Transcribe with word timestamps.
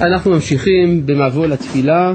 אנחנו 0.00 0.30
ממשיכים 0.30 1.06
במבוא 1.06 1.46
לתפילה, 1.46 2.14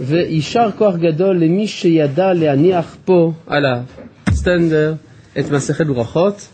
ויישר 0.00 0.70
כוח 0.78 0.96
גדול 0.96 1.36
למי 1.36 1.66
שידע 1.66 2.32
להניח 2.32 2.96
פה 3.04 3.32
על 3.46 3.64
הסטנדר 4.26 4.94
את 5.38 5.50
מסכת 5.50 5.86
ברכות. 5.86 6.48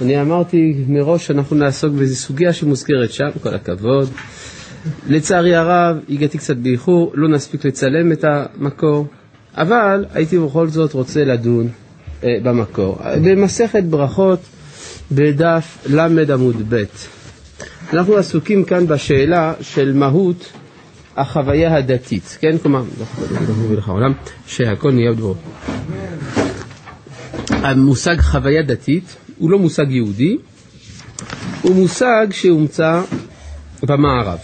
אני 0.00 0.20
אמרתי 0.20 0.84
מראש 0.88 1.26
שאנחנו 1.26 1.56
נעסוק 1.56 1.92
באיזו 1.92 2.16
סוגיה 2.16 2.52
שמוזכרת 2.52 3.12
שם, 3.12 3.28
כל 3.42 3.54
הכבוד. 3.54 4.08
לצערי 5.08 5.54
הרב, 5.54 5.96
הגעתי 6.08 6.38
קצת 6.38 6.56
באיחור, 6.56 7.12
לא 7.14 7.28
נספיק 7.28 7.64
לצלם 7.64 8.12
את 8.12 8.24
המקור, 8.24 9.06
אבל 9.54 10.04
הייתי 10.14 10.38
בכל 10.38 10.68
זאת 10.68 10.92
רוצה 10.92 11.24
לדון 11.24 11.68
אה, 12.24 12.36
במקור. 12.42 12.98
במסכת 13.24 13.82
ברכות, 13.82 14.40
בדף 15.12 15.78
ל 15.86 15.98
עמוד 16.32 16.56
ב'. 16.68 16.84
אנחנו 17.92 18.16
עסוקים 18.16 18.64
כאן 18.64 18.86
בשאלה 18.86 19.54
של 19.60 19.92
מהות 19.92 20.52
החוויה 21.16 21.76
הדתית, 21.76 22.38
כן? 22.40 22.58
כלומר, 22.58 22.82
שהכל 24.46 24.92
נהיה 24.92 25.12
בדברו. 25.12 25.34
המושג 27.48 28.20
חוויה 28.20 28.62
דתית 28.62 29.16
הוא 29.38 29.50
לא 29.50 29.58
מושג 29.58 29.90
יהודי, 29.90 30.36
הוא 31.62 31.74
מושג 31.74 32.26
שהומצא 32.30 33.02
במערב. 33.82 34.38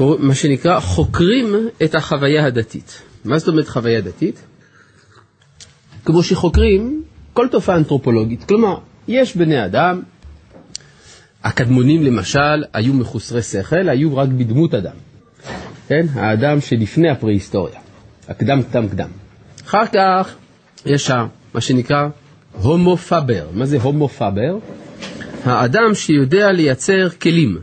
מה 0.00 0.34
שנקרא, 0.34 0.80
חוקרים 0.80 1.54
את 1.84 1.94
החוויה 1.94 2.46
הדתית. 2.46 3.02
מה 3.24 3.38
זאת 3.38 3.48
אומרת 3.48 3.68
חוויה 3.68 4.00
דתית? 4.00 4.42
כמו 6.04 6.22
שחוקרים 6.22 7.02
כל 7.32 7.48
תופעה 7.50 7.76
אנתרופולוגית. 7.76 8.44
כלומר, 8.44 8.78
יש 9.08 9.36
בני 9.36 9.64
אדם, 9.64 10.02
הקדמונים 11.44 12.02
למשל 12.02 12.64
היו 12.72 12.94
מחוסרי 12.94 13.42
שכל, 13.42 13.88
היו 13.88 14.16
רק 14.16 14.28
בדמות 14.28 14.74
אדם. 14.74 14.94
כן? 15.88 16.06
האדם 16.14 16.60
שלפני 16.60 17.10
הפרה-היסטוריה, 17.10 17.80
הקדם 18.28 18.62
קדם 18.62 18.88
קדם. 18.88 19.08
אחר 19.66 19.86
כך 19.92 20.34
יש 20.86 21.10
מה 21.54 21.60
שנקרא 21.60 22.08
הומו 22.52 22.96
פאבר. 22.96 23.46
מה 23.52 23.66
זה 23.66 23.78
הומו 23.80 24.08
פאבר? 24.08 24.58
האדם 25.44 25.94
שיודע 25.94 26.52
לייצר 26.52 27.08
כלים. 27.10 27.58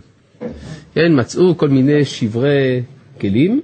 כן, 0.93 1.19
מצאו 1.19 1.57
כל 1.57 1.69
מיני 1.69 2.05
שברי 2.05 2.83
כלים 3.21 3.61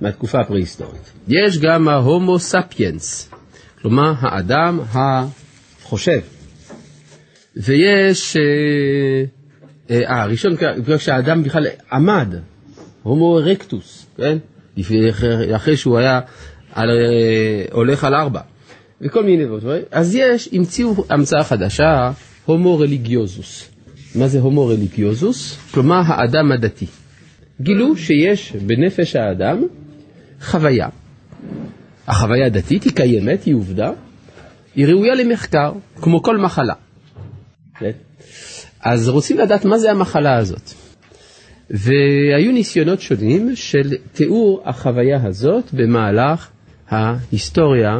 מהתקופה 0.00 0.40
הפרה-היסטורית. 0.40 1.12
יש 1.28 1.58
גם 1.58 1.88
ההומו 1.88 2.38
ספיאנס, 2.38 3.30
כלומר 3.82 4.12
האדם 4.20 4.80
החושב. 4.92 6.20
ויש, 7.56 8.36
אה, 8.36 9.24
אה 9.90 10.22
הראשון, 10.22 10.54
כשהאדם 10.96 11.42
בכלל 11.42 11.66
עמד, 11.92 12.34
הומו 13.02 13.38
ארקטוס, 13.38 14.06
כן? 14.16 14.38
אחרי 15.56 15.76
שהוא 15.76 15.98
היה 15.98 16.20
על, 16.72 16.90
אה, 16.90 17.64
הולך 17.72 18.04
על 18.04 18.14
ארבע, 18.14 18.40
וכל 19.00 19.24
מיני 19.24 19.44
דברים. 19.44 19.82
אז 19.90 20.14
יש, 20.14 20.48
המציאו 20.52 21.04
המצאה 21.10 21.44
חדשה, 21.44 22.10
הומו 22.44 22.78
רליגיוזוס. 22.78 23.68
מה 24.14 24.28
זה 24.28 24.40
הומו 24.40 24.66
רליגיוזוס? 24.66 25.58
כלומר 25.70 26.02
האדם 26.06 26.52
הדתי. 26.52 26.86
גילו 27.60 27.96
שיש 27.96 28.52
בנפש 28.52 29.16
האדם 29.16 29.62
חוויה. 30.42 30.88
החוויה 32.06 32.46
הדתית 32.46 32.84
היא 32.84 32.92
קיימת, 32.92 33.44
היא 33.44 33.54
עובדה, 33.54 33.90
היא 34.76 34.86
ראויה 34.86 35.14
למחקר, 35.14 35.72
כמו 36.00 36.22
כל 36.22 36.36
מחלה. 36.36 36.74
כן? 37.78 37.90
אז 38.80 39.08
רוצים 39.08 39.38
לדעת 39.38 39.64
מה 39.64 39.78
זה 39.78 39.90
המחלה 39.90 40.36
הזאת. 40.36 40.70
והיו 41.70 42.52
ניסיונות 42.52 43.00
שונים 43.00 43.56
של 43.56 43.94
תיאור 44.12 44.62
החוויה 44.64 45.26
הזאת 45.26 45.64
במהלך 45.72 46.50
ההיסטוריה 46.88 47.98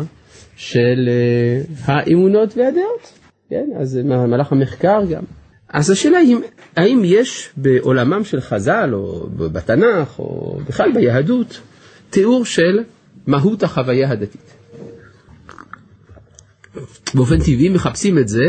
של 0.57 1.08
אה, 1.08 1.62
האמונות 1.85 2.57
והדעות. 2.57 3.18
כן? 3.51 3.67
אז 3.80 3.96
במהלך 3.96 4.52
המחקר 4.52 5.05
גם. 5.11 5.23
אז 5.68 5.91
השאלה 5.91 6.18
היא, 6.18 6.36
האם 6.77 7.02
יש 7.05 7.51
בעולמם 7.56 8.24
של 8.24 8.41
חז"ל, 8.41 8.91
או 8.92 9.27
בתנ"ך, 9.36 10.18
או 10.18 10.58
בכלל 10.68 10.92
ביהדות, 10.92 11.61
תיאור 12.11 12.45
של 12.45 12.80
מהות 13.27 13.62
החוויה 13.62 14.11
הדתית. 14.11 14.55
באופן 17.14 17.39
טבעי 17.39 17.68
מחפשים 17.68 18.18
את 18.18 18.29
זה 18.29 18.45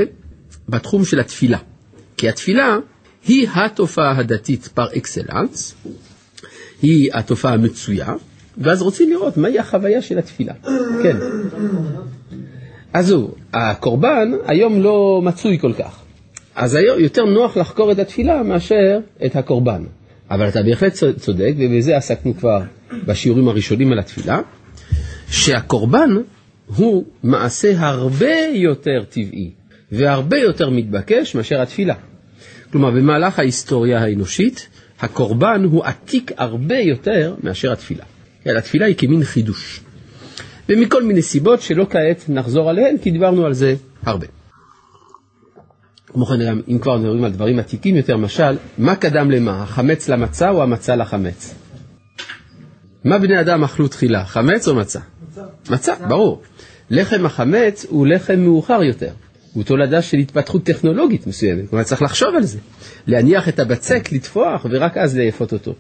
בתחום 0.69 1.05
של 1.05 1.19
התפילה. 1.19 1.57
כי 2.17 2.29
התפילה 2.29 2.77
היא 3.27 3.47
התופעה 3.55 4.17
הדתית 4.17 4.69
פר 4.73 4.87
אקסלנס, 4.97 5.75
היא 6.81 7.09
התופעה 7.13 7.53
המצויה, 7.53 8.13
ואז 8.57 8.81
רוצים 8.81 9.09
לראות 9.09 9.37
מהי 9.37 9.59
החוויה 9.59 10.01
של 10.01 10.17
התפילה. 10.17 10.53
כן. 11.03 11.17
אז 12.93 13.11
הוא, 13.11 13.29
הקורבן 13.53 14.31
היום 14.45 14.81
לא 14.81 15.21
מצוי 15.23 15.59
כל 15.59 15.73
כך. 15.73 15.99
אז 16.55 16.75
היום 16.75 16.99
יותר 16.99 17.25
נוח 17.25 17.57
לחקור 17.57 17.91
את 17.91 17.99
התפילה 17.99 18.43
מאשר 18.43 18.99
את 19.25 19.35
הקורבן. 19.35 19.83
אבל 20.31 20.47
אתה 20.47 20.63
בהחלט 20.63 20.93
צודק, 21.17 21.53
ובזה 21.57 21.97
עסקנו 21.97 22.37
כבר 22.37 22.61
בשיעורים 23.05 23.47
הראשונים 23.47 23.91
על 23.91 23.99
התפילה, 23.99 24.39
שהקורבן 25.29 26.09
הוא 26.75 27.05
מעשה 27.23 27.73
הרבה 27.79 28.35
יותר 28.53 29.03
טבעי 29.09 29.51
והרבה 29.91 30.37
יותר 30.37 30.69
מתבקש 30.69 31.35
מאשר 31.35 31.61
התפילה. 31.61 31.95
כלומר, 32.71 32.91
במהלך 32.91 33.39
ההיסטוריה 33.39 34.03
האנושית, 34.03 34.67
הקורבן 34.99 35.63
הוא 35.63 35.83
עתיק 35.83 36.31
הרבה 36.37 36.77
יותר 36.77 37.35
מאשר 37.43 37.71
התפילה. 37.71 38.03
כן, 38.43 38.55
התפילה 38.57 38.85
היא 38.85 38.95
כמין 38.95 39.23
חידוש. 39.23 39.81
ומכל 40.69 41.03
מיני 41.03 41.21
סיבות 41.21 41.61
שלא 41.61 41.87
כעת 41.89 42.29
נחזור 42.29 42.69
עליהן, 42.69 42.97
כי 42.97 43.11
דיברנו 43.11 43.45
על 43.45 43.53
זה 43.53 43.75
הרבה. 44.03 44.27
כמו 46.07 46.25
כן, 46.25 46.59
אם 46.67 46.79
כבר 46.79 46.97
מדברים 46.97 47.23
על 47.23 47.31
דברים 47.31 47.59
עתיקים 47.59 47.95
יותר, 47.95 48.17
משל, 48.17 48.57
מה 48.77 48.95
קדם 48.95 49.31
למה, 49.31 49.63
החמץ 49.63 50.09
למצה 50.09 50.49
או 50.49 50.63
המצה 50.63 50.95
לחמץ? 50.95 51.55
מה 53.03 53.17
בני 53.17 53.41
אדם 53.41 53.63
אכלו 53.63 53.87
תחילה, 53.87 54.25
חמץ 54.25 54.67
או 54.67 54.75
מצה? 54.75 54.99
מצה. 55.29 55.41
מצה, 55.69 55.93
ברור. 56.07 56.41
לחם 56.89 57.25
החמץ 57.25 57.85
הוא 57.89 58.07
לחם 58.07 58.39
מאוחר 58.39 58.83
יותר. 58.83 59.11
הוא 59.55 59.63
תולדה 59.63 60.01
של 60.01 60.17
התפתחות 60.17 60.63
טכנולוגית 60.63 61.27
מסוימת, 61.27 61.69
כלומר 61.69 61.83
צריך 61.83 62.01
לחשוב 62.01 62.35
על 62.35 62.43
זה. 62.43 62.59
להניח 63.07 63.49
את 63.49 63.59
הבצק, 63.59 64.11
לטפוח, 64.11 64.65
ורק 64.69 64.97
אז 64.97 65.17
לאפות 65.17 65.53
אותו. 65.53 65.73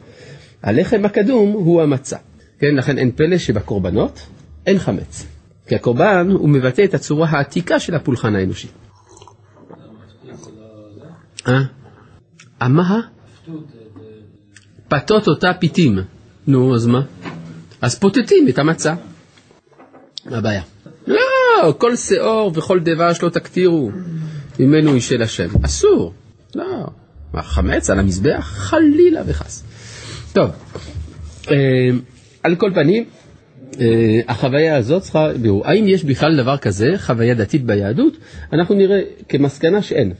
הלחם 0.63 1.05
הקדום 1.05 1.51
הוא 1.51 1.81
המצה. 1.81 2.17
כן, 2.59 2.75
לכן 2.75 2.97
אין 2.97 3.11
פלא 3.11 3.37
שבקורבנות 3.37 4.27
אין 4.65 4.79
חמץ. 4.79 5.25
כי 5.67 5.75
הקורבן 5.75 6.27
הוא 6.31 6.49
מבטא 6.49 6.83
את 6.83 6.93
הצורה 6.93 7.29
העתיקה 7.29 7.79
של 7.79 7.95
הפולחן 7.95 8.35
האנושי. 8.35 8.67
אה? 11.47 12.67
מה? 12.69 12.99
פתות 14.87 15.27
אותה 15.27 15.51
פיתים. 15.59 15.99
נו, 16.47 16.75
אז 16.75 16.85
מה? 16.85 17.01
אז 17.81 17.99
פותטים 17.99 18.47
את 18.49 18.59
המצה. 18.59 18.95
מה 20.25 20.37
הבעיה? 20.37 20.61
לא, 21.63 21.73
כל 21.77 21.95
שאור 21.95 22.51
וכל 22.55 22.79
דבש 22.79 23.21
לא 23.21 23.29
תקטירו 23.29 23.91
ממנו 24.59 24.93
היא 24.93 25.01
של 25.01 25.21
השם. 25.21 25.47
אסור. 25.65 26.13
לא. 26.55 26.87
מה, 27.33 27.41
חמץ 27.41 27.89
על 27.89 27.99
המזבח? 27.99 28.53
חלילה 28.57 29.21
וחס. 29.25 29.63
טוב, 30.33 30.49
אה, 31.51 31.55
על 32.43 32.55
כל 32.55 32.71
פנים, 32.73 33.05
אה, 33.79 34.19
החוויה 34.27 34.75
הזאת 34.75 35.01
צריכה 35.01 35.33
בירור. 35.41 35.67
האם 35.67 35.87
יש 35.87 36.03
בכלל 36.03 36.37
דבר 36.37 36.57
כזה, 36.57 36.91
חוויה 36.97 37.33
דתית 37.33 37.65
ביהדות? 37.65 38.17
אנחנו 38.53 38.75
נראה 38.75 39.01
כמסקנה 39.29 39.81
שאין. 39.81 40.13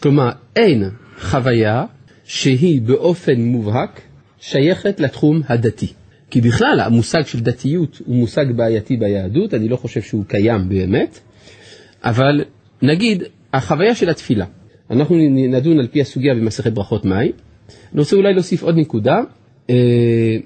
כלומר, 0.00 0.30
אין 0.56 0.90
חוויה 1.20 1.84
שהיא 2.24 2.82
באופן 2.82 3.40
מובהק 3.40 4.00
שייכת 4.40 5.00
לתחום 5.00 5.42
הדתי. 5.48 5.92
כי 6.30 6.40
בכלל 6.40 6.80
המושג 6.80 7.26
של 7.26 7.40
דתיות 7.40 8.02
הוא 8.06 8.16
מושג 8.16 8.46
בעייתי 8.56 8.96
ביהדות, 8.96 9.54
אני 9.54 9.68
לא 9.68 9.76
חושב 9.76 10.02
שהוא 10.02 10.24
קיים 10.28 10.68
באמת, 10.68 11.20
אבל 12.04 12.44
נגיד 12.82 13.22
החוויה 13.52 13.94
של 13.94 14.10
התפילה, 14.10 14.46
אנחנו 14.90 15.16
נדון 15.30 15.78
על 15.78 15.86
פי 15.86 16.00
הסוגיה 16.00 16.34
במסכת 16.34 16.72
ברכות 16.72 17.04
מים, 17.04 17.32
אני 17.92 18.00
רוצה 18.00 18.16
אולי 18.16 18.34
להוסיף 18.34 18.62
עוד 18.62 18.76
נקודה, 18.76 19.20
אה, 19.70 20.36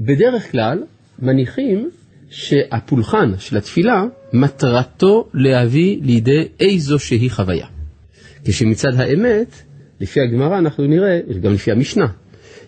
בדרך 0.00 0.52
כלל 0.52 0.82
מניחים 1.18 1.90
שהפולחן 2.30 3.32
של 3.38 3.56
התפילה 3.56 4.04
מטרתו 4.32 5.28
להביא 5.34 5.98
לידי 6.02 6.48
איזו 6.60 6.98
שהיא 6.98 7.30
חוויה. 7.30 7.66
כשמצד 8.44 9.00
האמת, 9.00 9.62
לפי 10.00 10.20
הגמרא 10.20 10.58
אנחנו 10.58 10.86
נראה, 10.86 11.20
גם 11.42 11.52
לפי 11.52 11.72
המשנה, 11.72 12.06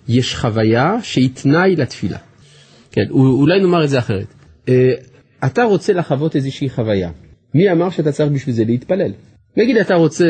יש 0.09 0.37
חוויה 0.37 0.97
שהיא 1.03 1.29
תנאי 1.35 1.77
לתפילה. 1.77 2.19
כן, 2.93 3.11
אולי 3.11 3.61
נאמר 3.61 3.85
את 3.85 3.91
זה 3.91 3.99
אחרת. 3.99 4.27
אה, 4.69 4.93
אתה 5.47 5.65
רוצה 5.65 5.93
לחוות 5.93 6.37
איזושהי 6.37 6.69
חוויה. 6.69 7.11
מי 7.55 7.73
אמר 7.73 7.91
שאתה 7.91 8.13
צריך 8.13 8.33
בשביל 8.33 8.55
זה 8.55 8.65
להתפלל? 8.65 9.13
נגיד 9.57 9.77
אתה 9.77 9.95
רוצה 9.95 10.27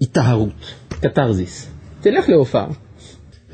היטהרות, 0.00 0.74
קתרזיס. 0.88 1.70
תלך 2.00 2.28
להופעה, 2.28 2.68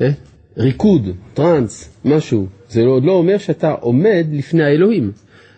אה? 0.01 0.09
ריקוד, 0.57 1.09
טראנס, 1.33 2.01
משהו, 2.05 2.47
זה 2.69 2.81
עוד 2.81 3.03
לא 3.03 3.11
אומר 3.11 3.37
שאתה 3.37 3.71
עומד 3.71 4.25
לפני 4.31 4.63
האלוהים. 4.63 5.11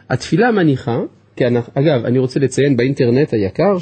התפילה 0.10 0.52
מניחה, 0.52 1.00
כי 1.36 1.48
אנחנו, 1.48 1.74
אגב, 1.76 2.06
אני 2.06 2.20
רוצה 2.20 2.40
לציין 2.40 2.78
באינטרנט 2.78 3.34
היקר 3.34 3.78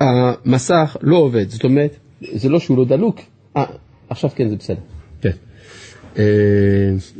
שהמסך 0.00 0.96
לא 1.00 1.16
עובד, 1.16 1.48
זאת 1.48 1.64
אומרת, 1.64 1.96
זה 2.20 2.48
לא 2.48 2.60
שהוא 2.60 2.78
לא 2.78 2.84
דלוק, 2.84 3.20
אה, 3.56 3.64
עכשיו 4.08 4.30
כן 4.34 4.48
זה 4.48 4.56
בסדר, 4.56 4.76
כן. 4.76 4.93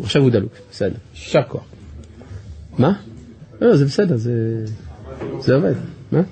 עכשיו 0.00 0.22
הוא 0.22 0.30
דלוק, 0.30 0.52
בסדר, 0.70 0.96
יישר 1.14 1.42
כוח. 1.48 1.64
מה? 2.78 2.92
לא, 3.60 3.76
זה 3.76 3.84
בסדר, 3.84 4.16
זה, 4.16 4.64
זה 5.40 5.54
עובד. 5.54 5.74
מה? 6.12 6.22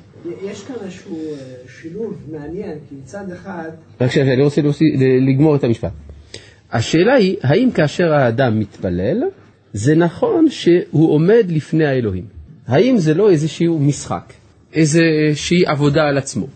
יש 0.42 0.64
כאן 0.64 0.74
איזשהו 0.84 1.16
אה, 1.16 1.38
שילוב 1.80 2.16
מעניין, 2.32 2.78
כי 2.88 2.94
מצד 3.02 3.24
אחד... 3.32 3.70
רק 4.00 4.10
שנייה, 4.10 4.34
אני 4.34 4.42
רוצה 4.42 4.60
לגמור 5.28 5.56
את 5.56 5.64
המשפט. 5.64 5.92
השאלה 6.72 7.14
היא, 7.14 7.36
האם 7.42 7.70
כאשר 7.74 8.12
האדם 8.12 8.60
מתפלל, 8.60 9.22
זה 9.72 9.94
נכון 9.94 10.50
שהוא 10.50 11.12
עומד 11.14 11.44
לפני 11.48 11.86
האלוהים? 11.86 12.24
האם 12.66 12.98
זה 12.98 13.14
לא 13.14 13.30
איזשהו 13.30 13.78
משחק, 13.78 14.32
איזושהי 14.72 15.66
עבודה 15.66 16.02
על 16.02 16.18
עצמו? 16.18 16.46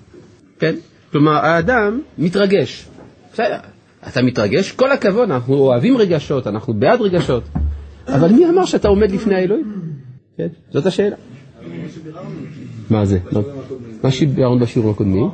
כן? 0.58 0.74
כלומר, 1.12 1.32
האדם 1.32 2.00
מתרגש. 2.18 2.86
בסדר, 3.32 3.58
אתה 4.08 4.22
מתרגש, 4.22 4.72
כל 4.72 4.92
הכבוד, 4.92 5.30
אנחנו 5.30 5.54
אוהבים 5.54 5.96
רגשות, 5.96 6.46
אנחנו 6.46 6.74
בעד 6.74 7.00
רגשות, 7.00 7.42
אבל 8.08 8.32
מי 8.32 8.46
אמר 8.48 8.64
שאתה 8.64 8.88
עומד 8.88 9.12
לפני 9.12 9.34
האלוהים? 9.34 9.72
כן? 10.36 10.48
זאת 10.70 10.86
השאלה. 10.86 11.16
מה 12.90 13.04
זה? 13.04 13.18
מה 14.02 14.10
שביארנו 14.10 14.58
בשיעורים 14.58 14.94
הקודמים? 14.94 15.30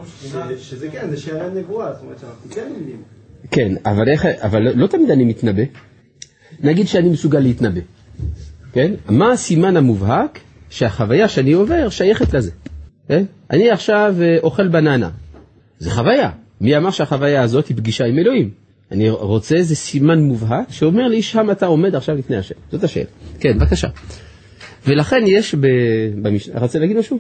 שזה 0.59 0.89
כן, 0.93 1.11
זה 1.11 1.17
שערי 1.17 1.61
נבואה, 1.61 1.93
זאת 1.93 2.03
אומרת 2.03 2.19
שאנחנו 2.19 2.51
כן 2.51 2.69
לומדים. 2.75 2.97
כן, 3.51 3.75
אבל, 3.87 4.09
איך, 4.09 4.27
אבל 4.27 4.63
לא 4.75 4.87
תמיד 4.87 5.11
אני 5.11 5.25
מתנבא. 5.25 5.63
נגיד 6.61 6.87
שאני 6.87 7.09
מסוגל 7.09 7.39
להתנבא, 7.39 7.81
כן? 8.73 8.95
מה 9.09 9.33
הסימן 9.33 9.77
המובהק 9.77 10.41
שהחוויה 10.71 11.29
שאני 11.29 11.53
עובר 11.53 11.89
שייכת 11.89 12.35
לזה? 12.35 12.51
כן? 13.09 13.25
אני 13.51 13.71
עכשיו 13.71 14.15
אה, 14.21 14.39
אוכל 14.43 14.69
בננה, 14.69 15.11
זה 15.79 15.91
חוויה. 15.91 16.31
מי 16.61 16.77
אמר 16.77 16.91
שהחוויה 16.91 17.43
הזאת 17.43 17.67
היא 17.67 17.77
פגישה 17.77 18.05
עם 18.05 18.19
אלוהים? 18.19 18.62
אני 18.93 19.11
רוצה 19.11 19.57
איזה 19.57 19.77
סימן 19.77 20.19
מובהק 20.19 20.71
שאומר 20.71 21.09
לי 21.09 21.23
שם 21.23 21.51
אתה 21.51 21.67
עומד 21.67 21.95
עכשיו 21.95 22.17
לפני 22.17 22.37
השם. 22.37 22.55
זאת 22.73 22.85
השאלה. 22.85 23.07
כן, 23.41 23.59
בבקשה. 23.59 23.89
ולכן 24.87 25.23
יש 25.27 25.55
במשנה, 26.23 26.61
רצית 26.61 26.81
להגיד 26.81 26.97
משהו? 26.97 27.19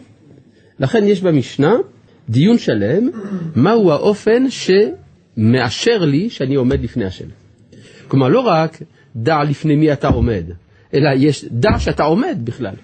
לכן 0.80 1.04
יש 1.04 1.20
במשנה 1.20 1.76
דיון 2.28 2.58
שלם 2.58 3.08
מהו 3.56 3.90
האופן 3.90 4.44
שמאשר 4.50 5.98
לי 6.04 6.30
שאני 6.30 6.54
עומד 6.54 6.82
לפני 6.82 7.04
השם. 7.04 7.24
כלומר, 8.08 8.28
לא 8.28 8.40
רק 8.40 8.82
דע 9.16 9.44
לפני 9.48 9.76
מי 9.76 9.92
אתה 9.92 10.08
עומד, 10.08 10.44
אלא 10.94 11.10
יש 11.16 11.44
דע 11.44 11.78
שאתה 11.78 12.02
עומד 12.02 12.38
בכלל. 12.44 12.74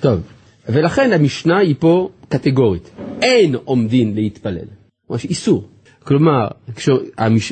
טוב, 0.00 0.20
ולכן 0.68 1.12
המשנה 1.12 1.58
היא 1.58 1.74
פה 1.78 2.08
קטגורית. 2.28 2.90
אין 3.22 3.54
עומדין 3.64 4.14
להתפלל. 4.14 4.66
ממש 5.10 5.24
איסור. 5.24 5.68
כלומר, 6.04 6.48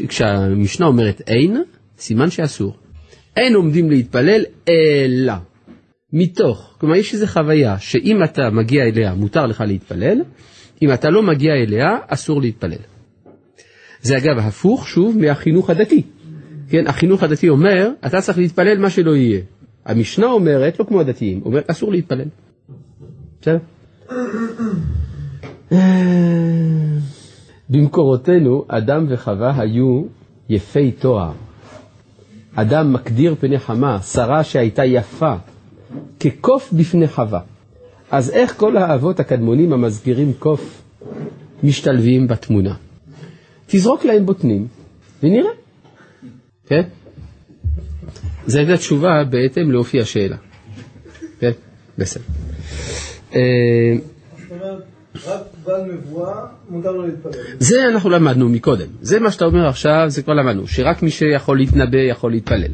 כשהמשנה 0.08 0.86
אומרת 0.86 1.22
אין, 1.26 1.62
סימן 1.98 2.30
שאסור. 2.30 2.76
אין 3.36 3.54
עומדים 3.54 3.90
להתפלל 3.90 4.44
אלא 4.68 5.32
מתוך, 6.12 6.74
כלומר 6.78 6.94
יש 6.94 7.14
איזו 7.14 7.26
חוויה 7.26 7.78
שאם 7.78 8.24
אתה 8.24 8.50
מגיע 8.50 8.84
אליה 8.84 9.14
מותר 9.14 9.46
לך 9.46 9.60
להתפלל, 9.66 10.22
אם 10.82 10.92
אתה 10.92 11.10
לא 11.10 11.22
מגיע 11.22 11.52
אליה 11.52 11.96
אסור 12.06 12.40
להתפלל. 12.40 12.82
זה 14.02 14.16
אגב 14.16 14.38
הפוך 14.38 14.88
שוב 14.88 15.18
מהחינוך 15.18 15.70
הדתי. 15.70 16.02
כן, 16.68 16.86
החינוך 16.86 17.22
הדתי 17.22 17.48
אומר, 17.48 17.90
אתה 18.06 18.20
צריך 18.20 18.38
להתפלל 18.38 18.78
מה 18.78 18.90
שלא 18.90 19.16
יהיה. 19.16 19.40
המשנה 19.84 20.26
אומרת, 20.26 20.80
לא 20.80 20.84
כמו 20.84 21.00
הדתיים, 21.00 21.42
אומרת 21.44 21.70
אסור 21.70 21.92
להתפלל. 21.92 22.28
בסדר? 23.40 23.58
במקורותינו 27.72 28.64
אדם 28.68 29.06
וחווה 29.08 29.60
היו 29.60 30.02
יפי 30.48 30.92
תואר. 30.92 31.32
אדם 32.54 32.92
מקדיר 32.92 33.34
פני 33.40 33.58
חמה, 33.58 34.02
שרה 34.02 34.44
שהייתה 34.44 34.84
יפה, 34.84 35.34
כקוף 36.20 36.72
בפני 36.72 37.08
חווה. 37.08 37.40
אז 38.10 38.30
איך 38.30 38.56
כל 38.56 38.76
האבות 38.76 39.20
הקדמונים 39.20 39.72
המזכירים 39.72 40.32
קוף 40.38 40.82
משתלבים 41.62 42.28
בתמונה? 42.28 42.74
תזרוק 43.66 44.04
להם 44.04 44.26
בוטנים 44.26 44.66
ונראה. 45.22 45.50
כן? 46.66 46.82
זו 48.46 48.58
הייתה 48.58 48.76
תשובה 48.76 49.24
בהתאם 49.30 49.70
לאופי 49.70 50.00
השאלה. 50.00 50.36
כן? 51.40 51.50
בסדר. 51.98 52.24
אה, 53.34 53.40
רק 55.26 55.40
בעל 55.64 55.82
נבואה 55.92 56.46
מותר 56.68 56.92
לו 56.92 57.06
להתפלל. 57.06 57.32
זה 57.58 57.88
אנחנו 57.88 58.10
למדנו 58.10 58.48
מקודם. 58.48 58.86
זה 59.00 59.20
מה 59.20 59.30
שאתה 59.30 59.44
אומר 59.44 59.68
עכשיו, 59.68 60.04
זה 60.08 60.22
כבר 60.22 60.34
למדנו, 60.34 60.66
שרק 60.66 61.02
מי 61.02 61.10
שיכול 61.10 61.58
להתנבא 61.58 61.98
יכול 61.98 62.30
להתפלל. 62.30 62.72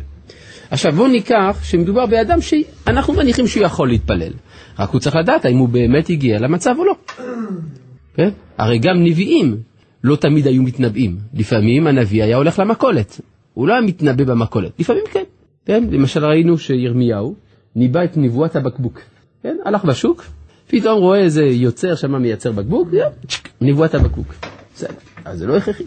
עכשיו 0.71 0.93
בואו 0.93 1.09
ניקח 1.09 1.61
שמדובר 1.63 2.07
באדם 2.07 2.41
שאנחנו 2.41 3.13
מניחים 3.13 3.47
שהוא 3.47 3.65
יכול 3.65 3.89
להתפלל, 3.89 4.33
רק 4.79 4.91
הוא 4.91 5.01
צריך 5.01 5.17
לדעת 5.17 5.45
האם 5.45 5.59
הוא 5.59 5.69
באמת 5.69 6.11
הגיע 6.11 6.39
למצב 6.39 6.75
או 6.79 6.85
לא. 6.85 6.95
כן? 8.17 8.31
הרי 8.59 8.79
גם 8.79 9.05
נביאים 9.05 9.57
לא 10.05 10.17
תמיד 10.17 10.47
היו 10.47 10.63
מתנבאים. 10.63 11.17
לפעמים 11.35 11.87
הנביא 11.87 12.23
היה 12.23 12.37
הולך 12.37 12.59
למכולת, 12.59 13.21
הוא 13.55 13.69
לא 13.69 13.73
היה 13.73 13.83
מתנבא 13.83 14.25
במכולת, 14.25 14.73
לפעמים 14.79 15.03
כן. 15.13 15.25
כן? 15.67 15.85
למשל 15.91 16.25
ראינו 16.25 16.59
שירמיהו 16.59 17.35
ניבא 17.77 18.05
את 18.05 18.17
נבואת 18.17 18.57
הבקבוק. 18.57 19.01
כן? 19.43 19.57
הלך 19.65 19.85
בשוק, 19.85 20.25
פתאום 20.69 21.01
רואה 21.01 21.19
איזה 21.19 21.43
יוצר 21.43 21.95
שם 21.95 22.23
מייצר 22.23 22.53
בקבוק, 22.53 22.89
נבואת 23.61 23.95
הבקבוק. 23.95 24.35
בסדר, 24.75 24.95
אז 25.25 25.39
זה 25.39 25.47
לא 25.47 25.57
הכרחי. 25.57 25.85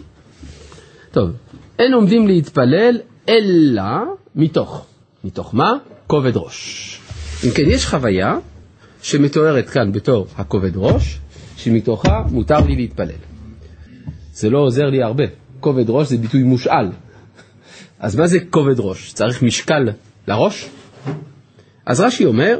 טוב, 1.10 1.30
אין 1.78 1.94
עומדים 1.94 2.26
להתפלל 2.26 3.00
אלא 3.28 3.82
מתוך. 4.34 4.86
מתוך 5.24 5.54
מה? 5.54 5.72
כובד 6.06 6.32
ראש. 6.34 7.00
אם 7.44 7.50
כן, 7.50 7.62
יש 7.66 7.86
חוויה 7.86 8.38
שמתוארת 9.02 9.70
כאן 9.70 9.92
בתור 9.92 10.26
הכובד 10.36 10.72
ראש, 10.74 11.18
שמתוכה 11.56 12.22
מותר 12.30 12.60
לי 12.60 12.76
להתפלל. 12.76 13.20
זה 14.32 14.50
לא 14.50 14.58
עוזר 14.58 14.84
לי 14.84 15.02
הרבה. 15.02 15.24
כובד 15.60 15.84
ראש 15.88 16.08
זה 16.08 16.16
ביטוי 16.16 16.42
מושאל. 16.42 16.86
אז 17.98 18.16
מה 18.16 18.26
זה 18.26 18.38
כובד 18.50 18.74
ראש? 18.78 19.12
צריך 19.12 19.42
משקל 19.42 19.88
לראש? 20.28 20.68
אז 21.86 22.00
רש"י 22.00 22.24
אומר, 22.24 22.58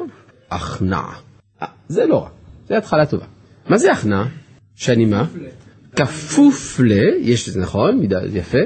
הכנעה. 0.50 1.14
זה 1.88 2.06
לא 2.06 2.22
רע, 2.22 2.28
זה 2.68 2.78
התחלה 2.78 3.06
טובה. 3.06 3.24
מה 3.68 3.78
זה 3.78 3.92
הכנעה? 3.92 4.26
שאני 4.76 5.04
מה? 5.04 5.24
כפוף 5.96 6.80
ל... 6.80 6.92
יש, 7.20 7.48
זה 7.48 7.60
נכון, 7.60 7.98
מידה, 7.98 8.20
יפה. 8.32 8.58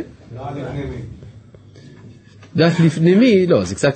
דף 2.56 2.80
לפנימי, 2.85 3.46
לא, 3.46 3.64
זה 3.64 3.75
קצת... 3.75 3.94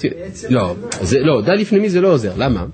לא, 0.51 0.75
זה, 1.03 1.21
לא, 1.21 1.43
דף 1.43 1.49
לפנימי 1.49 1.91
זה 1.91 2.01
לא 2.01 2.13
עוזר, 2.13 2.33
למה? 2.37 2.67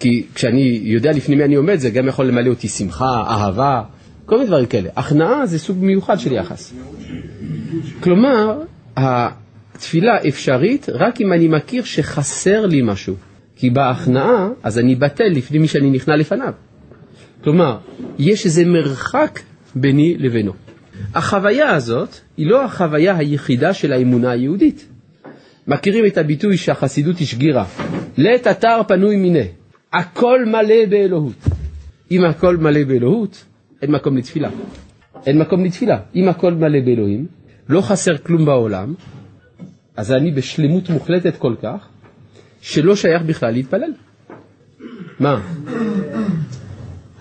כי 0.00 0.26
כשאני 0.34 0.80
יודע 0.82 1.12
לפנימי 1.12 1.44
אני 1.44 1.54
עומד, 1.54 1.76
זה 1.76 1.90
גם 1.90 2.08
יכול 2.08 2.26
למלא 2.26 2.50
אותי 2.50 2.68
שמחה, 2.68 3.24
אהבה, 3.26 3.82
כל 4.26 4.34
מיני 4.34 4.46
דברים 4.46 4.66
כאלה. 4.66 4.88
הכנעה 4.96 5.46
זה 5.46 5.58
סוג 5.58 5.78
מיוחד 5.84 6.20
של 6.20 6.32
יחס. 6.32 6.72
כלומר, 8.00 8.62
התפילה 8.96 10.12
אפשרית 10.28 10.86
רק 10.88 11.20
אם 11.20 11.32
אני 11.32 11.48
מכיר 11.48 11.84
שחסר 11.84 12.66
לי 12.66 12.82
משהו. 12.84 13.14
כי 13.62 13.70
בהכנעה, 13.70 14.48
אז 14.62 14.78
אני 14.78 14.94
בטל 14.94 15.28
לפני 15.28 15.58
מי 15.58 15.68
שאני 15.68 15.90
נכנע 15.90 16.16
לפניו. 16.16 16.52
כלומר, 17.44 17.78
יש 18.18 18.46
איזה 18.46 18.64
מרחק 18.64 19.40
ביני 19.74 20.16
לבינו. 20.18 20.52
החוויה 21.14 21.70
הזאת 21.70 22.08
היא 22.36 22.46
לא 22.46 22.64
החוויה 22.64 23.16
היחידה 23.16 23.74
של 23.74 23.92
האמונה 23.92 24.30
היהודית. 24.30 24.88
מכירים 25.66 26.06
את 26.06 26.18
הביטוי 26.18 26.56
שהחסידות 26.56 27.16
השגירה, 27.20 27.64
לית 28.16 28.46
אתר 28.46 28.80
פנוי 28.88 29.16
מיניה, 29.16 29.44
הכל 29.92 30.44
מלא 30.46 30.86
באלוהות. 30.90 31.44
אם 32.10 32.24
הכל 32.24 32.56
מלא 32.56 32.84
באלוהות, 32.84 33.44
אין 33.82 33.90
מקום 33.90 34.16
לתפילה. 34.16 34.48
אין 35.26 35.38
מקום 35.38 35.64
לתפילה. 35.64 35.98
אם 36.14 36.28
הכל 36.28 36.54
מלא 36.54 36.80
באלוהים, 36.80 37.26
לא 37.68 37.80
חסר 37.80 38.18
כלום 38.18 38.44
בעולם, 38.44 38.94
אז 39.96 40.12
אני 40.12 40.30
בשלמות 40.30 40.90
מוחלטת 40.90 41.36
כל 41.36 41.54
כך, 41.62 41.91
שלא 42.62 42.96
שייך 42.96 43.22
בכלל 43.22 43.52
להתפלל. 43.52 43.92
מה? 45.20 45.40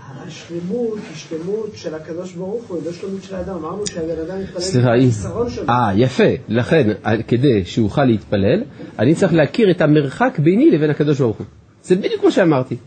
השלמות 0.06 1.00
היא 1.10 1.16
שלמות 1.16 1.72
של 1.76 1.96
הקדוש 1.96 2.34
ברוך 2.34 2.68
הוא, 2.68 2.82
לא 2.86 2.92
שלמות 2.92 3.24
של 3.24 3.36
האדם. 3.36 3.56
אמרנו 3.56 3.88
שהבן 3.88 4.22
אדם 4.22 4.42
מתפלל 4.42 4.98
בחיסרון 4.98 5.50
שלו. 5.50 5.70
אה, 5.70 5.92
יפה. 5.96 6.24
לכן, 6.50 6.90
כדי 7.28 7.66
שאוכל 7.66 8.06
להתפלל, 8.06 8.64
אני 9.00 9.16
צריך 9.16 9.34
להכיר 9.34 9.72
את 9.72 9.82
המרחק 9.82 10.40
ביני 10.40 10.72
לבין 10.72 10.90
הקדוש 10.90 11.20
ברוך 11.20 11.38
הוא. 11.38 11.46
זה 11.84 11.96
בדיוק 11.96 12.24
מה 12.24 12.32
שאמרתי. 12.32 12.78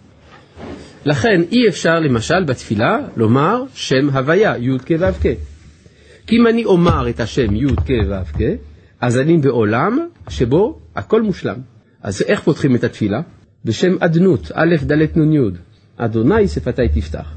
לכן 1.04 1.42
אי 1.52 1.68
אפשר 1.68 2.00
למשל 2.00 2.44
בתפילה 2.44 2.98
לומר 3.16 3.62
שם 3.74 4.10
הוויה, 4.12 4.54
י' 4.58 4.78
כ' 4.86 4.90
ו' 4.98 5.12
כ'. 5.20 5.26
כי 6.26 6.36
אם 6.36 6.46
אני 6.46 6.64
אומר 6.64 7.08
את 7.08 7.20
השם 7.20 7.56
י' 7.56 7.76
כ' 7.76 7.90
ו' 8.10 8.38
כ', 8.38 8.42
אז 9.00 9.18
אני 9.18 9.38
בעולם 9.38 9.98
שבו 10.28 10.78
הכל 10.96 11.22
מושלם. 11.22 11.73
אז 12.04 12.22
איך 12.28 12.40
פותחים 12.40 12.74
את 12.74 12.84
התפילה? 12.84 13.20
בשם 13.64 13.96
אדנות, 14.00 14.50
א' 14.54 14.76
ד' 14.86 15.18
נ' 15.18 15.32
י', 15.32 15.38
אדוני 15.96 16.48
שפתי 16.48 16.88
תפתח. 16.94 17.34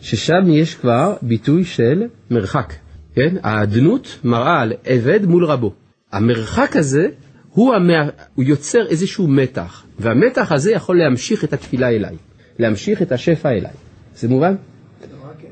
ששם 0.00 0.42
יש 0.48 0.74
כבר 0.74 1.16
ביטוי 1.22 1.64
של 1.64 2.02
מרחק, 2.30 2.72
כן? 3.14 3.36
האדנות 3.42 4.18
מראה 4.24 4.60
על 4.60 4.72
עבד 4.84 5.26
מול 5.26 5.44
רבו. 5.44 5.72
המרחק 6.12 6.76
הזה 6.76 7.06
הוא, 7.50 7.74
המה... 7.74 8.08
הוא 8.34 8.44
יוצר 8.44 8.86
איזשהו 8.86 9.28
מתח, 9.28 9.84
והמתח 9.98 10.52
הזה 10.52 10.72
יכול 10.72 10.98
להמשיך 10.98 11.44
את 11.44 11.52
התפילה 11.52 11.88
אליי, 11.88 12.16
להמשיך 12.58 13.02
את 13.02 13.12
השפע 13.12 13.50
אליי. 13.50 13.72
זה 14.16 14.28
מובן? 14.28 14.54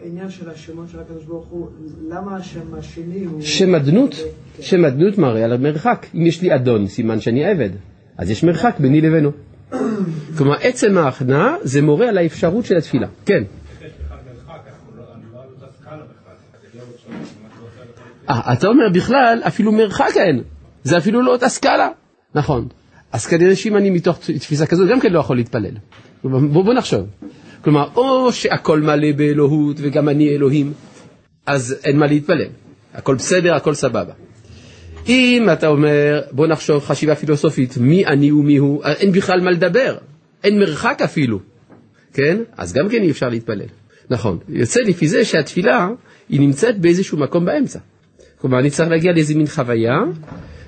העניין 0.02 0.30
של 0.30 0.50
השמות 0.50 0.88
של 0.92 1.00
הקדוש 1.00 1.24
ברוך 1.24 1.46
הוא, 1.46 1.68
למה 2.10 2.36
השם 2.36 2.74
השני 2.78 3.24
הוא... 3.24 3.42
שם 3.42 3.74
אדנות, 3.74 4.14
כן. 4.14 4.62
שם 4.62 4.84
אדנות 4.84 5.18
מראה 5.18 5.44
על 5.44 5.52
המרחק. 5.52 6.06
אם 6.14 6.26
יש 6.26 6.42
לי 6.42 6.54
אדון, 6.54 6.86
סימן 6.86 7.20
שאני 7.20 7.44
עבד, 7.44 7.70
אז 8.18 8.30
יש 8.30 8.44
מרחק 8.44 8.76
ביני 8.78 9.00
לבינו. 9.00 9.30
כלומר, 10.36 10.56
עצם 10.60 10.98
ההכנעה 10.98 11.56
זה 11.62 11.82
מורה 11.82 12.08
על 12.08 12.18
האפשרות 12.18 12.64
של 12.64 12.76
התפילה. 12.76 13.06
כן. 13.26 13.42
אה, 18.30 18.52
אתה 18.52 18.68
אומר 18.68 18.88
בכלל, 18.94 19.42
אפילו 19.46 19.72
מרחק 19.72 20.12
אין, 20.16 20.42
זה 20.82 20.98
אפילו 20.98 21.22
לא 21.22 21.32
אותה 21.32 21.48
סקאלה. 21.48 21.88
נכון. 22.34 22.68
אז 23.12 23.26
כנראה 23.26 23.56
שאם 23.56 23.76
אני 23.76 23.90
מתוך 23.90 24.18
תפיסה 24.18 24.66
כזאת, 24.66 24.88
גם 24.88 25.00
כן 25.00 25.12
לא 25.12 25.18
יכול 25.18 25.36
להתפלל. 25.36 25.74
בוא, 26.24 26.64
בוא 26.64 26.74
נחשוב. 26.74 27.06
כלומר, 27.64 27.88
או 27.96 28.32
שהכל 28.32 28.80
מלא 28.80 29.12
באלוהות 29.12 29.76
וגם 29.80 30.08
אני 30.08 30.28
אלוהים, 30.28 30.72
אז 31.46 31.76
אין 31.84 31.98
מה 31.98 32.06
להתפלל. 32.06 32.48
הכל 32.94 33.14
בסדר, 33.14 33.54
הכל 33.54 33.74
סבבה. 33.74 34.12
אם 35.08 35.48
אתה 35.52 35.66
אומר, 35.66 36.20
בוא 36.32 36.46
נחשוב 36.46 36.84
חשיבה 36.84 37.14
פילוסופית, 37.14 37.76
מי 37.76 38.06
אני 38.06 38.32
ומי 38.32 38.56
הוא, 38.56 38.84
אין 38.84 39.12
בכלל 39.12 39.40
מה 39.40 39.50
לדבר, 39.50 39.96
אין 40.44 40.58
מרחק 40.58 40.98
אפילו, 41.04 41.40
כן? 42.12 42.38
אז 42.56 42.72
גם 42.72 42.88
כן 42.88 43.02
אי 43.02 43.10
אפשר 43.10 43.28
להתפלל. 43.28 43.66
נכון, 44.10 44.38
יוצא 44.48 44.80
לפי 44.80 45.08
זה 45.08 45.24
שהתפילה 45.24 45.88
היא 46.28 46.40
נמצאת 46.40 46.78
באיזשהו 46.80 47.18
מקום 47.18 47.44
באמצע. 47.44 47.78
כלומר, 48.40 48.58
אני 48.58 48.70
צריך 48.70 48.88
להגיע 48.88 49.12
לאיזה 49.12 49.34
מין 49.34 49.46
חוויה 49.46 49.98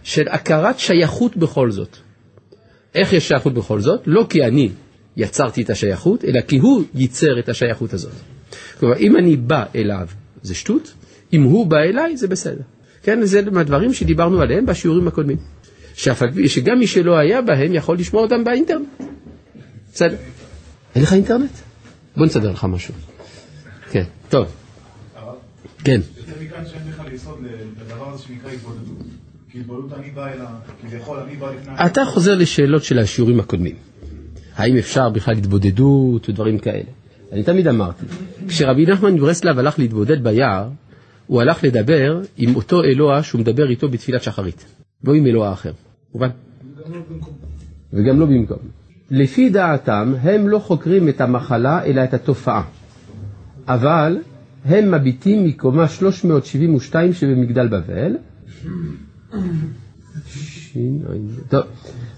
של 0.03 0.29
הכרת 0.29 0.79
שייכות 0.79 1.37
בכל 1.37 1.71
זאת. 1.71 1.97
איך 2.95 3.13
יש 3.13 3.29
שייכות 3.29 3.55
בכל 3.55 3.81
זאת? 3.81 4.01
לא 4.07 4.27
כי 4.29 4.45
אני 4.45 4.71
יצרתי 5.17 5.63
את 5.63 5.71
השייכות, 5.71 6.25
אלא 6.25 6.41
כי 6.41 6.59
הוא 6.59 6.83
ייצר 6.95 7.39
את 7.39 7.49
השייכות 7.49 7.93
הזאת. 7.93 8.13
כלומר, 8.79 8.97
אם 8.97 9.17
אני 9.17 9.37
בא 9.37 9.65
אליו, 9.75 10.09
זה 10.43 10.55
שטות, 10.55 10.95
אם 11.33 11.43
הוא 11.43 11.67
בא 11.67 11.79
אליי, 11.79 12.17
זה 12.17 12.29
בסדר. 12.29 12.63
כן, 13.03 13.25
זה 13.25 13.51
מהדברים 13.51 13.95
שדיברנו 13.95 14.41
עליהם 14.41 14.67
בשיעורים 14.67 15.09
הקודמים. 15.09 15.37
שגם 16.47 16.79
מי 16.79 16.87
שלא 16.87 17.19
היה 17.19 17.43
בהם 17.43 17.75
יכול 17.75 17.99
לשמוע 17.99 18.23
אותם 18.23 18.45
באינטרנט. 18.45 18.89
בסדר. 19.93 20.17
אין 20.95 21.03
לך 21.03 21.13
אינטרנט? 21.13 21.51
בוא 22.17 22.27
נסדר 22.27 22.53
לך 22.53 22.65
משהו. 22.65 22.95
כן, 23.91 24.05
טוב. 24.29 24.47
כן. 25.85 26.01
יותר 26.17 26.33
מכאן 26.43 26.65
שאין 26.67 26.83
לך 26.89 27.03
ליסוד 27.11 27.39
לדבר 27.81 28.15
הזה 28.15 28.23
שנקרא 28.23 28.51
התבודדות. 28.51 29.07
כי 29.51 29.59
התבודדות 29.61 29.99
אני 29.99 30.11
בא 30.11 30.33
אלא, 30.33 30.45
כביכול 30.83 31.19
אני 31.19 31.37
בא 31.37 31.51
לפני... 31.51 31.87
אתה 31.87 32.05
חוזר 32.05 32.35
לשאלות 32.35 32.85
של 32.85 32.99
השיעורים 32.99 33.41
הקודמים. 33.41 33.75
האם 34.57 34.77
אפשר 34.77 35.09
בכלל 35.09 35.35
התבודדות 35.35 36.29
ודברים 36.29 36.59
כאלה. 36.59 36.91
אני 37.33 37.43
תמיד 37.43 37.69
אמרתי, 37.69 38.05
כשרבי 38.49 38.87
נחמן 38.87 39.15
מברסלב 39.15 39.59
הלך 39.59 39.79
להתבודד 39.79 40.25
ביער, 40.25 40.69
הוא 41.31 41.41
הלך 41.41 41.65
לדבר 41.65 42.21
עם 42.37 42.57
אותו 42.57 42.83
אלוה 42.85 43.23
שהוא 43.23 43.41
מדבר 43.41 43.71
איתו 43.71 43.89
בתפילת 43.89 44.23
שחרית, 44.23 44.65
לא 45.05 45.15
עם 45.15 45.27
אלוה 45.27 45.53
אחר, 45.53 45.73
מובן? 46.15 46.29
וגם 47.93 48.21
לא 48.21 48.27
במקום. 48.27 48.59
לפי 49.11 49.51
דעתם, 49.51 50.15
הם 50.23 50.49
לא 50.49 50.59
חוקרים 50.59 51.09
את 51.09 51.21
המחלה 51.21 51.85
אלא 51.85 52.05
את 52.05 52.15
התופעה. 52.15 52.63
אבל 53.69 54.19
הם 54.65 54.95
מביטים 54.95 55.45
מקומה 55.45 55.89
372 55.89 57.13
שבמגדל 57.13 57.69
בבל. 57.69 58.17
טוב, 61.49 61.63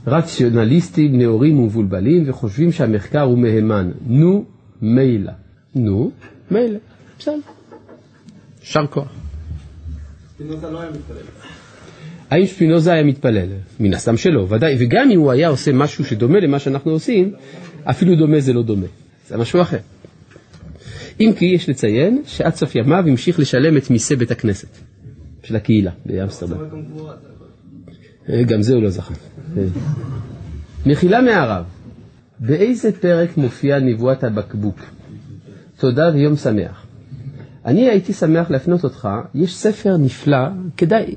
רציונליסטים, 0.06 1.18
נאורים 1.18 1.60
ומבולבלים 1.60 2.24
וחושבים 2.26 2.72
שהמחקר 2.72 3.22
הוא 3.22 3.38
מהימן. 3.38 3.90
נו, 4.06 4.44
מילא. 4.82 5.32
נו, 5.74 6.10
מילא. 6.50 6.78
בסדר. 7.18 7.61
יישר 8.62 8.86
כוח. 8.90 9.12
ספינוזה 10.34 10.70
לא 10.70 10.80
היה 10.80 10.90
מתפלל. 10.90 11.16
האם 12.30 12.46
שפינוזה 12.46 12.92
היה 12.92 13.02
מתפלל? 13.02 13.48
מן 13.80 13.94
הסתם 13.94 14.16
שלא, 14.16 14.46
ודאי. 14.48 14.76
וגם 14.80 15.10
אם 15.10 15.18
הוא 15.20 15.30
היה 15.30 15.48
עושה 15.48 15.72
משהו 15.72 16.04
שדומה 16.04 16.40
למה 16.40 16.58
שאנחנו 16.58 16.90
עושים, 16.90 17.34
אפילו 17.84 18.16
דומה 18.16 18.40
זה 18.40 18.52
לא 18.52 18.62
דומה. 18.62 18.86
זה 19.28 19.36
משהו 19.36 19.62
אחר. 19.62 19.78
אם 21.20 21.32
כי 21.38 21.44
יש 21.44 21.68
לציין 21.68 22.22
שעד 22.26 22.54
סוף 22.54 22.74
ימיו 22.74 23.04
המשיך 23.08 23.38
לשלם 23.38 23.76
את 23.76 23.90
מיסי 23.90 24.16
בית 24.16 24.30
הכנסת 24.30 24.68
של 25.42 25.56
הקהילה 25.56 25.90
באמסטרדם. 26.06 26.56
גם 28.46 28.62
זה 28.62 28.74
הוא 28.74 28.82
לא 28.82 28.90
זכה. 28.90 29.14
מחילה 30.86 31.22
מהרב, 31.22 31.64
באיזה 32.40 32.92
פרק 32.92 33.36
מופיע 33.36 33.78
נבואת 33.78 34.24
הבקבוק? 34.24 34.80
תודה 35.78 36.10
ויום 36.14 36.36
שמח. 36.36 36.81
אני 37.66 37.88
הייתי 37.88 38.12
שמח 38.12 38.50
להפנות 38.50 38.84
אותך, 38.84 39.08
יש 39.34 39.56
ספר 39.56 39.96
נפלא, 39.96 40.48
כדאי 40.76 41.14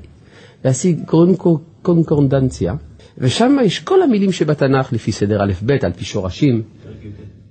להשיג, 0.64 1.00
קוראים 1.06 1.34
קונקורדנציה, 1.82 2.74
ושם 3.18 3.56
יש 3.64 3.80
כל 3.80 4.02
המילים 4.02 4.32
שבתנ"ך 4.32 4.92
לפי 4.92 5.12
סדר 5.12 5.42
א'-ב', 5.42 5.72
על 5.82 5.92
פי 5.92 6.04
שורשים. 6.04 6.62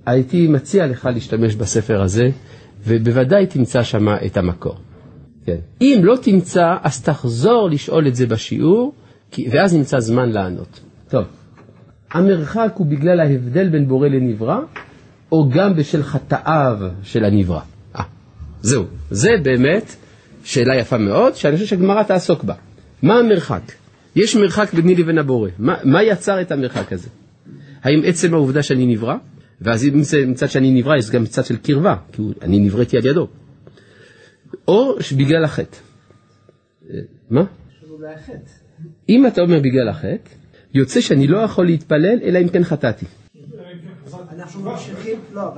הייתי 0.06 0.48
מציע 0.48 0.86
לך 0.86 1.08
להשתמש 1.14 1.54
בספר 1.54 2.02
הזה, 2.02 2.28
ובוודאי 2.86 3.46
תמצא 3.46 3.82
שם 3.82 4.08
את 4.26 4.36
המקור. 4.36 4.76
כן. 5.44 5.56
אם 5.80 6.00
לא 6.02 6.16
תמצא, 6.22 6.76
אז 6.82 7.02
תחזור 7.02 7.68
לשאול 7.70 8.08
את 8.08 8.14
זה 8.14 8.26
בשיעור, 8.26 8.92
ואז 9.50 9.74
נמצא 9.74 10.00
זמן 10.00 10.30
לענות. 10.30 10.80
טוב, 11.08 11.24
המרחק 12.12 12.72
הוא 12.74 12.86
בגלל 12.86 13.20
ההבדל 13.20 13.68
בין 13.68 13.88
בורא 13.88 14.08
לנברא, 14.08 14.60
או 15.32 15.48
גם 15.48 15.76
בשל 15.76 16.02
חטאיו 16.02 16.78
של 17.02 17.24
הנברא? 17.24 17.60
זהו, 18.62 18.84
זה 19.10 19.30
באמת 19.42 19.94
שאלה 20.44 20.76
יפה 20.76 20.98
מאוד, 20.98 21.34
שאני 21.34 21.54
חושב 21.54 21.66
שהגמרא 21.66 22.02
תעסוק 22.02 22.44
בה. 22.44 22.54
מה 23.02 23.18
המרחק? 23.18 23.62
יש 24.16 24.36
מרחק 24.36 24.74
ביני 24.74 24.94
לבין 24.94 25.18
הבורא. 25.18 25.50
מה, 25.58 25.76
מה 25.84 26.02
יצר 26.02 26.40
את 26.40 26.52
המרחק 26.52 26.92
הזה? 26.92 27.08
האם 27.82 28.00
עצם 28.04 28.34
העובדה 28.34 28.62
שאני 28.62 28.86
נברא, 28.86 29.14
ואז 29.60 29.84
אם 29.84 30.02
זה 30.02 30.26
מצד 30.26 30.50
שאני 30.50 30.70
נברא, 30.70 30.96
יש 30.96 31.10
גם 31.10 31.22
מצד 31.22 31.44
של 31.44 31.56
קרבה, 31.56 31.96
כי 32.12 32.22
אני 32.42 32.58
נבראתי 32.58 32.96
על 32.96 33.06
ידו. 33.06 33.28
או 34.68 34.96
בגלל 35.16 35.44
החטא. 35.44 35.76
מה? 37.30 37.44
אם 39.08 39.26
אתה 39.26 39.40
אומר 39.40 39.58
בגלל 39.60 39.88
החטא, 39.88 40.30
יוצא 40.74 41.00
שאני 41.00 41.26
לא 41.26 41.38
יכול 41.38 41.66
להתפלל 41.66 42.18
אלא 42.22 42.38
אם 42.38 42.48
כן 42.48 42.64
חטאתי. 42.64 43.06
לא, 45.34 45.52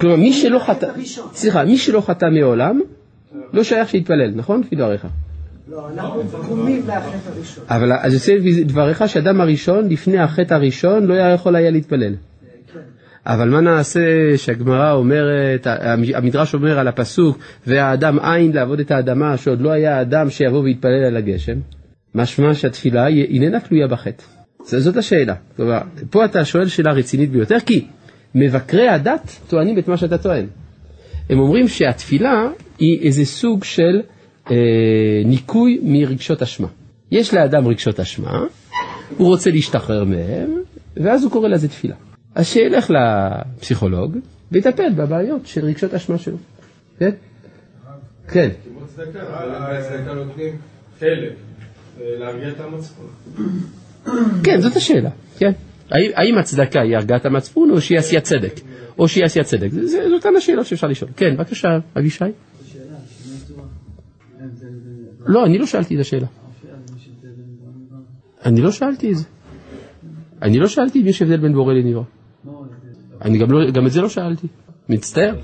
כלומר, 0.00 0.16
מי 0.16 0.32
שלא 0.32 0.58
חטא, 0.58 0.86
סליחה, 1.34 1.64
מי 1.64 1.76
שלא 1.76 2.00
חטא 2.00 2.26
מעולם, 2.26 2.80
לא 3.52 3.64
שייך 3.64 3.88
שיתפלל, 3.88 4.30
נכון? 4.34 4.60
לפי 4.60 4.76
דבריך. 4.76 5.06
לא, 5.68 5.88
אנחנו 5.94 6.22
פגומים 6.22 6.82
מהחטא 6.86 7.30
הראשון. 7.36 7.64
אבל 7.68 7.92
אז 7.92 8.14
יוצא 8.14 8.32
דבריך 8.64 9.08
שאדם 9.08 9.40
הראשון, 9.40 9.88
לפני 9.88 10.18
החטא 10.18 10.54
הראשון, 10.54 11.06
לא 11.06 11.14
יכול 11.14 11.56
היה 11.56 11.70
להתפלל. 11.70 12.14
כן. 12.72 12.80
אבל 13.26 13.48
מה 13.48 13.60
נעשה 13.60 14.00
שהגמרא 14.36 14.92
אומרת, 14.92 15.66
המדרש 16.14 16.54
אומר 16.54 16.78
על 16.78 16.88
הפסוק, 16.88 17.38
והאדם 17.66 18.18
עין 18.18 18.52
לעבוד 18.52 18.80
את 18.80 18.90
האדמה, 18.90 19.36
שעוד 19.36 19.60
לא 19.60 19.70
היה 19.70 20.00
אדם 20.00 20.30
שיבוא 20.30 20.62
ויתפלל 20.62 21.04
על 21.06 21.16
הגשם? 21.16 21.58
משמע 22.14 22.54
שהתפילה 22.54 23.06
איננה 23.08 23.60
תלויה 23.60 23.88
בחטא. 23.88 24.24
זאת 24.64 24.96
השאלה. 24.96 25.34
כלומר, 25.56 25.78
פה 26.10 26.24
אתה 26.24 26.44
שואל 26.44 26.68
שאלה 26.68 26.92
רצינית 26.92 27.30
ביותר, 27.30 27.60
כי 27.66 27.86
מבקרי 28.34 28.88
הדת 28.88 29.38
טוענים 29.48 29.78
את 29.78 29.88
מה 29.88 29.96
שאתה 29.96 30.18
טוען. 30.18 30.46
הם 31.30 31.38
אומרים 31.38 31.68
שהתפילה 31.68 32.48
היא 32.78 33.06
איזה 33.06 33.24
סוג 33.24 33.64
של 33.64 34.02
אה, 34.50 34.56
ניקוי 35.24 35.80
מרגשות 35.82 36.42
אשמה. 36.42 36.68
יש 37.10 37.34
לאדם 37.34 37.66
רגשות 37.66 38.00
אשמה, 38.00 38.44
הוא 39.16 39.28
רוצה 39.28 39.50
להשתחרר 39.50 40.04
מהם, 40.04 40.62
ואז 40.96 41.22
הוא 41.22 41.32
קורא 41.32 41.48
לזה 41.48 41.68
תפילה. 41.68 41.94
אז 42.34 42.46
שילך 42.46 42.90
לפסיכולוג 42.90 44.16
ויטפל 44.52 44.92
בבעיות 44.96 45.46
של 45.46 45.64
רגשות 45.64 45.94
אשמה 45.94 46.18
שלו. 46.18 46.36
כן? 46.98 47.10
כן. 48.28 48.48
להרגיע 51.98 52.48
את 52.48 52.60
המצפון. 52.60 53.06
כן, 54.44 54.60
זאת 54.60 54.76
השאלה, 54.76 55.10
כן. 55.38 55.52
האם, 55.90 56.38
הצדקה 56.38 56.80
היא 56.80 56.96
הרגעת 56.96 57.26
המצפון 57.26 57.70
או 57.70 57.80
שהיא 57.80 57.98
עשיית 57.98 58.24
צדק? 58.24 58.60
או 58.98 59.08
שהיא 59.08 59.24
עשיית 59.24 59.46
צדק? 59.46 59.68
זאת 59.70 60.00
אותן 60.12 60.36
השאלות 60.36 60.66
שאפשר 60.66 60.86
לשאול. 60.86 61.10
כן, 61.16 61.36
בבקשה, 61.36 61.68
אבישי. 61.98 62.24
לא, 65.26 65.44
אני 65.44 65.58
לא 65.58 65.66
שאלתי 65.66 65.94
את 65.94 66.00
השאלה. 66.00 66.26
אני 68.44 68.60
לא 68.60 68.70
שאלתי 68.70 69.10
את 69.10 69.16
זה. 69.16 69.24
אני 70.42 70.58
לא 70.58 70.68
שאלתי 70.68 71.00
אם 71.00 71.06
יש 71.06 71.22
הבדל 71.22 71.36
בין 71.36 71.52
בורא 71.52 71.72
לנברא. 71.72 72.02
אני 73.22 73.38
גם, 73.38 73.50
לא, 73.50 73.86
את 73.86 73.92
זה 73.92 74.00
לא 74.00 74.08
שאלתי. 74.08 74.46
מצטער. 74.88 75.34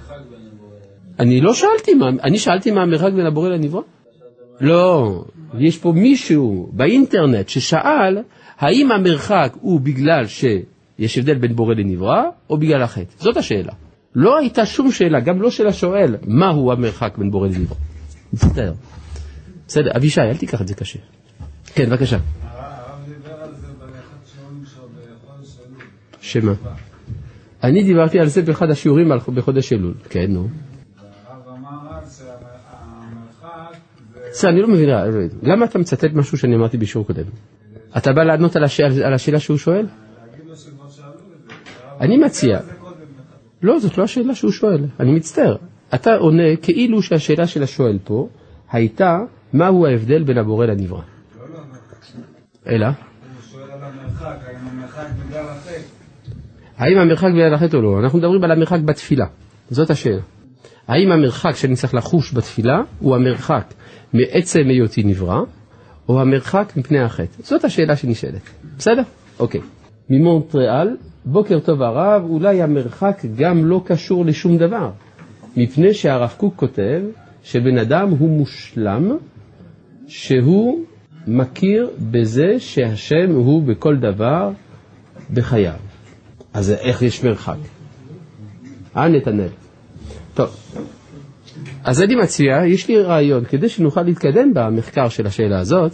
אני 1.18 1.40
לא 1.40 1.54
שאלתי 1.54 1.94
מה, 1.94 2.06
אני 2.22 2.38
שאלתי 2.38 2.70
מה 2.70 2.82
המרחק 2.82 3.12
בין 3.12 3.26
הבורא 3.26 3.48
לנברא? 3.48 3.80
לא, 4.60 5.24
יש 5.58 5.78
פה 5.78 5.92
מישהו 5.92 6.70
באינטרנט 6.72 7.48
ששאל 7.48 8.18
האם 8.60 8.92
המרחק 8.92 9.52
הוא 9.60 9.80
בגלל 9.80 10.26
שיש 10.26 11.18
הבדל 11.18 11.34
בין 11.34 11.56
בורא 11.56 11.74
לנברא 11.74 12.22
או 12.50 12.58
בגלל 12.58 12.82
החטא. 12.82 13.14
זאת 13.18 13.36
השאלה. 13.36 13.72
לא 14.14 14.38
הייתה 14.38 14.66
שום 14.66 14.92
שאלה, 14.92 15.20
גם 15.20 15.42
לא 15.42 15.50
של 15.50 15.66
השואל, 15.66 16.16
מהו 16.26 16.72
המרחק 16.72 17.18
בין 17.18 17.30
בורא 17.30 17.48
לנברא. 17.48 17.76
מצטער. 18.32 18.72
בסדר, 19.68 19.90
אבישי, 19.96 20.20
אל 20.20 20.36
תיקח 20.36 20.60
את 20.62 20.68
זה 20.68 20.74
קשה. 20.74 20.98
כן, 21.74 21.90
בבקשה. 21.90 22.18
שמה? 26.20 26.52
אני 27.62 27.82
דיברתי 27.82 28.18
על 28.20 28.26
זה 28.26 28.42
באחד 28.42 28.70
השיעורים 28.70 29.12
בחודש 29.34 29.72
אלול. 29.72 29.94
כן, 30.08 30.26
נו. 30.28 30.48
בסדר, 34.30 34.50
אני 34.50 34.62
לא 34.62 34.68
מבין, 34.68 34.88
למה 35.42 35.64
אתה 35.64 35.78
מצטט 35.78 36.12
משהו 36.14 36.38
שאני 36.38 36.56
אמרתי 36.56 36.76
בשיעור 36.76 37.06
קודם? 37.06 37.24
אתה 37.96 38.12
בא 38.12 38.22
לענות 38.22 38.56
על 38.56 39.14
השאלה 39.14 39.40
שהוא 39.40 39.58
שואל? 39.58 39.86
אני 42.00 42.16
מציע. 42.16 42.58
לא, 43.62 43.78
זאת 43.78 43.98
לא 43.98 44.04
השאלה 44.04 44.34
שהוא 44.34 44.52
שואל, 44.52 44.84
אני 45.00 45.12
מצטער. 45.12 45.56
אתה 45.94 46.14
עונה 46.14 46.56
כאילו 46.62 47.02
שהשאלה 47.02 47.46
של 47.46 47.62
השואל 47.62 47.98
פה 48.04 48.28
הייתה 48.72 49.18
מהו 49.52 49.86
ההבדל 49.86 50.22
בין 50.22 50.38
הבורא 50.38 50.66
לנברא. 50.66 51.00
אלא? 52.66 52.86
האם 56.76 56.98
המרחק 56.98 57.30
בגלל 57.32 57.54
החטא 57.54 57.76
או 57.76 57.82
לא? 57.82 58.00
אנחנו 58.00 58.18
מדברים 58.18 58.44
על 58.44 58.50
המרחק 58.50 58.80
בתפילה, 58.80 59.26
זאת 59.70 59.90
השאלה. 59.90 60.20
האם 60.88 61.12
המרחק 61.12 61.56
שאני 61.56 61.76
צריך 61.76 61.94
לחוש 61.94 62.34
בתפילה 62.34 62.82
הוא 62.98 63.16
המרחק 63.16 63.74
מעצם 64.12 64.60
היותי 64.68 65.02
נברא, 65.02 65.42
או 66.10 66.20
המרחק 66.20 66.72
מפני 66.76 67.00
החטא? 67.00 67.42
זאת 67.42 67.64
השאלה 67.64 67.96
שנשאלת. 67.96 68.40
בסדר? 68.78 69.02
אוקיי. 69.38 69.60
ממונטריאל, 70.10 70.96
בוקר 71.24 71.58
טוב 71.60 71.82
הרב, 71.82 72.22
אולי 72.30 72.62
המרחק 72.62 73.22
גם 73.36 73.64
לא 73.64 73.82
קשור 73.84 74.24
לשום 74.24 74.58
דבר, 74.58 74.90
מפני 75.56 75.94
שהרב 75.94 76.34
קוק 76.36 76.54
כותב 76.56 77.02
שבן 77.42 77.78
אדם 77.78 78.10
הוא 78.10 78.28
מושלם, 78.28 79.16
שהוא 80.06 80.84
מכיר 81.26 81.90
בזה 82.10 82.54
שהשם 82.58 83.30
הוא 83.34 83.62
בכל 83.62 83.96
דבר 83.96 84.50
בחייו. 85.34 85.74
אז 86.54 86.70
איך 86.70 87.02
יש 87.02 87.24
מרחק? 87.24 87.58
אה, 88.96 89.08
נתנאל? 89.08 89.48
טוב, 90.34 90.56
אז 91.84 92.02
אני 92.02 92.14
מציע, 92.14 92.66
יש 92.66 92.88
לי 92.88 93.02
רעיון, 93.02 93.44
כדי 93.44 93.68
שנוכל 93.68 94.02
להתקדם 94.02 94.54
במחקר 94.54 95.08
של 95.08 95.26
השאלה 95.26 95.58
הזאת, 95.58 95.92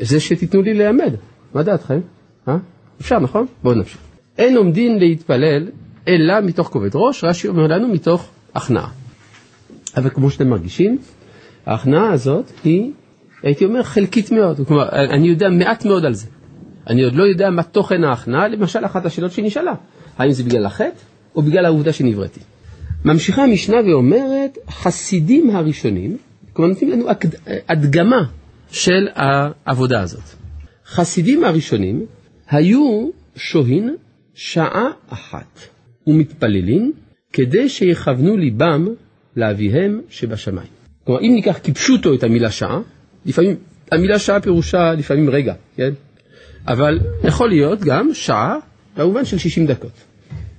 זה 0.00 0.20
שתיתנו 0.20 0.62
לי 0.62 0.74
ללמד. 0.74 1.14
מה 1.54 1.62
דעתכם? 1.62 2.00
אה? 2.48 2.56
אפשר, 3.00 3.18
נכון? 3.18 3.46
בואו 3.62 3.74
נמשיך. 3.74 3.98
אין 4.38 4.56
עומדין 4.56 4.98
להתפלל 4.98 5.68
אלא 6.08 6.40
מתוך 6.40 6.68
כובד 6.68 6.90
ראש, 6.94 7.24
רש"י 7.24 7.48
אומר 7.48 7.66
לנו 7.66 7.88
מתוך 7.88 8.28
הכנעה. 8.54 8.88
אבל 9.96 10.10
כמו 10.10 10.30
שאתם 10.30 10.48
מרגישים, 10.48 10.98
ההכנעה 11.66 12.12
הזאת 12.12 12.52
היא, 12.64 12.92
הייתי 13.42 13.64
אומר, 13.64 13.82
חלקית 13.82 14.32
מאוד. 14.32 14.60
כלומר, 14.68 14.88
אני 14.88 15.28
יודע 15.28 15.48
מעט 15.48 15.84
מאוד 15.84 16.04
על 16.04 16.14
זה. 16.14 16.26
אני 16.86 17.04
עוד 17.04 17.14
לא 17.14 17.24
יודע 17.24 17.50
מה 17.50 17.62
תוכן 17.62 18.04
ההכנעה, 18.04 18.48
למשל 18.48 18.84
אחת 18.84 19.06
השאלות 19.06 19.32
שנשאלה, 19.32 19.72
האם 20.18 20.32
זה 20.32 20.44
בגלל 20.44 20.66
החטא 20.66 21.00
או 21.36 21.42
בגלל 21.42 21.64
העובדה 21.64 21.92
שנבראתי. 21.92 22.40
ממשיכה 23.04 23.42
המשנה 23.42 23.76
ואומרת, 23.86 24.58
חסידים 24.70 25.50
הראשונים, 25.50 26.16
כלומר 26.52 26.70
נותנים 26.70 26.90
לנו 26.90 27.06
הדגמה 27.68 28.24
של 28.70 29.08
העבודה 29.14 30.00
הזאת. 30.00 30.22
חסידים 30.86 31.44
הראשונים 31.44 32.06
היו 32.50 33.10
שוהים 33.36 33.96
שעה 34.34 34.90
אחת 35.08 35.60
ומתפללים 36.06 36.92
כדי 37.32 37.68
שיכוונו 37.68 38.36
ליבם 38.36 38.86
לאביהם 39.36 40.00
שבשמיים. 40.08 40.68
כלומר, 41.04 41.20
אם 41.20 41.32
ניקח 41.34 41.58
כפשוטו 41.64 42.14
את 42.14 42.22
המילה 42.22 42.50
שעה, 42.50 42.80
לפעמים, 43.26 43.56
המילה 43.92 44.18
שעה 44.18 44.40
פירושה 44.40 44.92
לפעמים 44.92 45.30
רגע, 45.30 45.54
כן? 45.76 45.90
אבל 46.66 46.98
יכול 47.24 47.48
להיות 47.48 47.80
גם 47.80 48.10
שעה 48.14 48.56
במובן 48.96 49.24
של 49.24 49.38
60 49.38 49.66
דקות. 49.66 50.07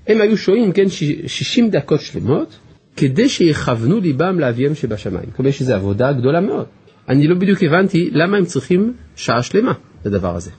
הם 0.10 0.22
היו 0.22 0.38
שוהים, 0.38 0.72
כן, 0.72 0.86
60 1.28 1.70
דקות 1.70 2.02
שלמות, 2.02 2.58
כדי 2.98 3.30
שיכוונו 3.30 4.00
ליבם 4.00 4.40
לאביהם 4.40 4.76
שבשמיים. 4.76 5.30
כלומר, 5.36 5.50
יש 5.50 5.62
איזו 5.62 5.74
עבודה 5.74 6.14
גדולה 6.14 6.42
מאוד. 6.42 6.66
אני 7.10 7.28
לא 7.28 7.36
בדיוק 7.36 7.64
הבנתי 7.64 8.10
למה 8.14 8.38
הם 8.38 8.46
צריכים 8.46 8.94
שעה 9.16 9.44
שלמה 9.44 9.74
לדבר 10.06 10.36
הזה. 10.36 10.52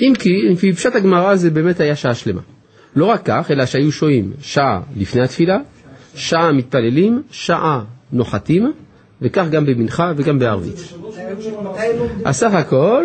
אם 0.00 0.12
כי, 0.18 0.30
לפי 0.52 0.72
פשט 0.72 0.94
הגמרא 0.94 1.36
זה 1.36 1.50
באמת 1.50 1.80
היה 1.80 1.96
שעה 1.96 2.14
שלמה. 2.14 2.40
לא 2.96 3.04
רק 3.04 3.20
כך, 3.24 3.50
אלא 3.50 3.66
שהיו 3.66 3.92
שוהים 3.92 4.32
שעה 4.42 4.80
לפני 4.96 5.22
התפילה, 5.22 5.58
שעה 6.14 6.52
מתפללים, 6.52 7.22
שעה 7.30 7.84
נוחתים, 8.12 8.72
וכך 9.22 9.46
גם 9.50 9.66
במנחה 9.66 10.12
וגם 10.16 10.38
בערבית. 10.38 10.94
הסך 12.24 12.52
הכל 12.54 13.04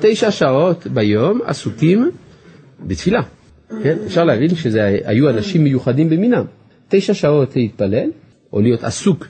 תשע 0.00 0.30
שעות 0.30 0.86
ביום 0.86 1.40
עסוקים 1.44 2.10
בתפילה. 2.80 3.20
כן? 3.82 3.96
אפשר 4.06 4.24
להבין 4.24 4.54
שזה 4.54 4.98
היו 5.04 5.30
אנשים 5.30 5.64
מיוחדים 5.64 6.10
במינם. 6.10 6.44
תשע 6.88 7.14
שעות 7.14 7.56
להתפלל, 7.56 8.10
או 8.52 8.60
להיות 8.60 8.84
עסוק 8.84 9.26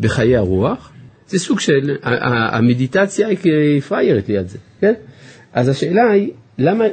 בחיי 0.00 0.36
הרוח, 0.36 0.92
זה 1.28 1.38
סוג 1.38 1.60
של, 1.60 1.96
המדיטציה 2.02 3.28
היא 3.28 3.80
פריירת 3.80 4.28
ליד 4.28 4.48
זה, 4.48 4.58
כן? 4.80 4.94
אז 5.52 5.68
השאלה 5.68 6.10
היא, 6.10 6.30
למה, 6.58 6.84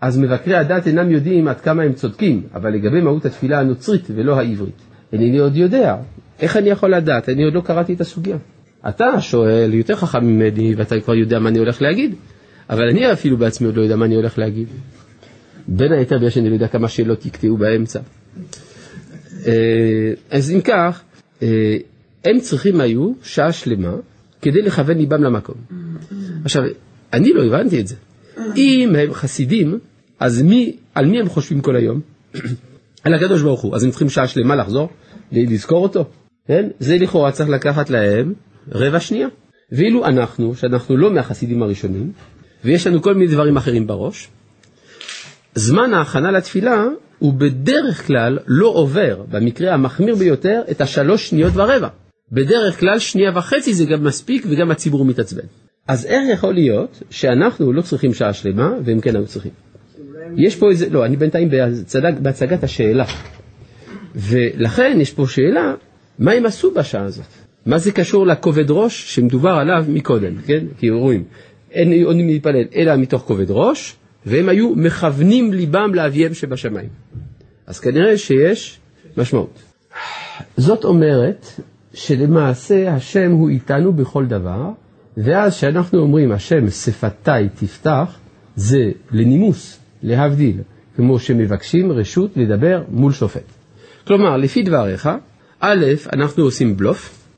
אז 0.00 0.18
מבקרי 0.18 0.54
הדת 0.54 0.86
אינם 0.86 1.10
יודעים 1.10 1.48
עד 1.48 1.60
כמה 1.60 1.82
הם 1.82 1.92
צודקים, 1.92 2.42
אבל 2.54 2.70
לגבי 2.70 3.00
מהות 3.00 3.24
התפילה 3.24 3.60
הנוצרית 3.60 4.02
ולא 4.14 4.38
העברית, 4.38 4.80
אינני 5.12 5.38
עוד 5.38 5.56
יודע. 5.56 5.96
איך 6.40 6.56
אני 6.56 6.68
יכול 6.70 6.94
לדעת? 6.94 7.28
אני 7.28 7.44
עוד 7.44 7.54
לא 7.54 7.60
קראתי 7.60 7.94
את 7.94 8.00
הסוגיה. 8.00 8.36
אתה 8.88 9.20
שואל 9.20 9.74
יותר 9.74 9.96
חכם 9.96 10.24
ממני 10.24 10.74
ואתה 10.76 11.00
כבר 11.00 11.14
יודע 11.14 11.38
מה 11.38 11.48
אני 11.48 11.58
הולך 11.58 11.82
להגיד, 11.82 12.14
אבל 12.70 12.88
אני 12.88 13.12
אפילו 13.12 13.36
בעצמי 13.36 13.66
עוד 13.66 13.76
לא 13.76 13.82
יודע 13.82 13.96
מה 13.96 14.04
אני 14.04 14.14
הולך 14.14 14.38
להגיד. 14.38 14.68
בין 15.68 15.92
היתר 15.92 16.18
בגלל 16.18 16.30
שאני 16.30 16.48
לא 16.48 16.54
יודע 16.54 16.68
כמה 16.68 16.88
שאלות 16.88 17.26
יקטעו 17.26 17.56
באמצע. 17.56 18.00
אה, 19.46 20.12
אז 20.30 20.50
אם 20.50 20.60
כך, 20.60 21.02
אה, 21.42 21.76
הם 22.24 22.40
צריכים 22.40 22.80
היו 22.80 23.12
שעה 23.22 23.52
שלמה 23.52 23.94
כדי 24.42 24.62
לכוון 24.62 24.98
ליבם 24.98 25.22
למקום. 25.22 25.56
עכשיו, 26.44 26.62
אני 27.12 27.32
לא 27.32 27.44
הבנתי 27.44 27.80
את 27.80 27.86
זה. 27.86 27.94
אם 28.56 28.94
הם 28.98 29.12
חסידים, 29.12 29.78
אז 30.20 30.42
מי, 30.42 30.76
על 30.94 31.06
מי 31.06 31.20
הם 31.20 31.28
חושבים 31.28 31.60
כל 31.60 31.76
היום? 31.76 32.00
על 33.04 33.14
הקדוש 33.14 33.42
ברוך 33.42 33.60
הוא. 33.60 33.76
אז 33.76 33.84
הם 33.84 33.90
צריכים 33.90 34.08
שעה 34.08 34.28
שלמה 34.28 34.56
לחזור, 34.56 34.88
לזכור 35.32 35.82
אותו. 35.82 36.04
כן? 36.48 36.68
זה 36.78 36.96
לכאורה 36.96 37.32
צריך 37.32 37.48
לקחת 37.48 37.90
להם 37.90 38.32
רבע 38.72 39.00
שנייה. 39.00 39.28
ואילו 39.72 40.06
אנחנו, 40.06 40.54
שאנחנו 40.54 40.96
לא 40.96 41.10
מהחסידים 41.10 41.62
הראשונים, 41.62 42.12
ויש 42.64 42.86
לנו 42.86 43.02
כל 43.02 43.14
מיני 43.14 43.32
דברים 43.32 43.56
אחרים 43.56 43.86
בראש, 43.86 44.28
זמן 45.56 45.94
ההכנה 45.94 46.30
לתפילה 46.30 46.84
הוא 47.18 47.34
בדרך 47.34 48.06
כלל 48.06 48.38
לא 48.46 48.66
עובר, 48.66 49.22
במקרה 49.30 49.74
המחמיר 49.74 50.14
ביותר, 50.14 50.62
את 50.70 50.80
השלוש 50.80 51.28
שניות 51.28 51.52
ורבע. 51.56 51.88
בדרך 52.32 52.80
כלל 52.80 52.98
שנייה 52.98 53.30
וחצי 53.34 53.74
זה 53.74 53.84
גם 53.84 54.04
מספיק 54.04 54.46
וגם 54.48 54.70
הציבור 54.70 55.04
מתעצבן. 55.04 55.46
אז 55.88 56.06
איך 56.06 56.22
יכול 56.32 56.54
להיות 56.54 57.02
שאנחנו 57.10 57.72
לא 57.72 57.82
צריכים 57.82 58.14
שעה 58.14 58.32
שלמה 58.32 58.72
והם 58.84 59.00
כן 59.00 59.16
היו 59.16 59.26
צריכים? 59.26 59.52
יש 60.36 60.56
פה 60.56 60.70
איזה, 60.70 60.88
לא, 60.90 61.04
אני 61.04 61.16
בינתיים 61.16 61.48
בהצג, 61.50 62.12
בהצגת 62.22 62.64
השאלה. 62.64 63.04
ולכן 64.14 64.98
יש 65.00 65.12
פה 65.12 65.26
שאלה, 65.28 65.74
מה 66.18 66.32
הם 66.32 66.46
עשו 66.46 66.70
בשעה 66.70 67.04
הזאת? 67.04 67.26
מה 67.66 67.78
זה 67.78 67.92
קשור 67.92 68.26
לכובד 68.26 68.70
ראש 68.70 69.14
שמדובר 69.14 69.50
עליו 69.50 69.84
מקודם, 69.88 70.36
כן? 70.46 70.64
כי 70.78 70.90
רואים, 70.90 71.24
אין 71.72 72.04
עונים 72.04 72.26
להתפלל 72.26 72.64
אלא 72.76 72.96
מתוך 72.96 73.22
כובד 73.22 73.50
ראש, 73.50 73.96
והם 74.26 74.48
היו 74.48 74.74
מכוונים 74.76 75.52
ליבם 75.52 75.94
לאביהם 75.94 76.34
שבשמיים. 76.34 76.88
אז 77.66 77.80
כנראה 77.80 78.18
שיש 78.18 78.78
משמעות. 79.16 79.62
זאת 80.56 80.84
אומרת 80.84 81.46
שלמעשה 81.94 82.94
השם 82.94 83.30
הוא 83.30 83.48
איתנו 83.48 83.92
בכל 83.92 84.26
דבר, 84.26 84.70
ואז 85.16 85.56
כשאנחנו 85.56 85.98
אומרים 85.98 86.32
השם 86.32 86.70
שפתיי 86.70 87.48
תפתח, 87.54 88.18
זה 88.56 88.90
לנימוס, 89.10 89.78
להבדיל, 90.02 90.60
כמו 90.96 91.18
שמבקשים 91.18 91.92
רשות 91.92 92.30
לדבר 92.36 92.82
מול 92.88 93.12
שופט. 93.12 93.44
כלומר, 94.06 94.36
לפי 94.36 94.62
דבריך, 94.62 95.08
א', 95.60 95.84
אנחנו 96.12 96.44
עושים 96.44 96.76
בלוף, 96.76 97.28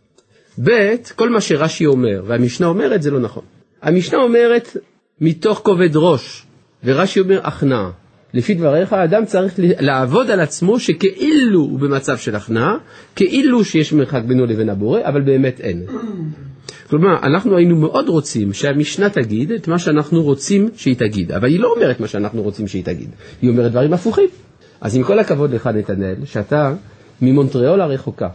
ב', 0.65 0.95
כל 1.15 1.31
מה 1.31 1.41
שרש"י 1.41 1.87
אומר 1.87 2.23
והמשנה 2.27 2.67
אומרת 2.67 3.03
זה 3.03 3.11
לא 3.11 3.21
נכון. 3.21 3.43
המשנה 3.83 4.19
אומרת 4.19 4.77
מתוך 5.21 5.61
כובד 5.65 5.97
ראש, 5.97 6.47
ורש"י 6.85 7.21
אומר 7.21 7.41
הכנעה. 7.45 7.91
לפי 8.35 8.55
דבריך, 8.55 8.93
האדם 8.93 9.25
צריך 9.25 9.55
לעבוד 9.59 10.31
על 10.31 10.41
עצמו 10.41 10.81
שכאילו 10.81 11.61
הוא 11.61 11.79
במצב 11.79 12.17
של 12.17 12.37
הכנעה, 12.37 12.77
כאילו 13.17 13.65
שיש 13.65 13.93
מרחק 13.93 14.23
בינו 14.27 14.47
לבין 14.47 14.69
הבורא, 14.69 15.01
אבל 15.05 15.21
באמת 15.21 15.61
אין. 15.61 15.87
כלומר, 16.91 17.19
אנחנו 17.23 17.57
היינו 17.57 17.77
מאוד 17.77 18.09
רוצים 18.09 18.53
שהמשנה 18.53 19.11
תגיד 19.11 19.53
את 19.53 19.69
מה 19.69 19.79
שאנחנו 19.79 20.23
רוצים 20.23 20.69
שהיא 20.77 20.97
תגיד, 20.97 21.33
אבל 21.33 21.49
היא 21.49 21.61
לא 21.61 21.73
אומרת 21.77 22.01
מה 22.01 22.09
שאנחנו 22.09 22.43
רוצים 22.43 22.69
שהיא 22.69 22.85
תגיד, 22.85 23.11
היא 23.43 23.51
אומרת 23.51 23.71
דברים 23.71 23.93
הפוכים. 23.93 24.29
אז 24.81 24.97
עם 24.97 25.03
כל 25.03 25.19
הכבוד 25.19 25.55
לך, 25.55 25.67
נתנאל, 25.67 26.15
שאתה 26.25 26.75
ממונטריאול 27.23 27.81
הרחוקה 27.81 28.29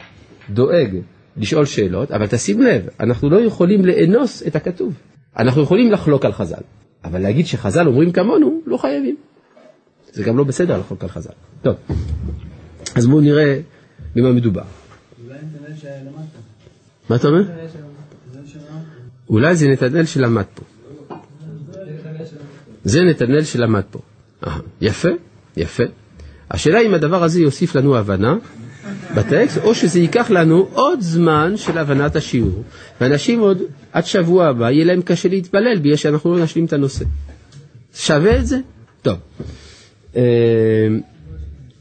דואג 0.50 0.98
לשאול 1.38 1.66
שאלות, 1.66 2.12
אבל 2.12 2.28
תשים 2.28 2.62
לב, 2.62 2.82
אנחנו 3.00 3.30
לא 3.30 3.42
יכולים 3.42 3.86
לאנוס 3.86 4.44
את 4.48 4.56
הכתוב. 4.56 4.94
אנחנו 5.38 5.62
יכולים 5.62 5.92
לחלוק 5.92 6.26
על 6.26 6.34
חז"ל, 6.34 6.62
אבל 7.04 7.22
להגיד 7.22 7.48
שחז"ל 7.48 7.88
אומרים 7.88 8.12
כמונו, 8.12 8.62
לא 8.66 8.78
חייבים. 8.78 9.16
זה 10.12 10.24
גם 10.24 10.38
לא 10.38 10.44
בסדר 10.44 10.78
לחלוק 10.78 11.04
על 11.04 11.10
חז"ל. 11.10 11.34
טוב, 11.62 11.76
אז 12.96 13.08
בואו 13.08 13.22
נראה 13.22 13.60
במה 14.16 14.32
מדובר. 14.32 14.64
מה 17.10 17.16
אתה 17.16 17.28
אומר? 17.28 17.44
אולי 19.30 19.56
זה 19.56 19.68
נתנאל 19.68 20.06
שלמד 20.06 20.44
פה. 20.54 20.64
זה 22.84 23.02
נתנאל 23.02 23.44
שלמד 23.44 23.84
פה. 23.92 24.00
יפה, 24.82 25.10
יפה. 25.58 25.84
השאלה 26.52 26.82
אם 26.82 26.94
הדבר 26.94 27.24
הזה 27.24 27.42
יוסיף 27.42 27.76
לנו 27.76 27.98
הבנה 27.98 28.36
בטקסט, 29.16 29.58
או 29.58 29.76
שזה 29.76 30.00
ייקח 30.00 30.32
לנו 30.32 30.68
עוד 30.74 31.02
זמן 31.02 31.54
של 31.58 31.78
הבנת 31.78 32.16
השיעור, 32.16 32.64
ואנשים 33.02 33.40
עוד 33.40 33.62
עד 33.92 34.06
שבוע 34.06 34.48
הבא 34.48 34.72
יהיה 34.72 34.86
להם 34.86 35.02
קשה 35.02 35.30
להתפלל 35.30 35.80
בגלל 35.80 35.96
שאנחנו 35.96 36.38
לא 36.38 36.44
נשלים 36.44 36.66
את 36.66 36.74
הנושא. 36.74 37.06
שווה 37.96 38.38
את 38.40 38.46
זה? 38.46 38.58
טוב. 39.02 39.18
אה, 40.16 40.22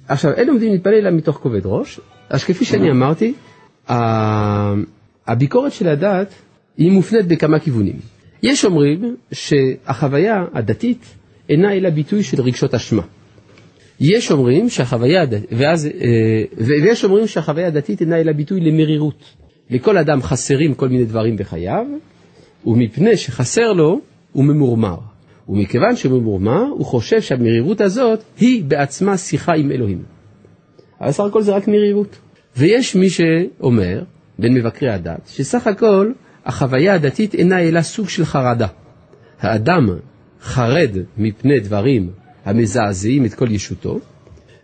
עכשיו, 0.09 0.33
אין 0.33 0.49
עומדים 0.49 0.73
להתפלל 0.73 0.95
אלא 0.95 1.11
מתוך 1.11 1.37
כובד 1.37 1.61
ראש, 1.65 2.01
אז 2.31 2.45
כפי 2.45 2.65
שאני 2.65 2.91
אמרתי, 2.91 3.35
הביקורת 5.27 5.73
של 5.73 5.89
הדת 5.89 6.35
היא 6.77 6.93
מופנית 6.93 7.27
בכמה 7.27 7.59
כיוונים. 7.59 7.97
יש 8.43 8.65
אומרים 8.65 9.17
שהחוויה 9.33 10.45
הדתית 10.55 11.07
אינה 11.49 11.73
אלא 11.73 11.91
ביטוי 11.91 12.23
של 12.23 12.43
רגשות 12.43 12.75
אשמה. 12.75 13.03
יש 14.03 14.31
אומרים 14.31 14.69
שהחוויה, 14.69 15.25
ואז, 15.53 15.87
אה, 15.87 16.43
ויש 16.57 17.05
אומרים 17.05 17.27
שהחוויה 17.27 17.67
הדתית 17.67 18.01
אינה 18.01 18.21
אלא 18.21 18.33
ביטוי 18.33 18.61
למרירות. 18.61 19.25
לכל 19.71 19.99
אדם 19.99 20.23
חסרים 20.23 20.75
כל 20.75 20.89
מיני 20.89 21.05
דברים 21.05 21.37
בחייו, 21.37 21.87
ומפני 22.67 23.17
שחסר 23.17 23.73
לו, 23.73 24.01
הוא 24.33 24.45
ממורמר. 24.45 24.97
ומכיוון 25.49 25.97
שהוא 25.97 26.21
ממורמר, 26.21 26.63
הוא 26.63 26.87
חושב 26.87 27.21
שהמרירות 27.21 27.81
הזאת 27.81 28.23
היא 28.39 28.65
בעצמה 28.65 29.17
שיחה 29.17 29.53
עם 29.55 29.71
אלוהים. 29.71 30.03
אבל 31.01 31.11
סך 31.11 31.25
הכל 31.25 31.43
זה 31.43 31.53
רק 31.53 31.69
מרירות. 31.69 32.19
ויש 32.57 32.97
מי 32.97 33.11
שאומר, 33.11 34.03
בין 34.39 34.55
מבקרי 34.55 34.91
הדת, 34.91 35.27
שסך 35.27 35.67
הכל 35.67 36.13
החוויה 36.45 36.95
הדתית 36.95 37.35
אינה 37.35 37.61
אלא 37.61 37.83
סוג 37.83 38.09
של 38.09 38.25
חרדה. 38.25 38.67
האדם 39.41 39.89
חרד 40.41 40.91
מפני 41.19 41.61
דברים 41.61 42.11
המזעזעים 42.45 43.25
את 43.25 43.35
כל 43.35 43.51
ישותו, 43.51 43.99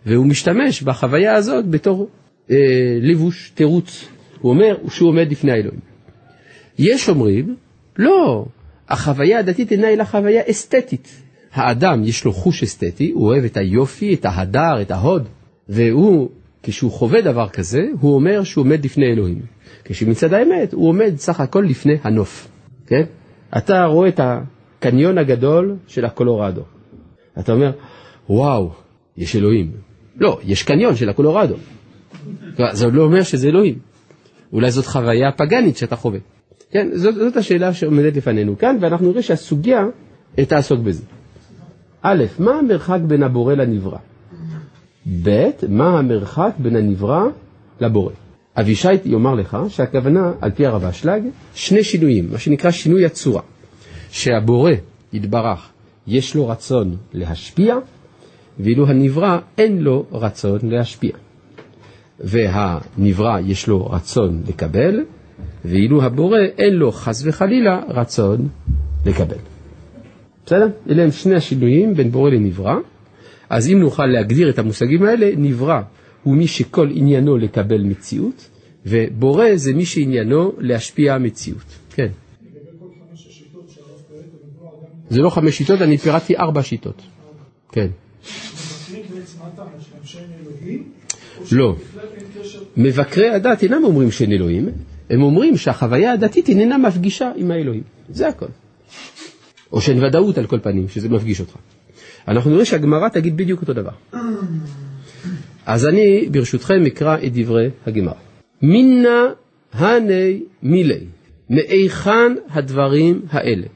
והוא 0.05 0.25
משתמש 0.25 0.83
בחוויה 0.83 1.35
הזאת 1.35 1.67
בתור 1.67 2.09
אה, 2.51 2.55
לבוש, 3.01 3.51
תירוץ. 3.55 4.05
הוא 4.41 4.51
אומר 4.51 4.75
שהוא 4.89 5.09
עומד 5.09 5.31
לפני 5.31 5.51
האלוהים. 5.51 5.79
יש 6.79 7.09
אומרים, 7.09 7.55
לא, 7.97 8.45
החוויה 8.89 9.39
הדתית 9.39 9.71
אינה 9.71 9.87
אלא 9.87 10.03
חוויה 10.03 10.41
אסתטית. 10.49 11.21
האדם 11.53 12.03
יש 12.03 12.25
לו 12.25 12.33
חוש 12.33 12.63
אסתטי, 12.63 13.11
הוא 13.11 13.27
אוהב 13.27 13.43
את 13.43 13.57
היופי, 13.57 14.13
את 14.13 14.25
ההדר, 14.25 14.81
את 14.81 14.91
ההוד, 14.91 15.27
והוא, 15.69 16.29
כשהוא 16.63 16.91
חווה 16.91 17.21
דבר 17.21 17.49
כזה, 17.49 17.81
הוא 17.99 18.15
אומר 18.15 18.43
שהוא 18.43 18.65
עומד 18.65 18.85
לפני 18.85 19.05
אלוהים. 19.05 19.41
כשמצד 19.83 20.33
האמת 20.33 20.73
הוא 20.73 20.89
עומד 20.89 21.13
סך 21.17 21.39
הכל 21.39 21.65
לפני 21.69 21.93
הנוף, 22.03 22.47
כן? 22.87 23.03
אתה 23.57 23.85
רואה 23.85 24.09
את 24.09 24.19
הקניון 24.23 25.17
הגדול 25.17 25.75
של 25.87 26.05
הקולורדו. 26.05 26.61
אתה 27.39 27.51
אומר, 27.51 27.71
וואו, 28.29 28.71
יש 29.17 29.35
אלוהים. 29.35 29.71
לא, 30.15 30.39
יש 30.43 30.63
קניון 30.63 30.95
של 30.95 31.09
הקולורדו. 31.09 31.55
זה 32.71 32.85
עוד 32.85 32.93
לא 32.93 33.03
אומר 33.03 33.23
שזה 33.23 33.47
אלוהים. 33.47 33.79
אולי 34.53 34.71
זאת 34.71 34.85
חוויה 34.85 35.31
פגאנית 35.37 35.77
שאתה 35.77 35.95
חווה. 35.95 36.19
כן, 36.71 36.87
זאת, 36.93 37.15
זאת 37.15 37.37
השאלה 37.37 37.73
שעומדת 37.73 38.17
לפנינו 38.17 38.57
כאן, 38.57 38.77
ואנחנו 38.81 39.09
נראה 39.09 39.21
שהסוגיה 39.21 39.85
תעסוק 40.35 40.79
בזה. 40.79 41.03
א', 42.01 42.23
מה 42.39 42.51
המרחק 42.51 42.99
בין 43.07 43.23
הבורא 43.23 43.53
לנברא? 43.53 43.97
ב', 45.23 45.49
מה 45.69 45.99
המרחק 45.99 46.51
בין 46.57 46.75
הנברא 46.75 47.23
לבורא? 47.81 48.11
אבישי 48.57 48.87
יאמר 49.05 49.35
לך 49.35 49.57
שהכוונה, 49.69 50.31
על 50.41 50.51
פי 50.51 50.65
הרב 50.65 50.83
אשלג, 50.83 51.23
שני 51.53 51.83
שינויים, 51.83 52.31
מה 52.31 52.37
שנקרא 52.37 52.71
שינוי 52.71 53.05
הצורה. 53.05 53.41
שהבורא 54.11 54.71
יתברך 55.13 55.69
יש 56.09 56.35
לו 56.35 56.47
רצון 56.47 56.95
להשפיע, 57.13 57.75
ואילו 58.59 58.87
הנברא 58.87 59.39
אין 59.57 59.81
לו 59.81 60.05
רצון 60.11 60.59
להשפיע. 60.63 61.11
והנברא 62.19 63.39
יש 63.45 63.67
לו 63.67 63.85
רצון 63.85 64.43
לקבל, 64.47 64.99
ואילו 65.65 66.03
הבורא 66.03 66.39
אין 66.57 66.73
לו 66.73 66.91
חס 66.91 67.23
וחלילה 67.25 67.81
רצון 67.89 68.47
לקבל. 69.05 69.37
בסדר? 70.45 70.67
אלה 70.89 71.03
הם 71.03 71.11
שני 71.11 71.35
השינויים 71.35 71.93
בין 71.93 72.11
בורא 72.11 72.29
לנברא. 72.29 72.75
אז 73.49 73.69
אם 73.69 73.79
נוכל 73.79 74.05
להגדיר 74.05 74.49
את 74.49 74.59
המושגים 74.59 75.03
האלה, 75.03 75.29
נברא 75.37 75.81
הוא 76.23 76.35
מי 76.35 76.47
שכל 76.47 76.89
עניינו 76.93 77.37
לקבל 77.37 77.81
מציאות, 77.81 78.49
ובורא 78.85 79.45
זה 79.55 79.73
מי 79.73 79.85
שעניינו 79.85 80.53
להשפיע 80.57 81.17
מציאות. 81.17 81.65
כן. 81.89 82.07
זה 85.09 85.21
לא 85.21 85.29
חמש 85.29 85.57
שיטות, 85.57 85.81
אני 85.81 85.97
פירטתי 85.97 86.37
ארבע 86.37 86.63
שיטות. 86.63 87.01
כן. 87.71 87.87
לא. 91.51 91.75
מבקרי 92.77 93.29
הדת 93.29 93.63
אינם 93.63 93.83
אומרים 93.83 94.11
שאין 94.11 94.31
אלוהים, 94.31 94.69
הם 95.09 95.21
אומרים 95.21 95.57
שהחוויה 95.57 96.11
הדתית 96.11 96.49
איננה 96.49 96.77
מפגישה 96.77 97.31
עם 97.35 97.51
האלוהים. 97.51 97.83
זה 98.09 98.27
הכל. 98.27 98.45
או 99.71 99.81
שאין 99.81 100.03
ודאות 100.03 100.37
על 100.37 100.47
כל 100.47 100.59
פנים, 100.59 100.89
שזה 100.89 101.09
מפגיש 101.09 101.39
אותך. 101.39 101.55
אנחנו 102.27 102.51
נראה 102.51 102.65
שהגמרא 102.65 103.09
תגיד 103.09 103.37
בדיוק 103.37 103.61
אותו 103.61 103.73
דבר. 103.73 103.91
אז 105.65 105.87
אני 105.87 106.29
ברשותכם 106.31 106.85
אקרא 106.87 107.17
את 107.25 107.33
דברי 107.33 107.69
הגמרא. 107.85 108.13
מינה 108.61 109.27
הני 109.73 110.43
מילי, 110.63 111.05
מהיכן 111.49 112.33
הדברים 112.49 113.21
האלה? 113.29 113.67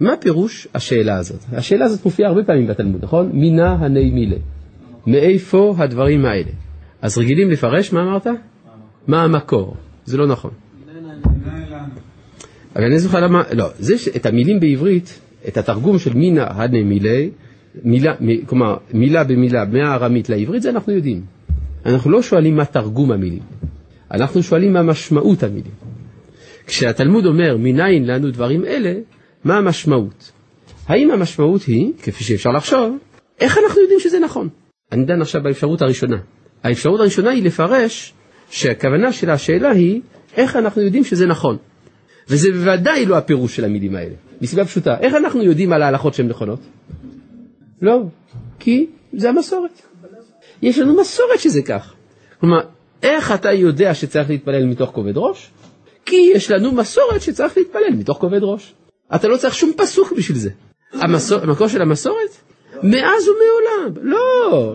מה 0.00 0.16
פירוש 0.20 0.68
השאלה 0.74 1.16
הזאת? 1.16 1.40
השאלה 1.52 1.84
הזאת 1.84 2.04
מופיעה 2.04 2.28
הרבה 2.28 2.44
פעמים 2.44 2.66
בתלמוד, 2.66 3.04
נכון? 3.04 3.30
מינה 3.32 3.72
הני 3.72 4.10
מילי. 4.10 4.38
מאיפה 5.06 5.74
הדברים 5.78 6.24
האלה? 6.24 6.50
אז 7.02 7.18
רגילים 7.18 7.50
לפרש, 7.50 7.92
מה 7.92 8.02
אמרת? 8.02 8.26
מה 9.06 9.22
המקור? 9.22 9.76
זה 10.04 10.16
לא 10.16 10.26
נכון. 10.26 10.50
אבל 12.76 12.84
אני 12.84 12.98
זוכר 12.98 13.20
למה, 13.20 13.42
לא, 13.52 13.68
זה 13.78 13.94
את 14.16 14.26
המילים 14.26 14.60
בעברית, 14.60 15.20
את 15.48 15.56
התרגום 15.56 15.98
של 15.98 16.14
מינה 16.14 16.46
הני 16.50 16.82
מילי, 16.82 17.30
מילה, 17.84 18.14
כלומר, 18.46 18.76
מילה 18.94 19.24
במילה 19.24 19.64
מהארמית 19.64 20.28
לעברית, 20.28 20.62
זה 20.62 20.70
אנחנו 20.70 20.92
יודעים. 20.92 21.22
אנחנו 21.86 22.10
לא 22.10 22.22
שואלים 22.22 22.56
מה 22.56 22.64
תרגום 22.64 23.12
המילים, 23.12 23.42
אנחנו 24.10 24.42
שואלים 24.42 24.72
מה 24.72 24.82
משמעות 24.82 25.42
המילים. 25.42 25.72
כשהתלמוד 26.66 27.26
אומר 27.26 27.56
מניין 27.56 28.06
לנו 28.06 28.30
דברים 28.30 28.64
אלה, 28.64 28.94
מה 29.44 29.56
המשמעות? 29.56 30.32
האם 30.86 31.10
המשמעות 31.10 31.62
היא, 31.62 31.92
כפי 32.02 32.24
שאפשר 32.24 32.50
לחשוב, 32.50 32.96
איך 33.40 33.58
אנחנו 33.58 33.80
יודעים 33.80 34.00
שזה 34.00 34.18
נכון? 34.18 34.48
אני 34.92 35.04
דן 35.04 35.22
עכשיו 35.22 35.42
באפשרות 35.42 35.82
הראשונה. 35.82 36.16
האפשרות 36.62 37.00
הראשונה 37.00 37.30
היא 37.30 37.42
לפרש 37.42 38.14
שהכוונה 38.50 39.12
של 39.12 39.30
השאלה 39.30 39.70
היא 39.70 40.00
איך 40.36 40.56
אנחנו 40.56 40.82
יודעים 40.82 41.04
שזה 41.04 41.26
נכון. 41.26 41.56
וזה 42.28 42.52
בוודאי 42.52 43.06
לא 43.06 43.16
הפירוש 43.16 43.56
של 43.56 43.64
המילים 43.64 43.94
האלה, 43.94 44.14
מסיבה 44.40 44.64
פשוטה. 44.64 44.98
איך 45.00 45.14
אנחנו 45.14 45.42
יודעים 45.42 45.72
על 45.72 45.82
ההלכות 45.82 46.14
שהן 46.14 46.28
נכונות? 46.28 46.60
לא, 47.82 48.02
כי 48.58 48.86
זה 49.12 49.28
המסורת. 49.28 49.82
יש 50.62 50.78
לנו 50.78 51.00
מסורת 51.00 51.40
שזה 51.40 51.62
כך. 51.62 51.94
כלומר, 52.40 52.60
איך 53.02 53.32
אתה 53.32 53.52
יודע 53.52 53.94
שצריך 53.94 54.30
להתפלל 54.30 54.64
מתוך 54.66 54.90
כובד 54.90 55.16
ראש? 55.16 55.50
כי 56.06 56.32
יש 56.34 56.50
לנו 56.50 56.72
מסורת 56.72 57.22
שצריך 57.22 57.56
להתפלל 57.56 57.94
מתוך 57.94 58.18
כובד 58.18 58.40
ראש. 58.42 58.74
אתה 59.14 59.28
לא 59.28 59.36
צריך 59.36 59.54
שום 59.54 59.72
פסוק 59.76 60.12
בשביל 60.12 60.38
זה. 60.38 60.50
המסור, 60.92 61.38
המקור 61.42 61.68
של 61.68 61.82
המסורת? 61.82 62.30
מאז 62.82 63.28
ומעולם, 63.28 64.08
לא. 64.08 64.74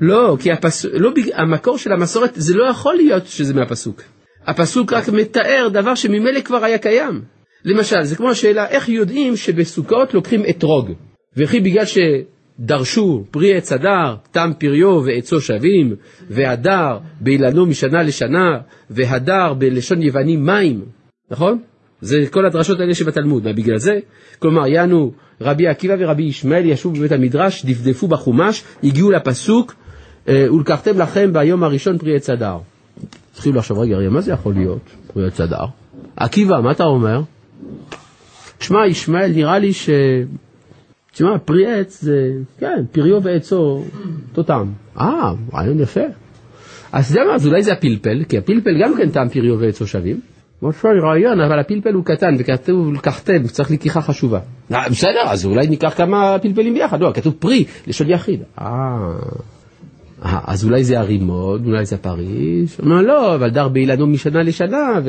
לא, 0.00 0.36
כי 0.40 0.52
הפס... 0.52 0.84
לא, 0.84 1.10
המקור 1.34 1.78
של 1.78 1.92
המסורת 1.92 2.30
זה 2.34 2.54
לא 2.54 2.64
יכול 2.64 2.94
להיות 2.94 3.26
שזה 3.26 3.54
מהפסוק. 3.54 4.02
הפסוק 4.46 4.92
רק 4.92 5.08
מתאר 5.08 5.68
דבר 5.72 5.94
שממילא 5.94 6.40
כבר 6.40 6.64
היה 6.64 6.78
קיים. 6.78 7.22
למשל, 7.64 8.02
זה 8.02 8.16
כמו 8.16 8.30
השאלה 8.30 8.68
איך 8.68 8.88
יודעים 8.88 9.36
שבסוכות 9.36 10.14
לוקחים 10.14 10.42
אתרוג, 10.50 10.90
וכי 11.36 11.60
בגלל 11.60 11.84
שדרשו 11.84 13.24
פרי 13.30 13.56
עץ 13.56 13.72
הדר, 13.72 14.16
טעם 14.30 14.52
פריו 14.58 15.02
ועצו 15.04 15.40
שווים, 15.40 15.96
והדר 16.30 16.98
באילנו 17.20 17.66
משנה 17.66 18.02
לשנה, 18.02 18.58
והדר 18.90 19.54
בלשון 19.54 20.02
יווני 20.02 20.36
מים, 20.36 20.84
נכון? 21.30 21.62
זה 22.00 22.16
כל 22.30 22.46
הדרשות 22.46 22.80
האלה 22.80 22.94
שבתלמוד, 22.94 23.44
מה 23.44 23.52
בגלל 23.52 23.78
זה? 23.78 23.98
כלומר, 24.38 24.66
יענו 24.66 25.12
רבי 25.40 25.66
עקיבא 25.66 25.94
ורבי 25.98 26.22
ישמעאל 26.22 26.64
ישבו 26.64 26.90
בבית 26.90 27.12
המדרש, 27.12 27.64
דפדפו 27.64 28.08
בחומש, 28.08 28.64
הגיעו 28.84 29.10
לפסוק, 29.10 29.74
אה, 30.28 30.54
ולקחתם 30.54 30.98
לכם 30.98 31.32
ביום 31.32 31.62
הראשון 31.64 31.98
פרי 31.98 32.16
עץ 32.16 32.30
הדר. 32.30 32.58
התחילו 33.32 33.56
לחשוב, 33.56 33.78
רגע, 33.78 34.10
מה 34.10 34.20
זה 34.20 34.32
יכול 34.32 34.54
להיות 34.54 34.82
פרי 35.12 35.26
עץ 35.26 35.40
הדר? 35.40 35.64
עקיבא, 36.16 36.60
מה 36.60 36.70
אתה 36.70 36.84
אומר? 36.84 37.20
שמע, 38.60 38.86
ישמעאל, 38.86 39.30
נראה 39.30 39.58
לי 39.58 39.72
ש... 39.72 39.90
תשמע, 41.12 41.38
פרי 41.44 41.66
עץ 41.66 42.02
זה, 42.02 42.32
כן, 42.58 42.84
פריו 42.92 43.22
ועצו, 43.22 43.84
אותו 44.30 44.42
טעם. 44.42 44.72
אה, 45.00 45.32
רעיון 45.54 45.80
יפה. 45.80 46.00
אז 46.92 47.10
אתה 47.10 47.20
יודע 47.20 47.30
מה, 47.30 47.34
אז 47.34 47.46
אולי 47.46 47.62
זה 47.62 47.72
הפלפל, 47.72 48.24
כי 48.28 48.38
הפלפל 48.38 48.82
גם 48.82 48.96
כן 48.96 49.10
טעם 49.10 49.28
פריו 49.28 49.58
ועצו 49.58 49.86
שווים. 49.86 50.20
משהו 50.62 50.90
רעיון, 51.02 51.40
אבל 51.40 51.58
הפלפל 51.58 51.92
הוא 51.92 52.04
קטן, 52.04 52.34
וכתוב 52.38 52.94
לקחתם, 52.94 53.46
צריך 53.46 53.70
לקיחה 53.70 54.00
חשובה. 54.00 54.40
אה, 54.72 54.88
בסדר, 54.88 55.22
אז 55.26 55.46
אולי 55.46 55.66
ניקח 55.66 55.94
כמה 55.96 56.38
פלפלים 56.42 56.74
ביחד, 56.74 57.00
לא, 57.00 57.10
כתוב 57.14 57.34
פרי, 57.38 57.64
לשון 57.86 58.10
יחיד. 58.10 58.42
אה, 58.60 58.66
אה, 60.24 60.40
אז 60.44 60.64
אולי 60.64 60.84
זה 60.84 60.98
הרימון, 61.00 61.64
אולי 61.66 61.86
זה 61.86 61.96
הפריש. 61.96 62.80
אומר, 62.80 63.02
לא, 63.02 63.34
אבל 63.34 63.50
דר 63.50 63.68
באילנו 63.68 64.06
משנה 64.06 64.42
לשנה, 64.42 65.00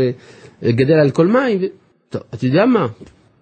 וגדל 0.62 0.94
על 0.94 1.12
כל 1.12 1.28
מים. 1.28 1.60
טוב, 2.10 2.22
אתה 2.34 2.46
יודע 2.46 2.66
מה? 2.66 2.88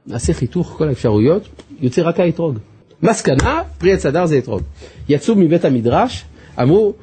נעשה 0.07 0.33
חיתוך 0.33 0.75
כל 0.77 0.87
האפשרויות, 0.87 1.47
יוצא 1.81 2.01
רק 2.01 2.19
האתרוג. 2.19 2.57
מסקנה, 3.03 3.61
פרי 3.77 3.93
עץ 3.93 4.05
הדר 4.05 4.25
זה 4.25 4.37
אתרוג. 4.37 4.61
יצאו 5.09 5.35
מבית 5.35 5.65
המדרש, 5.65 6.25
אמרו, 6.61 6.93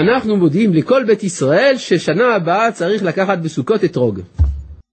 אנחנו 0.00 0.36
מודיעים 0.36 0.74
לכל 0.74 1.04
בית 1.06 1.24
ישראל 1.24 1.74
ששנה 1.78 2.34
הבאה 2.34 2.72
צריך 2.72 3.02
לקחת 3.02 3.38
בסוכות 3.38 3.84
אתרוג. 3.84 4.20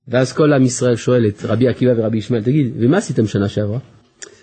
ואז 0.07 0.33
כל 0.33 0.53
עם 0.53 0.63
ישראל 0.63 0.95
שואל 0.95 1.27
את 1.27 1.45
רבי 1.45 1.67
עקיבא 1.67 1.93
ורבי 1.97 2.17
ישמעאל, 2.17 2.43
תגיד, 2.43 2.73
ומה 2.79 2.97
עשיתם 2.97 3.27
שנה 3.27 3.49
שעברה? 3.49 3.79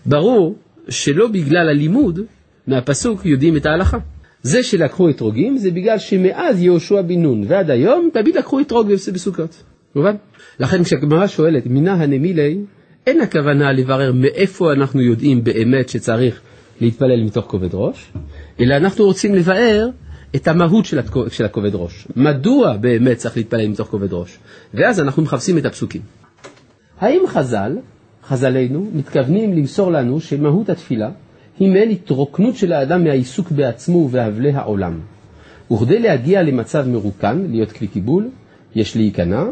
ברור 0.07 0.57
שלא 0.89 1.29
בגלל 1.29 1.69
הלימוד 1.69 2.21
מהפסוק 2.67 3.27
יודעים 3.27 3.57
את 3.57 3.67
ההלכה. 3.67 3.99
זה 4.43 4.63
שלקחו 4.63 5.11
אתרוגים 5.11 5.57
זה 5.57 5.71
בגלל 5.71 5.99
שמאז 5.99 6.63
יהושע 6.63 7.03
בן 7.03 7.23
נון 7.23 7.45
ועד 7.49 7.71
היום 7.71 8.11
תמיד 8.13 8.37
לקחו 8.37 8.61
אתרוג 8.61 8.93
בסוכות. 9.13 9.63
מובן? 9.95 10.15
לכן 10.61 10.85
כשהגמרא 10.85 11.27
שואלת 11.27 11.67
מינה 11.67 11.95
הנמילי, 11.95 12.59
אין 13.07 13.21
הכוונה 13.21 13.73
לברר 13.73 14.13
מאיפה 14.13 14.73
אנחנו 14.73 15.01
יודעים 15.01 15.45
באמת 15.45 15.89
שצריך 15.89 16.41
להתפלל 16.81 17.25
מתוך 17.25 17.45
כובד 17.45 17.69
ראש, 17.73 18.13
אלא 18.61 18.77
אנחנו 18.77 19.05
רוצים 19.05 19.35
לבאר 19.35 19.89
את 20.37 20.49
המהות 20.49 20.85
של 21.29 21.45
הכובד 21.45 21.75
ראש. 21.75 22.09
מדוע 22.17 22.77
באמת 22.77 23.17
צריך 23.17 23.37
להתפלל 23.37 23.69
מתוך 23.69 23.89
כובד 23.89 24.13
ראש? 24.13 24.39
ואז 24.75 25.01
אנחנו 25.01 25.23
מחפשים 25.23 25.59
את 25.59 25.65
הפסוקים. 25.65 26.03
האם 27.01 27.23
חז"ל, 27.27 27.79
חז"לינו, 28.25 28.91
מתכוונים 28.95 29.53
למסור 29.53 29.93
לנו 29.93 30.21
שמהות 30.21 30.69
התפילה 30.69 31.11
היא 31.59 31.73
מעין 31.73 31.91
התרוקנות 31.91 32.57
של 32.57 32.73
האדם 32.73 33.05
מהעיסוק 33.05 33.51
בעצמו 33.51 33.99
ובהבלי 33.99 34.53
העולם. 34.53 35.01
וכדי 35.73 35.99
להגיע 35.99 36.43
למצב 36.43 36.89
מרוקן, 36.89 37.47
להיות 37.51 37.73
כלי 37.73 37.87
קיבול, 37.87 38.29
יש 38.75 38.97
להיכנע, 38.97 39.45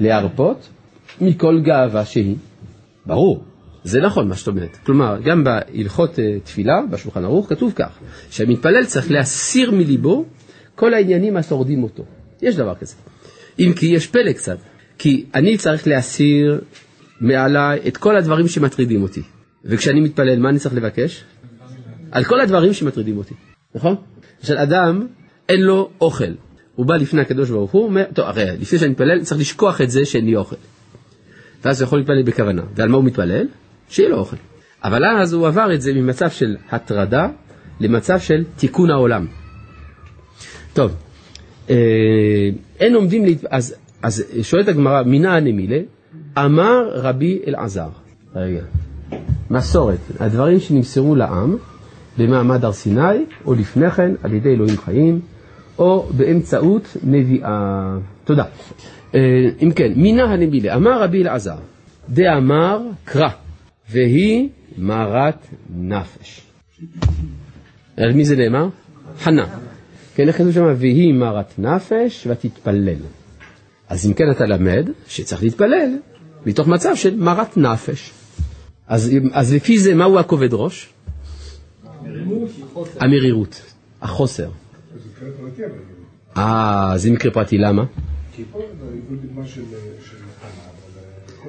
להרפות, 0.00 0.68
מכל 1.20 1.60
גאווה 1.64 2.04
שהיא. 2.04 2.36
ברור, 3.06 3.44
זה 3.84 4.00
נכון 4.00 4.28
מה 4.28 4.36
שאת 4.36 4.48
אומרת. 4.48 4.76
כלומר, 4.86 5.20
גם 5.24 5.44
בהלכות 5.44 6.14
uh, 6.14 6.18
תפילה, 6.44 6.80
בשולחן 6.90 7.24
ערוך, 7.24 7.48
כתוב 7.48 7.72
כך, 7.76 7.98
שהמתפלל 8.30 8.84
צריך 8.84 9.10
להסיר 9.10 9.70
מליבו 9.70 10.24
כל 10.74 10.94
העניינים 10.94 11.36
השורדים 11.36 11.82
אותו. 11.82 12.04
יש 12.42 12.56
דבר 12.56 12.74
כזה. 12.74 12.94
אם 13.58 13.72
כי 13.76 13.86
יש 13.86 14.06
פלא 14.06 14.32
קצת, 14.32 14.58
כי 14.98 15.24
אני 15.34 15.56
צריך 15.56 15.86
להסיר 15.86 16.60
מעליי 17.20 17.80
את 17.88 17.96
כל 17.96 18.16
הדברים 18.16 18.48
שמטרידים 18.48 19.02
אותי. 19.02 19.22
וכשאני 19.64 20.00
מתפלל, 20.00 20.38
מה 20.38 20.48
אני 20.48 20.58
צריך 20.58 20.74
לבקש? 20.74 21.24
על 22.10 22.24
כל 22.24 22.40
הדברים 22.40 22.72
שמטרידים 22.72 23.18
אותי, 23.18 23.34
נכון? 23.74 23.96
למשל, 24.40 24.56
אדם, 24.56 25.06
אין 25.48 25.60
לו 25.60 25.90
אוכל. 26.00 26.32
הוא 26.74 26.86
בא 26.86 26.96
לפני 26.96 27.20
הקדוש 27.20 27.50
ברוך 27.50 27.70
הוא, 27.70 27.84
אומר, 27.84 28.04
טוב, 28.14 28.26
הרי 28.26 28.44
לפני 28.60 28.78
שאני 28.78 28.90
מתפלל, 28.90 29.24
צריך 29.24 29.40
לשכוח 29.40 29.80
את 29.80 29.90
זה 29.90 30.04
שאין 30.04 30.26
לי 30.26 30.36
אוכל. 30.36 30.56
ואז 31.64 31.80
הוא 31.80 31.86
יכול 31.86 31.98
להתפלל 31.98 32.22
בכוונה. 32.22 32.62
ועל 32.74 32.88
מה 32.88 32.96
הוא 32.96 33.04
מתפלל? 33.04 33.46
שיהיה 33.90 34.08
לו 34.08 34.16
אוכל. 34.16 34.36
אבל 34.84 35.04
אז 35.04 35.32
הוא 35.32 35.46
עבר 35.46 35.74
את 35.74 35.82
זה 35.82 35.92
ממצב 35.94 36.30
של 36.30 36.56
הטרדה 36.70 37.28
למצב 37.80 38.18
של 38.18 38.44
תיקון 38.56 38.90
העולם. 38.90 39.26
טוב, 40.72 40.94
אה, 41.70 41.76
אין 42.80 42.94
עומדים, 42.94 43.24
להת... 43.24 43.44
אז, 43.50 43.74
אז 44.02 44.24
שואלת 44.42 44.68
הגמרא, 44.68 45.02
מינה 45.02 45.36
הנמילה, 45.36 45.78
אמר 46.38 46.90
רבי 46.92 47.40
אלעזר, 47.46 47.88
רגע, 48.36 48.62
מסורת, 49.50 49.98
הדברים 50.20 50.60
שנמסרו 50.60 51.14
לעם 51.14 51.56
במעמד 52.18 52.64
הר 52.64 52.72
סיני, 52.72 53.24
או 53.46 53.54
לפני 53.54 53.90
כן 53.90 54.12
על 54.22 54.32
ידי 54.32 54.48
אלוהים 54.48 54.76
חיים, 54.76 55.20
או 55.78 56.08
באמצעות 56.16 56.96
נביאה. 57.02 57.96
תודה. 58.24 58.44
אה, 59.14 59.20
אם 59.62 59.72
כן, 59.72 59.92
מינה 59.96 60.24
הנמילה, 60.24 60.76
אמר 60.76 61.02
רבי 61.02 61.22
אלעזר, 61.22 61.56
דאמר 62.08 62.80
קרא. 63.04 63.28
והיא 63.90 64.48
מרת 64.78 65.46
נפש. 65.76 66.40
על 67.96 68.12
מי 68.12 68.24
זה 68.24 68.36
נאמר? 68.36 68.68
חנה. 69.18 69.46
כן, 70.14 70.28
איך 70.28 70.38
כתוב 70.38 70.52
שם? 70.52 70.74
והיא 70.78 71.14
מרת 71.14 71.58
נפש 71.58 72.26
ותתפלל. 72.26 72.96
אז 73.88 74.06
אם 74.06 74.14
כן 74.14 74.30
אתה 74.30 74.46
למד 74.46 74.90
שצריך 75.06 75.42
להתפלל 75.42 75.98
מתוך 76.46 76.68
מצב 76.68 76.94
של 76.94 77.16
מרת 77.16 77.56
נפש. 77.56 78.10
אז, 78.88 79.10
אז 79.32 79.54
לפי 79.54 79.78
זה 79.78 79.94
מהו 79.94 80.18
הכובד 80.18 80.48
ראש? 80.52 80.88
המרירות, 83.00 83.62
החוסר. 84.02 84.50
אה, 86.36 86.92
זה 86.96 87.10
מקרה 87.10 87.32
פרטי, 87.32 87.58
למה? 87.58 87.84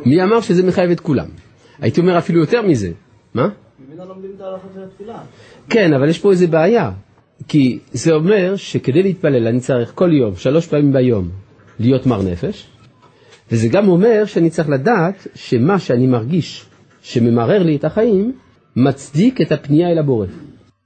מי 0.05 0.23
אמר 0.23 0.41
שזה 0.41 0.63
מחייב 0.63 0.91
את 0.91 0.99
כולם? 0.99 1.27
הייתי 1.81 2.01
אומר 2.01 2.17
אפילו 2.17 2.39
יותר 2.39 2.61
מזה. 2.61 2.91
מה? 3.33 3.49
כן, 5.69 5.93
אבל 5.93 6.09
יש 6.09 6.19
פה 6.19 6.31
איזה 6.31 6.47
בעיה. 6.47 6.91
כי 7.47 7.79
זה 7.91 8.13
אומר 8.13 8.55
שכדי 8.55 9.03
להתפלל 9.03 9.47
אני 9.47 9.59
צריך 9.59 9.91
כל 9.95 10.13
יום, 10.13 10.35
שלוש 10.35 10.67
פעמים 10.67 10.93
ביום, 10.93 11.29
להיות 11.79 12.05
מר 12.05 12.21
נפש, 12.21 12.67
וזה 13.51 13.67
גם 13.67 13.87
אומר 13.87 14.25
שאני 14.25 14.49
צריך 14.49 14.69
לדעת 14.69 15.27
שמה 15.35 15.79
שאני 15.79 16.07
מרגיש 16.07 16.65
שממרר 17.01 17.63
לי 17.63 17.75
את 17.75 17.85
החיים, 17.85 18.33
מצדיק 18.75 19.41
את 19.41 19.51
הפנייה 19.51 19.89
אל 19.89 19.97
הבורא. 19.97 20.27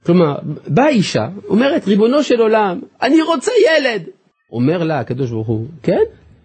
כלומר, 0.06 0.34
באה 0.68 0.88
אישה, 0.88 1.28
אומרת, 1.48 1.86
ריבונו 1.86 2.22
של 2.22 2.40
עולם, 2.40 2.80
אני 3.02 3.22
רוצה 3.22 3.50
ילד! 3.66 4.02
אומר 4.52 4.84
לה 4.84 5.00
הקדוש 5.00 5.30
ברוך 5.30 5.46
הוא, 5.46 5.66
כן? 5.82 6.02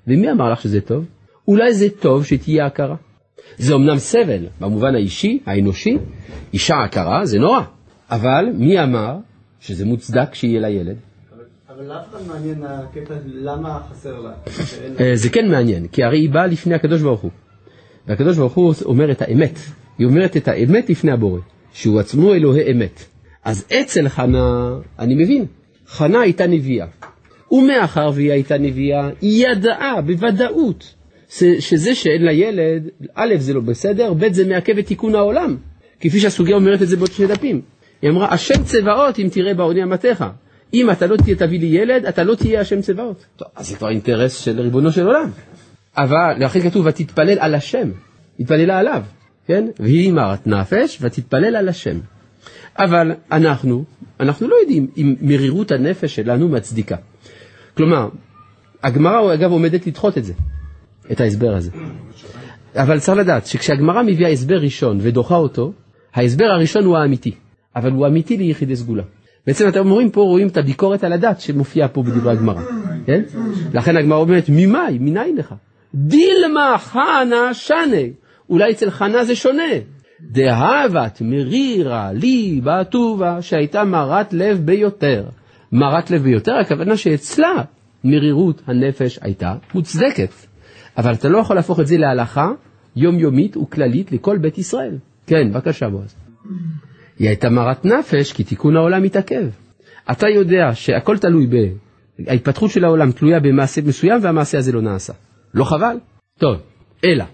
ומי 0.07 0.31
אמר 0.31 0.51
לך 0.51 0.61
שזה 0.61 0.81
טוב? 0.81 1.05
אולי 1.47 1.73
זה 1.73 1.87
טוב 1.99 2.25
שתהיה 2.25 2.65
הכרה. 2.65 2.95
זה 3.57 3.75
אמנם 3.75 3.97
סבל 3.97 4.45
במובן 4.59 4.95
האישי, 4.95 5.39
האנושי, 5.45 5.97
אישה 6.53 6.83
עקרה, 6.83 7.25
זה 7.25 7.39
נורא, 7.39 7.61
אבל 8.11 8.45
מי 8.53 8.83
אמר 8.83 9.17
שזה 9.59 9.85
מוצדק 9.85 10.33
שיהיה 10.33 10.59
לה 10.59 10.69
ילד? 10.69 10.95
אבל 11.69 11.83
לאף 11.83 12.05
אחד 12.09 12.27
מעניין 12.27 12.63
הקטע 12.63 13.13
למה 13.25 13.79
חסר 13.89 14.19
לה. 14.19 14.31
אה, 14.99 15.15
זה 15.15 15.29
כן 15.29 15.51
מעניין, 15.51 15.87
כי 15.87 16.03
הרי 16.03 16.19
היא 16.19 16.29
באה 16.29 16.47
לפני 16.47 16.75
הקדוש 16.75 17.01
ברוך 17.01 17.21
הוא. 17.21 17.31
והקדוש 18.07 18.37
ברוך 18.37 18.53
הוא 18.53 18.73
אומר 18.85 19.11
את 19.11 19.21
האמת, 19.21 19.59
היא 19.97 20.07
אומרת 20.07 20.37
את 20.37 20.47
האמת 20.47 20.89
לפני 20.89 21.11
הבורא, 21.11 21.39
שהוא 21.73 21.99
עצמו 21.99 22.33
אלוהי 22.33 22.71
אמת. 22.71 23.05
אז 23.43 23.65
אצל 23.81 24.09
חנה, 24.09 24.69
אני 24.99 25.15
מבין, 25.15 25.45
חנה 25.87 26.19
הייתה 26.19 26.47
נביאה. 26.47 26.87
ומאחר 27.51 28.11
והיא 28.13 28.31
הייתה 28.31 28.57
נביאה, 28.57 29.09
היא 29.21 29.47
ידעה 29.47 30.01
בוודאות 30.01 30.93
שזה 31.59 31.95
שאין 31.95 32.21
לה 32.21 32.33
ילד, 32.33 32.89
א', 33.15 33.35
זה 33.37 33.53
לא 33.53 33.61
בסדר, 33.61 34.13
ב', 34.13 34.33
זה 34.33 34.47
מעכב 34.47 34.77
את 34.77 34.85
תיקון 34.85 35.15
העולם, 35.15 35.57
כפי 35.99 36.19
שהסוגיה 36.19 36.55
אומרת 36.55 36.81
את 36.81 36.87
זה 36.87 36.97
בעוד 36.97 37.11
שני 37.11 37.27
דפים. 37.27 37.61
היא 38.01 38.09
אמרה, 38.09 38.33
השם 38.33 38.63
צבאות 38.63 39.19
אם 39.19 39.27
תראה 39.31 39.53
בעוני 39.53 39.83
אמתיך. 39.83 40.25
אם 40.73 40.91
אתה 40.91 41.07
לא 41.07 41.17
תהיה 41.17 41.35
תביא 41.35 41.59
לי 41.59 41.65
ילד, 41.65 42.05
אתה 42.05 42.23
לא 42.23 42.35
תהיה 42.35 42.61
השם 42.61 42.81
צבאות. 42.81 43.25
טוב, 43.35 43.47
אז 43.55 43.67
זה 43.67 43.75
כבר 43.75 43.89
אינטרס 43.89 44.37
של 44.37 44.61
ריבונו 44.61 44.91
של 44.91 45.07
עולם. 45.07 45.29
אבל, 45.97 46.33
לכן 46.39 46.59
כתוב, 46.59 46.85
ותתפלל 46.85 47.39
על 47.39 47.55
השם, 47.55 47.91
התפללה 48.39 48.79
עליו. 48.79 49.03
כן? 49.47 49.65
והיא 49.79 50.13
מרת 50.13 50.47
נפש 50.47 50.97
ותתפלל 51.01 51.55
על 51.55 51.69
השם. 51.69 51.99
אבל 52.77 53.11
אנחנו, 53.31 53.83
אנחנו 54.19 54.47
לא 54.47 54.55
יודעים 54.61 54.87
אם 54.97 55.15
מרירות 55.21 55.71
הנפש 55.71 56.15
שלנו 56.15 56.49
מצדיקה. 56.49 56.95
כלומר, 57.77 58.09
הגמרא 58.83 59.33
אגב 59.33 59.51
עומדת 59.51 59.87
לדחות 59.87 60.17
את 60.17 60.25
זה, 60.25 60.33
את 61.11 61.21
ההסבר 61.21 61.55
הזה. 61.55 61.71
אבל 62.75 62.99
צריך 62.99 63.17
לדעת 63.17 63.45
שכשהגמרא 63.45 64.03
מביאה 64.03 64.29
הסבר 64.29 64.55
ראשון 64.55 64.97
ודוחה 65.01 65.35
אותו, 65.35 65.71
ההסבר 66.13 66.45
הראשון 66.45 66.85
הוא 66.85 66.97
האמיתי, 66.97 67.31
אבל 67.75 67.91
הוא 67.91 68.07
אמיתי 68.07 68.37
ליחידי 68.37 68.75
סגולה. 68.75 69.03
בעצם 69.47 69.67
אתם 69.67 69.79
אומרים 69.79 70.09
פה, 70.09 70.21
רואים 70.21 70.47
את 70.47 70.57
הביקורת 70.57 71.03
על 71.03 71.13
הדת 71.13 71.39
שמופיעה 71.39 71.87
פה 71.87 72.03
בדברי 72.03 72.31
הגמרא, 72.31 72.61
כן? 73.05 73.21
לכן 73.73 73.97
הגמרא 73.97 74.17
אומרת, 74.17 74.45
ממאי, 74.49 74.97
מניין 74.99 75.35
לך? 75.35 75.53
דילמה 75.95 76.75
חנה 76.77 77.53
שנה, 77.53 78.01
אולי 78.49 78.71
אצל 78.71 78.89
חנה 78.89 79.23
זה 79.23 79.35
שונה. 79.35 79.73
דהבת 80.21 81.21
מרירה 81.21 82.11
לי 82.13 82.61
בטובה, 82.63 83.41
שהייתה 83.41 83.83
מרת 83.83 84.33
לב 84.33 84.57
ביותר. 84.65 85.25
מרת 85.71 86.11
לב 86.11 86.23
ביותר, 86.23 86.53
הכוונה 86.61 86.97
שאצלה 86.97 87.63
מרירות 88.03 88.61
הנפש 88.67 89.19
הייתה 89.21 89.55
מוצדקת. 89.73 90.50
אבל 90.97 91.13
אתה 91.13 91.29
לא 91.29 91.37
יכול 91.37 91.55
להפוך 91.55 91.79
את 91.79 91.87
זה 91.87 91.97
להלכה 91.97 92.51
יומיומית 92.95 93.57
וכללית 93.57 94.11
לכל 94.11 94.37
בית 94.37 94.57
ישראל. 94.57 94.97
כן, 95.27 95.51
בבקשה 95.53 95.89
בועז. 95.89 96.15
היא 97.19 97.27
הייתה 97.27 97.49
מרת 97.49 97.85
נפש 97.85 98.33
כי 98.33 98.43
תיקון 98.43 98.75
העולם 98.75 99.03
מתעכב. 99.03 99.47
אתה 100.11 100.29
יודע 100.29 100.69
שהכל 100.73 101.17
תלוי 101.17 101.47
ב... 101.47 101.55
ההתפתחות 102.27 102.71
של 102.71 102.83
העולם 102.85 103.11
תלויה 103.11 103.39
במעשה 103.39 103.81
מסוים 103.81 104.19
והמעשה 104.23 104.57
הזה 104.57 104.71
לא 104.71 104.81
נעשה. 104.81 105.13
לא 105.53 105.63
חבל? 105.63 105.95
טוב, 106.39 106.57
אלא. 107.05 107.25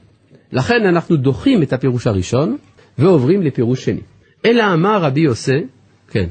לכן 0.52 0.86
אנחנו 0.86 1.16
דוחים 1.16 1.64
את 1.64 1.74
הפירוש 1.74 2.08
הראשון 2.08 2.58
ועוברים 2.98 3.42
לפירוש 3.42 3.86
שני. 3.86 4.02
אלא 4.46 4.74
אמר 4.74 5.02
רבי 5.02 5.22
יוסי, 5.22 5.64
כן. 6.08 6.28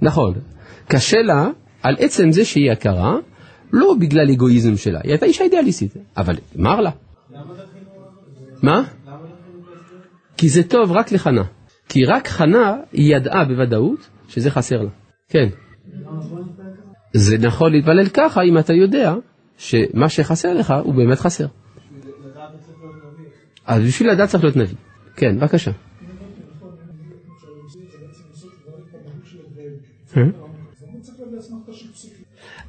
נכון, 0.00 0.34
קשה 0.88 1.22
לה 1.22 1.50
על 1.82 1.96
עצם 1.98 2.32
זה 2.32 2.44
שהיא 2.44 2.72
יקרה, 2.72 3.16
לא 3.72 3.94
בגלל 4.00 4.30
אגואיזם 4.30 4.76
שלה, 4.76 5.00
היא 5.02 5.12
הייתה 5.12 5.26
אישה 5.26 5.44
אידיאליסטית, 5.44 5.96
אבל 6.16 6.34
אמר 6.58 6.80
לה. 6.80 6.90
מה? 8.62 8.82
כי 10.36 10.48
זה 10.48 10.62
טוב 10.62 10.92
רק 10.92 11.12
לחנה. 11.12 11.44
כי 11.88 12.04
רק 12.04 12.28
חנה 12.28 12.76
היא 12.92 13.16
ידעה 13.16 13.44
בוודאות 13.44 14.08
שזה 14.28 14.50
חסר 14.50 14.82
לה. 14.82 14.90
כן. 15.28 15.48
זה 17.12 17.38
נכון 17.38 17.72
להתפלל 17.72 18.08
ככה 18.08 18.42
אם 18.42 18.58
אתה 18.58 18.72
יודע 18.72 19.14
שמה 19.56 20.08
שחסר 20.08 20.54
לך 20.54 20.74
הוא 20.84 20.94
באמת 20.94 21.18
חסר. 21.18 21.46
אז 23.66 23.82
בשביל 23.82 24.10
לדעת 24.10 24.28
צריך 24.28 24.44
להיות 24.44 24.56
נביא. 24.56 24.76
כן, 25.16 25.38
בבקשה. 25.38 25.70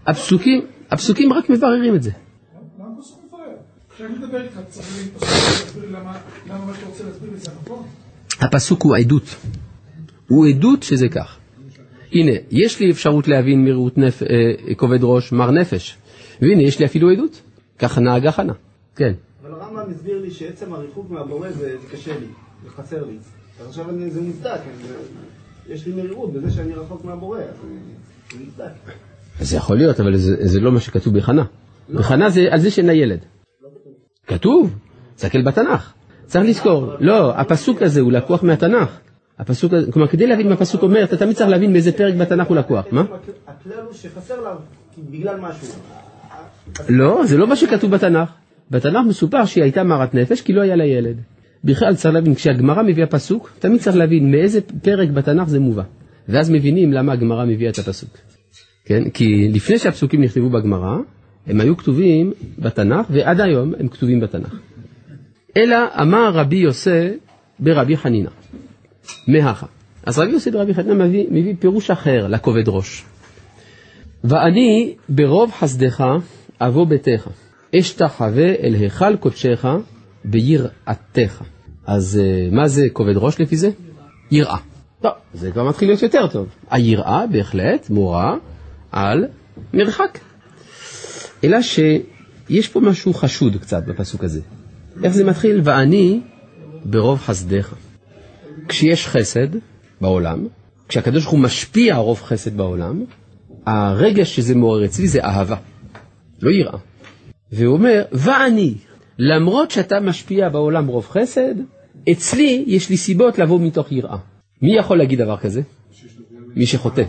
הפסוקים, 0.08 0.66
הפסוקים 0.92 1.34
רק 1.34 1.50
מבררים 1.50 1.96
את 1.96 2.04
זה. 2.04 2.12
הפסוק 8.42 8.84
הוא 8.84 8.96
עדות. 8.96 9.36
הוא 10.28 10.48
עדות 10.48 10.84
שזה 10.84 11.10
כך. 11.10 11.38
הנה, 12.12 12.32
יש 12.52 12.80
לי 12.80 12.92
אפשרות 12.92 13.28
להבין 13.28 13.66
מראות 13.66 13.98
נפ... 13.98 14.24
אה, 14.24 14.76
כובד 14.76 15.00
ראש, 15.02 15.32
מר 15.32 15.52
נפש. 15.52 15.98
והנה, 16.42 16.62
יש 16.62 16.80
לי 16.80 16.86
אפילו 16.86 17.10
עדות. 17.10 17.42
ככה 17.80 18.02
נהגה 18.02 18.32
חנה. 18.32 18.54
כן. 18.96 19.14
אבל 19.42 19.52
הרמב"ם 19.52 19.92
הסביר 19.92 20.22
לי 20.22 20.32
שעצם 20.32 20.74
הריחוק 20.74 21.10
מהבורא 21.10 21.52
זה 21.52 21.76
קשה 21.92 22.20
לי, 22.20 22.26
זה 22.64 22.70
חסר 22.70 23.06
לי. 23.06 23.18
עכשיו 23.68 23.86
זה 24.10 24.22
נבדק, 24.22 24.60
יש 25.70 25.86
לי 25.88 25.94
מרירות 25.94 26.34
בזה 26.34 26.52
שאני 26.52 26.74
רחוק 26.74 27.06
מהבורא, 27.06 27.40
זה 28.32 28.38
נבדק. 28.40 28.94
זה 29.40 29.58
יכול 29.58 29.78
להיות, 29.78 30.00
אבל 30.00 30.18
זה, 30.18 30.36
זה 30.40 30.60
לא 30.60 30.72
מה 30.72 30.80
שכתוב 30.80 31.18
בחנה. 31.18 31.44
לא. 31.90 32.00
בחנה 32.00 32.30
זה 32.30 32.48
על 32.50 32.60
זה 32.60 32.72
שאין 32.72 32.86
לה 32.86 32.94
ילד. 32.94 33.20
כתוב, 34.28 34.76
תסתכל 35.16 35.42
בתנ"ך. 35.42 35.94
צריך 36.26 36.46
לזכור, 36.46 36.94
לא, 37.00 37.40
הפסוק 37.40 37.82
הזה 37.82 38.02
הוא 38.02 38.12
לקוח 38.12 38.44
מהתנ"ך. 38.44 39.00
הפסוק 39.40 39.74
הזה, 39.74 39.92
כלומר, 39.92 40.08
כדי 40.08 40.28
להבין 40.28 40.48
מה 40.48 40.54
הפסוק 40.54 40.84
אומר, 40.84 41.04
אתה 41.04 41.18
תמיד 41.18 41.36
צריך 41.36 41.50
להבין 41.50 41.74
מאיזה 41.74 41.92
פרק 41.92 42.16
בתנ"ך 42.16 42.48
הוא 42.48 42.58
לקוח. 42.58 42.86
מה? 42.92 43.04
הכלל 43.48 43.74
הוא 43.86 43.94
שחסר 43.94 44.42
לה 44.42 44.56
בגלל 45.12 45.40
משהו. 45.40 45.68
לא, 46.90 47.22
זה 47.26 47.38
לא 47.38 47.48
מה 47.48 47.56
שכתוב 47.56 47.92
בתנ"ך. 47.92 48.30
בתנ"ך 48.72 49.06
מסופר 49.08 49.46
שהיא 49.46 49.64
הייתה 49.64 49.84
מרת 49.84 50.14
נפש 50.14 50.42
כי 50.42 50.54
לא 50.54 50.62
היה 50.62 50.76
לה 50.76 50.86
ילד. 50.86 51.16
בכלל 51.64 51.96
צריך 51.96 52.14
להבין, 52.14 52.36
כשהגמרא 52.36 52.84
מביאה 52.84 53.08
פסוק, 53.08 53.52
תמיד 53.60 53.82
צריך 53.82 53.96
להבין 53.96 54.32
מאיזה 54.32 54.62
פרק 54.62 55.10
בתנ"ך 55.10 55.50
זה 55.50 55.60
מובא. 55.60 55.84
ואז 56.30 56.50
מבינים 56.50 56.94
למה 56.94 57.14
הגמרא 57.14 57.46
מביאה 57.46 57.70
את 57.70 57.78
הפסוק. 57.80 58.10
כן? 58.90 59.10
כי 59.10 59.48
לפני 59.54 59.80
שהפסוקים 59.80 60.22
נכתבו 60.24 60.50
בגמרא, 60.50 60.98
הם 61.48 61.62
היו 61.62 61.78
כתובים 61.78 62.34
בתנ"ך, 62.60 63.06
ועד 63.10 63.42
היום 63.42 63.74
הם 63.80 63.88
כתובים 63.88 64.20
בתנ"ך. 64.20 64.56
אלא 65.58 65.78
אמר 66.02 66.32
רבי 66.34 66.56
יוסי 66.56 67.08
ברבי 67.60 67.98
חנינא, 67.98 68.30
מהכה. 69.28 69.66
אז 70.06 70.20
רבי 70.20 70.32
יוסי 70.32 70.52
ברבי 70.52 70.74
חנינא 70.74 71.06
מביא, 71.06 71.26
מביא 71.32 71.54
פירוש 71.60 71.92
אחר 71.92 72.28
לכובד 72.28 72.68
ראש. 72.68 73.06
ואני 74.24 74.94
ברוב 75.10 75.52
חסדך 75.52 76.04
אבוא 76.62 76.86
ביתך, 76.86 77.28
אשתחווה 77.80 78.54
אל 78.64 78.74
היכל 78.74 79.16
קודשך 79.16 79.66
ביראתך. 80.26 81.44
אז 81.86 82.22
אה, 82.24 82.50
מה 82.52 82.68
זה 82.68 82.88
כובד 82.94 83.18
ראש 83.18 83.42
לפי 83.42 83.58
זה? 83.58 83.70
יראה. 84.32 84.58
טוב, 85.02 85.12
זה 85.34 85.52
כבר 85.52 85.70
מתחיל 85.70 85.88
להיות 85.88 86.02
יותר 86.04 86.28
טוב. 86.28 86.48
היראה 86.70 87.28
בהחלט 87.28 87.90
מורה 87.90 88.36
על 88.92 89.28
מרחק. 89.74 90.20
אלא 91.44 91.62
שיש 91.62 92.68
פה 92.68 92.80
משהו 92.80 93.14
חשוד 93.14 93.56
קצת 93.62 93.84
בפסוק 93.86 94.24
הזה. 94.24 94.42
איך 95.04 95.14
זה 95.14 95.24
מתחיל? 95.24 95.62
ואני 95.64 96.22
ברוב 96.86 97.20
חסדיך. 97.20 97.76
כשיש 98.68 99.08
חסד 99.08 99.48
בעולם, 100.02 100.48
כשהקדוש 100.88 101.24
ברוך 101.24 101.34
הוא 101.34 101.40
משפיע 101.40 101.96
רוב 101.96 102.22
חסד 102.22 102.58
בעולם, 102.58 103.04
הרגש 103.66 104.36
שזה 104.36 104.56
מעורר 104.56 104.86
אצלי 104.86 105.08
זה 105.08 105.24
אהבה, 105.24 105.56
לא 106.42 106.52
יראה. 106.52 106.78
והוא 107.52 107.74
אומר, 107.74 108.04
ואני, 108.12 108.74
למרות 109.18 109.72
שאתה 109.72 110.00
משפיע 110.00 110.50
בעולם 110.50 110.88
רוב 110.88 111.08
חסד, 111.10 111.56
אצלי 112.12 112.64
יש 112.68 112.90
לי 112.90 112.98
סיבות 112.98 113.40
לבוא 113.40 113.60
מתוך 113.60 113.92
יראה. 113.92 114.18
מי 114.62 114.78
יכול 114.78 114.98
להגיד 114.98 115.22
דבר 115.22 115.38
כזה? 115.38 115.62
מי 116.56 116.66
שחוטא, 116.66 117.04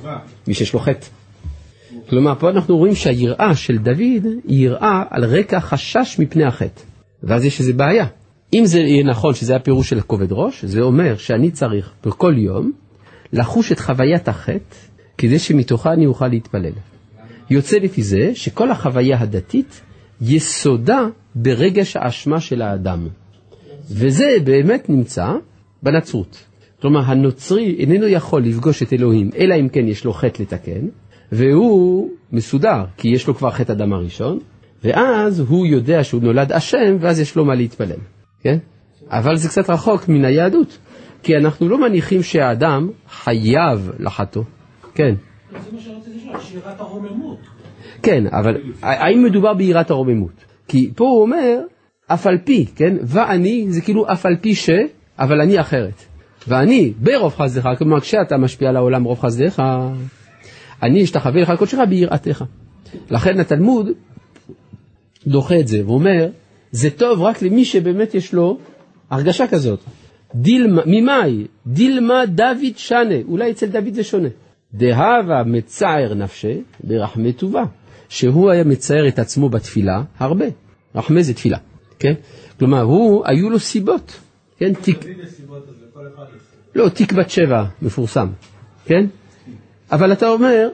מי 0.47 0.55
שיש 0.55 0.73
לו 0.73 0.81
חטא. 0.81 1.07
כלומר, 2.08 2.34
פה 2.38 2.50
אנחנו 2.50 2.76
רואים 2.76 2.94
שהיראה 2.94 3.56
של 3.56 3.78
דוד 3.78 4.26
היא 4.48 4.66
יראה 4.66 5.02
על 5.10 5.24
רקע 5.24 5.60
חשש 5.60 6.16
מפני 6.18 6.44
החטא. 6.44 6.82
ואז 7.22 7.44
יש 7.44 7.60
איזו 7.60 7.72
בעיה. 7.76 8.06
אם 8.54 8.62
זה 8.64 8.78
יהיה 8.78 9.04
נכון 9.04 9.34
שזה 9.34 9.56
הפירוש 9.56 9.88
של 9.90 9.98
הכובד 9.98 10.32
ראש, 10.32 10.64
זה 10.64 10.80
אומר 10.80 11.16
שאני 11.16 11.50
צריך 11.50 11.92
בכל 12.04 12.34
יום 12.38 12.72
לחוש 13.32 13.72
את 13.72 13.80
חוויית 13.80 14.28
החטא 14.28 14.76
כדי 15.18 15.38
שמתוכה 15.38 15.92
אני 15.92 16.06
אוכל 16.06 16.28
להתפלל. 16.28 16.72
יוצא 17.50 17.76
לפי 17.76 18.02
זה 18.02 18.30
שכל 18.34 18.70
החוויה 18.70 19.20
הדתית 19.20 19.80
יסודה 20.20 21.06
ברגש 21.34 21.96
האשמה 21.96 22.40
של 22.40 22.62
האדם. 22.62 23.08
וזה 23.90 24.36
באמת 24.44 24.88
נמצא 24.88 25.32
בנצרות. 25.82 26.44
כלומר, 26.80 27.00
הנוצרי 27.00 27.76
איננו 27.78 28.06
יכול 28.06 28.42
לפגוש 28.44 28.82
את 28.82 28.92
אלוהים, 28.92 29.30
אלא 29.38 29.54
אם 29.60 29.68
כן 29.68 29.88
יש 29.88 30.04
לו 30.04 30.12
חטא 30.12 30.42
לתקן, 30.42 30.86
והוא 31.33 32.11
מסודר, 32.33 32.85
כי 32.97 33.09
יש 33.09 33.27
לו 33.27 33.35
כבר 33.35 33.51
חטא 33.51 33.73
אדם 33.73 33.93
הראשון, 33.93 34.38
ואז 34.85 35.40
הוא 35.40 35.66
יודע 35.66 36.05
שהוא 36.05 36.23
נולד 36.23 36.53
אשם, 36.53 36.97
ואז 37.01 37.21
יש 37.21 37.37
לו 37.37 37.45
מה 37.45 37.55
להתפלל, 37.55 37.99
כן? 38.41 38.59
אבל 39.09 39.37
זה 39.37 39.49
קצת 39.49 39.70
רחוק 39.70 40.09
מן 40.09 40.24
היהדות, 40.24 40.78
כי 41.22 41.37
אנחנו 41.37 41.68
לא 41.68 41.81
מניחים 41.81 42.22
שהאדם 42.22 42.91
חייב 43.09 43.91
לחטוא, 43.99 44.43
כן. 44.95 45.14
זה 45.53 45.59
מה 45.72 45.81
שרציתי 45.81 46.16
לשאול, 46.16 46.41
שירת 46.41 46.81
הרוממות. 46.81 47.39
כן, 48.03 48.24
אבל 48.26 48.57
האם 48.83 49.24
מדובר 49.24 49.55
ביראת 49.55 49.91
הרוממות? 49.91 50.45
כי 50.68 50.91
פה 50.97 51.05
הוא 51.05 51.22
אומר, 51.22 51.59
אף 52.07 52.26
על 52.26 52.39
פי, 52.45 52.66
כן? 52.76 52.97
ואני, 53.03 53.66
זה 53.68 53.81
כאילו 53.81 54.12
אף 54.12 54.26
על 54.26 54.37
פי 54.41 54.55
ש, 54.55 54.70
אבל 55.18 55.41
אני 55.41 55.61
אחרת. 55.61 56.05
ואני 56.49 56.93
ברוב 56.99 57.35
חסדך, 57.35 57.68
כלומר 57.78 58.01
כשאתה 58.01 58.37
משפיע 58.37 58.68
על 58.68 58.76
העולם 58.76 59.05
רוב 59.05 59.20
חסדך, 59.20 59.62
אני 60.83 61.05
אשתחווה 61.05 61.41
לך 61.41 61.53
קודשך 61.59 61.78
ביראתך. 61.89 62.45
לכן 63.11 63.41
התלמוד 63.41 63.89
דוחה 65.26 65.61
את 65.61 65.68
זה 65.68 65.87
ואומר, 65.87 66.28
זה 66.72 66.91
טוב 66.91 67.22
רק 67.22 67.43
למי 67.43 67.64
שבאמת 67.64 68.14
יש 68.14 68.35
לו 68.35 68.59
הרגשה 69.11 69.47
כזאת. 69.47 69.81
דילמה, 70.35 70.83
ממאי? 70.87 71.47
דילמה 71.66 72.26
דוד 72.26 72.76
שנה, 72.76 73.14
אולי 73.28 73.51
אצל 73.51 73.66
דוד 73.66 73.95
זה 73.95 74.05
שונה. 74.05 74.28
דהבה 74.74 75.43
מצער 75.47 76.14
נפשי 76.14 76.62
ברחמי 76.85 77.33
טובה. 77.33 77.64
שהוא 78.11 78.51
היה 78.51 78.64
מצייר 78.64 79.09
את 79.09 79.18
עצמו 79.18 79.49
בתפילה 79.49 80.03
הרבה. 80.18 80.45
רחמי 80.95 81.22
זה 81.22 81.35
תפילה, 81.35 81.59
כן? 81.99 82.12
כלומר, 82.59 82.81
הוא, 82.81 83.22
היו 83.26 83.51
לו 83.51 83.59
סיבות, 83.59 84.20
כן? 84.59 84.74
תיק... 84.74 85.05
לא, 86.74 86.89
תיק 86.89 87.12
בת 87.12 87.31
שבע 87.31 87.64
מפורסם, 87.83 88.28
כן? 88.85 89.07
אבל 89.93 90.12
אתה 90.12 90.28
אומר, 90.28 90.68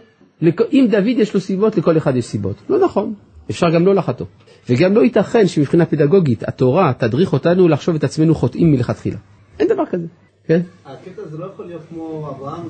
אם 0.73 0.87
דוד 0.91 1.07
יש 1.07 1.35
לו 1.35 1.41
סיבות, 1.41 1.77
לכל 1.77 1.97
אחד 1.97 2.17
יש 2.17 2.25
סיבות. 2.25 2.57
לא 2.69 2.79
נכון, 2.85 3.15
אפשר 3.51 3.71
גם 3.71 3.87
לא 3.87 3.95
לחטוא. 3.95 4.27
וגם 4.69 4.95
לא 4.95 5.01
ייתכן 5.01 5.49
שמבחינה 5.49 5.87
פדגוגית 5.87 6.49
התורה 6.49 6.93
תדריך 6.99 7.33
אותנו 7.33 7.69
לחשוב 7.69 7.95
את 7.95 8.05
עצמנו 8.05 8.35
חוטאים 8.35 8.73
מלכתחילה. 8.73 9.17
אין 9.59 9.69
דבר 9.69 9.87
כזה, 9.87 10.07
כן? 10.47 10.61
הקטע 10.85 11.23
הזה 11.23 11.39
לא 11.39 11.47
יכול 11.47 11.67
להיות 11.67 11.83
כמו 11.91 12.31
אברהם 12.37 12.63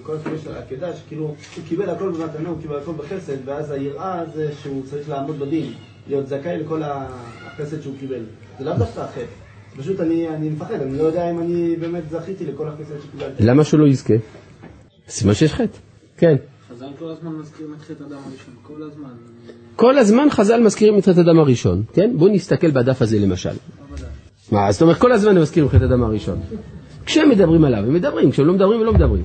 בכל 0.00 0.14
הסיפור 0.16 0.38
של 0.44 0.54
העקדה, 0.54 0.96
שכאילו 0.96 1.24
הוא 1.24 1.64
קיבל 1.68 1.90
הכל 1.90 2.10
במתנה, 2.10 2.48
הוא 2.48 2.60
קיבל 2.60 2.76
הכל 2.76 2.92
בחסד, 2.92 3.36
ואז 3.44 3.70
היראה 3.70 4.24
זה 4.34 4.50
שהוא 4.62 4.82
צריך 4.86 5.08
לעמוד 5.08 5.38
בדין, 5.38 5.72
להיות 6.08 6.28
זכאי 6.28 6.58
לכל 6.58 6.82
החסד 6.84 7.82
שהוא 7.82 7.94
קיבל. 8.00 8.20
זה 8.58 8.64
לאו 8.64 8.74
דווקא 8.78 9.00
החטא. 9.00 9.22
פשוט 9.76 10.00
אני, 10.00 10.28
אני 10.28 10.48
מפחד, 10.48 10.80
אני 10.82 10.98
לא 10.98 11.02
יודע 11.02 11.30
אם 11.30 11.38
אני 11.40 11.76
באמת 11.76 12.02
זכיתי 12.10 12.46
לכל 12.46 12.68
החסד 12.68 12.94
שקיבלתי. 13.04 13.42
למה 13.42 13.64
שהוא 13.64 13.80
לא 13.80 13.86
יזכה? 13.86 14.14
סימן 15.08 15.34
שיש 15.34 15.54
חטא. 15.54 15.78
כן. 16.16 16.36
חז"ל 16.70 16.86
כל 16.98 17.10
הזמן 17.10 17.32
מזכירים 17.32 17.74
את 17.74 17.80
חטא 17.82 18.04
אדם 18.04 18.18
הראשון, 18.26 18.54
כל 18.62 18.82
הזמן. 18.82 19.08
כל 19.76 19.98
הזמן 19.98 20.30
חז"ל 20.30 20.60
מזכירים 20.60 20.98
את 20.98 21.04
חטא 21.08 21.20
הדם 21.20 21.38
הראשון, 21.38 21.82
כן? 21.92 22.10
בואו 22.16 22.32
נסתכל 22.32 22.70
בדף 22.70 23.02
הזה 23.02 23.18
למשל. 23.18 23.50
מה, 24.52 24.72
זאת 24.72 24.82
אומרת 24.82 24.96
כל 24.96 25.12
הזמן 25.12 25.36
הם 25.36 25.42
מזכירים 25.42 25.68
חטא 25.68 25.84
הדם 25.84 26.02
הראשון. 26.02 26.40
כשהם 27.06 27.30
מדברים 27.30 27.64
עליו, 27.64 27.78
הם 27.78 27.94
מדברים, 27.94 28.30
כשהם 28.30 28.46
לא 28.46 28.52
מדברים, 28.52 28.80
הם 28.80 28.86
לא 28.86 28.92
מדברים. 28.92 29.22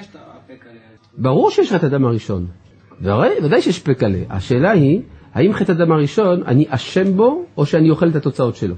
את. 0.00 0.16
ברור 1.18 1.50
שיש 1.50 1.72
חטא 1.72 1.86
הדם 1.86 2.04
הראשון. 2.04 2.46
ודאי 3.42 3.62
שיש 3.62 3.78
פקלה. 3.78 4.18
השאלה 4.30 4.70
היא, 4.70 5.00
האם 5.34 5.52
חטא 5.52 5.72
הדם 5.72 5.92
הראשון, 5.92 6.42
אני 6.46 6.66
אשם 6.68 7.16
בו, 7.16 7.44
או 7.56 7.66
שאני 7.66 7.90
אוכל 7.90 8.08
את 8.08 8.16
התוצאות 8.16 8.56
שלו? 8.56 8.74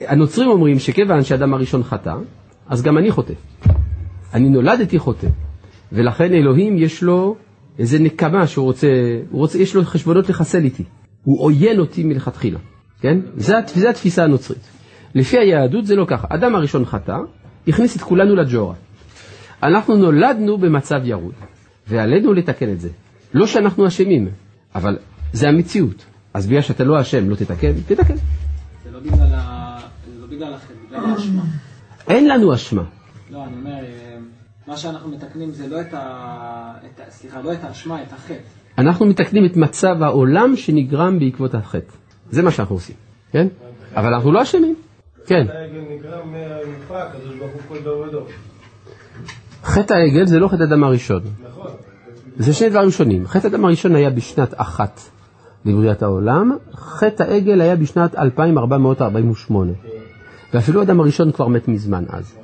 הנוצרים 0.00 0.48
אומרים 0.48 0.78
שכיוון 0.78 1.24
שהאדם 1.24 1.54
הראשון 1.54 1.82
חטא, 1.82 2.14
אז 2.68 2.82
גם 2.82 2.98
אני 2.98 3.10
חוטא. 3.10 3.34
אני 4.34 4.48
נולדתי 4.48 4.98
חוטא. 4.98 5.26
ולכן 5.92 6.32
אלוהים 6.32 6.78
יש 6.78 7.02
לו 7.02 7.36
איזה 7.78 7.98
נקמה 7.98 8.46
שהוא 8.46 8.64
רוצה, 8.64 8.86
הוא 9.30 9.40
רוצה, 9.40 9.58
יש 9.58 9.74
לו 9.74 9.84
חשבונות 9.84 10.28
לחסל 10.28 10.64
איתי. 10.64 10.84
הוא 11.24 11.42
עוין 11.42 11.78
אותי 11.78 12.04
מלכתחילה, 12.04 12.58
כן? 13.00 13.18
זה 13.36 13.88
התפיסה 13.90 14.24
הנוצרית. 14.24 14.68
לפי 15.14 15.38
היהדות 15.38 15.86
זה 15.86 15.96
לא 15.96 16.04
ככה. 16.08 16.26
אדם 16.30 16.54
הראשון 16.54 16.84
חטא, 16.84 17.16
הכניס 17.68 17.96
את 17.96 18.02
כולנו 18.02 18.36
לג'ורה. 18.36 18.74
אנחנו 19.62 19.96
נולדנו 19.96 20.58
במצב 20.58 21.00
ירוד, 21.04 21.34
ועלינו 21.88 22.32
לתקן 22.32 22.72
את 22.72 22.80
זה. 22.80 22.88
לא 23.34 23.46
שאנחנו 23.46 23.86
אשמים, 23.86 24.28
אבל 24.74 24.98
זה 25.32 25.48
המציאות. 25.48 26.04
אז 26.34 26.46
בגלל 26.46 26.60
שאתה 26.60 26.84
לא 26.84 27.00
אשם, 27.00 27.30
לא 27.30 27.34
תתקן, 27.34 27.72
תתקן. 27.86 28.16
זה 28.84 28.90
לא 28.90 29.00
בגלל 29.00 29.34
ה... 29.34 29.78
זה 30.14 30.20
לא 30.20 30.26
בגלל 30.26 30.54
החטא, 30.54 30.74
בגלל 30.88 31.04
האשמה. 31.04 31.42
אין 32.08 32.28
לנו 32.28 32.54
אשמה. 32.54 32.82
לא, 33.30 33.44
אני 33.44 33.56
אומר, 33.56 33.84
מה 34.68 34.76
שאנחנו 34.76 35.10
מתקנים 35.10 35.52
זה 35.52 35.68
לא 35.68 35.80
את 35.80 35.94
ה... 35.94 35.98
את 36.84 37.00
ה- 37.00 37.10
סליחה, 37.10 37.40
לא 37.42 37.52
את 37.52 37.64
האשמה, 37.64 38.02
את 38.02 38.12
החטא. 38.12 38.34
אנחנו 38.78 39.06
מתקנים 39.06 39.44
את 39.46 39.56
מצב 39.56 40.02
העולם 40.02 40.56
שנגרם 40.56 41.18
בעקבות 41.18 41.54
החטא. 41.54 41.92
זה 42.30 42.42
מה 42.42 42.50
שאנחנו 42.50 42.76
עושים, 42.76 42.96
כן? 43.32 43.46
אבל 43.96 44.14
אנחנו 44.14 44.32
לא 44.32 44.42
אשמים. 44.42 44.74
כן. 45.26 45.46
העגל 45.48 45.80
נגרם 45.90 46.32
מהמופע, 46.32 47.02
הקדוש 47.02 47.34
ברוך 47.38 47.52
הוא 47.52 47.60
כל 47.68 47.84
דור 47.84 48.00
ודור. 48.00 48.26
חטא 49.64 49.94
העגל 49.94 50.26
זה 50.26 50.38
לא 50.38 50.48
חטא 50.48 50.62
הדם 50.62 50.84
הראשון. 50.84 51.22
נכון. 51.50 51.70
זה 52.36 52.54
שני 52.54 52.70
דברים 52.70 52.90
שונים. 52.90 53.26
חטא 53.26 53.46
הדם 53.46 53.64
הראשון 53.64 53.94
היה 53.94 54.10
בשנת 54.10 54.54
אחת 54.56 55.00
לבריאת 55.64 56.02
העולם, 56.02 56.56
חטא 56.74 57.22
העגל 57.22 57.60
היה 57.60 57.76
בשנת 57.76 58.14
2448. 58.14 59.72
ואפילו 60.54 60.80
האדם 60.80 61.00
הראשון 61.00 61.32
כבר 61.32 61.48
מת 61.48 61.68
מזמן 61.68 62.04
אז. 62.08 62.38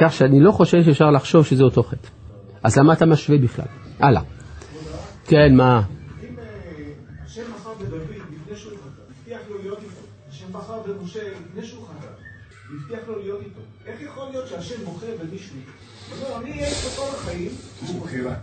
כך 0.00 0.12
שאני 0.12 0.40
לא 0.40 0.52
חושב 0.52 0.84
שאפשר 0.84 1.10
לחשוב 1.10 1.46
שזה 1.46 1.64
אותו 1.64 1.82
חטא. 1.82 2.08
אז 2.62 2.78
למה 2.78 2.92
אתה 2.92 3.06
משווה 3.06 3.38
בכלל? 3.38 3.66
הלאה. 4.00 4.22
כן, 5.26 5.54
מה? 5.56 5.82
הבטיח 12.70 13.08
לו 13.08 13.18
להיות 13.18 13.40
איתו. 13.40 13.60
איך 13.86 14.02
יכול 14.02 14.28
להיות 14.30 14.48
שהשם 14.48 14.84
בוחר 14.84 15.06
במישהו? 15.22 15.56
הוא 15.56 16.26
אומר, 16.26 16.42
אני 16.42 16.50
אהיה 16.50 16.66
איתו 16.66 16.88
כל 16.96 17.08
החיים. 17.14 17.50
בחירה. 18.02 18.34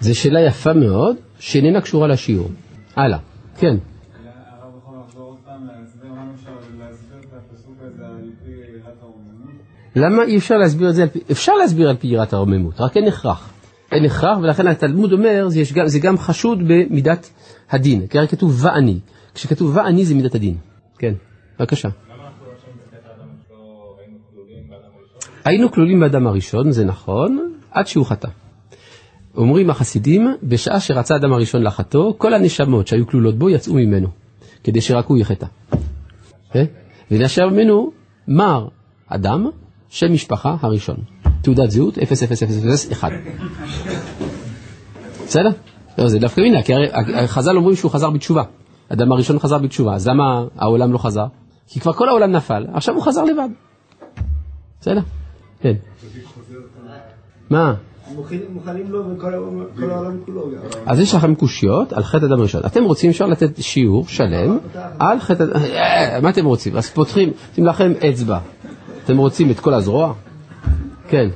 זו 0.00 0.18
שאלה 0.18 0.40
יפה 0.40 0.72
מאוד, 0.72 1.16
שאיננה 1.38 1.80
קשורה 1.80 2.08
לשיעור. 2.08 2.50
הלאה. 2.96 3.18
כן. 3.56 3.76
הרב 4.56 4.72
יכול 4.78 4.96
לחזור 5.06 5.22
עוד 5.22 5.38
פעם 5.44 5.66
להסביר 5.66 6.12
למה 6.12 6.32
אפשר 6.34 6.50
להסביר 6.78 7.18
את 7.18 7.32
הפסוק 7.32 7.76
הזה 7.80 8.06
על 8.06 8.30
פי 8.44 8.50
יראת 8.50 9.02
הרוממות? 9.02 9.54
למה 9.96 10.22
אי 10.22 10.36
אפשר 10.36 10.56
להסביר 10.56 10.90
את 10.90 10.94
זה. 10.94 11.04
אפשר 11.30 11.52
להסביר 11.54 11.88
על 11.88 11.96
פי 11.96 12.06
יראת 12.06 12.32
הרוממות, 12.32 12.80
רק 12.80 12.96
אין 12.96 13.08
הכרח. 13.08 13.52
אין 13.92 14.04
הכרח, 14.04 14.38
ולכן 14.42 14.66
התלמוד 14.66 15.12
אומר, 15.12 15.48
זה, 15.48 15.62
גם, 15.74 15.88
זה 15.88 15.98
גם 15.98 16.18
חשוד 16.18 16.58
במידת 16.66 17.30
הדין. 17.70 18.06
כי 18.06 18.18
הרי 18.18 18.28
כתוב 18.28 18.64
ואני. 18.64 18.98
כשכתוב 19.34 19.76
ואני 19.76 20.04
זה 20.04 20.14
מידת 20.14 20.34
הדין. 20.34 20.56
כן, 20.98 21.14
בבקשה. 21.58 21.88
היינו 25.44 25.72
כלולים 25.72 26.00
באדם 26.00 26.26
הראשון, 26.26 26.72
זה 26.72 26.84
נכון, 26.84 27.52
עד 27.70 27.86
שהוא 27.86 28.06
חטא. 28.06 28.28
אומרים 29.36 29.70
החסידים, 29.70 30.34
בשעה 30.42 30.80
שרצה 30.80 31.14
האדם 31.14 31.32
הראשון 31.32 31.62
לחטוא, 31.62 32.12
כל 32.18 32.34
הנשמות 32.34 32.86
שהיו 32.86 33.06
כלולות 33.06 33.38
בו 33.38 33.50
יצאו 33.50 33.74
ממנו, 33.74 34.08
כדי 34.64 34.80
שרק 34.80 35.06
הוא 35.06 35.18
יחטא. 35.18 35.46
כן? 36.52 36.64
ונשאר 37.10 37.48
ממנו 37.48 37.92
מר 38.28 38.68
אדם, 39.08 39.46
שם 39.94 40.12
משפחה 40.12 40.56
הראשון. 40.60 40.96
תעודת 41.42 41.70
זהות 41.70 41.98
00001. 41.98 43.12
בסדר? 45.26 45.50
לא, 45.98 46.08
זה 46.08 46.18
דווקא 46.18 46.40
מינה, 46.40 46.62
כי 46.62 46.72
הרי 46.74 46.88
חז"ל 47.28 47.56
אומרים 47.56 47.76
שהוא 47.76 47.90
חזר 47.90 48.10
בתשובה. 48.10 48.42
האדם 48.90 49.12
הראשון 49.12 49.38
חזר 49.38 49.58
בתשובה, 49.58 49.94
אז 49.94 50.08
למה 50.08 50.44
העולם 50.58 50.92
לא 50.92 50.98
חזר? 50.98 51.24
כי 51.68 51.80
כבר 51.80 51.92
כל 51.92 52.08
העולם 52.08 52.32
נפל, 52.32 52.66
עכשיו 52.72 52.94
הוא 52.94 53.02
חזר 53.02 53.24
לבד. 53.24 53.48
בסדר? 54.80 55.00
כן. 55.60 55.74
מה? 57.50 57.74
מוכנים- 58.14 58.90
לו 58.90 59.10
וכל 59.10 59.34
העולם- 59.34 60.20
כולו. 60.26 60.50
אז 60.86 61.00
יש 61.00 61.14
לכם 61.14 61.34
קושיות 61.34 61.92
על 61.92 62.02
חטא 62.02 62.24
אדם 62.26 62.40
ראשון. 62.40 62.62
אתם 62.66 62.84
רוצים, 62.84 63.10
אפשר 63.10 63.26
לתת 63.26 63.62
שיעור 63.62 64.06
שלם 64.08 64.58
על 64.98 65.20
חטא 65.20 65.42
אדם... 65.42 65.56
אה, 65.56 66.20
מה 66.22 66.30
אתם 66.30 66.44
רוצים? 66.44 66.76
אז 66.76 66.90
פותחים, 66.90 67.30
נותנים 67.48 67.66
לכם 67.66 67.92
אצבע. 68.10 68.38
אתם 69.04 69.16
רוצים 69.16 69.50
את 69.50 69.60
כל 69.60 69.74
הזרוע? 69.74 70.14
כן. 71.08 71.28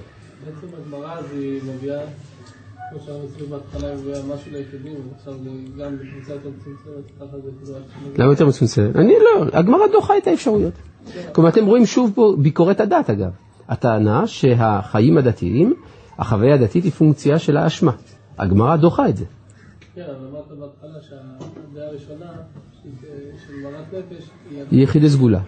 בעצם 0.44 0.66
הגמרא 0.86 1.12
אז 1.12 1.24
היא 1.32 1.60
מביאה, 1.64 2.00
כמו 2.90 2.98
אצלי 3.00 3.46
בהתחלה, 3.46 3.94
מביאה 3.94 4.18
משהו 4.22 4.52
ליחידים, 4.52 4.94
ועכשיו 5.12 5.34
זה 5.42 5.50
גם 5.78 5.96
בקבוצה 5.98 6.32
יותר 6.32 6.48
מצומצמת, 6.48 7.04
ככה 7.20 7.38
זה 7.44 7.50
כאילו... 7.62 8.14
למה 8.18 8.32
יותר 8.32 8.46
מצומצם? 8.46 8.90
אני 8.94 9.12
לא, 9.12 9.46
הגמרא 9.52 9.86
דוחה 9.92 10.18
את 10.18 10.26
האפשרויות. 10.26 10.74
כלומר, 11.32 11.50
אתם 11.50 11.66
רואים 11.66 11.86
שוב 11.86 12.12
פה 12.14 12.34
ביקורת 12.38 12.80
הדת 12.80 13.10
אגב. 13.10 13.30
הטענה 13.68 14.26
שהחיים 14.26 15.18
הדתיים, 15.18 15.74
החוויה 16.18 16.54
הדתית 16.54 16.84
היא 16.84 16.92
פונקציה 16.92 17.38
של 17.38 17.56
האשמה. 17.56 17.92
הגמרא 18.38 18.76
דוחה 18.76 19.08
את 19.08 19.16
זה. 19.16 19.24
כן, 19.94 20.02
אבל 20.02 20.26
אמרת 20.30 20.48
בהתחלה 20.48 21.02
שהדעה 21.02 21.86
הראשונה 21.88 22.32
של- 23.00 23.06
של 23.46 23.52
מרת 23.62 23.94
נפש 24.12 24.24
היא 24.70 24.82
יחידי 24.82 25.10
סגולה. 25.10 25.40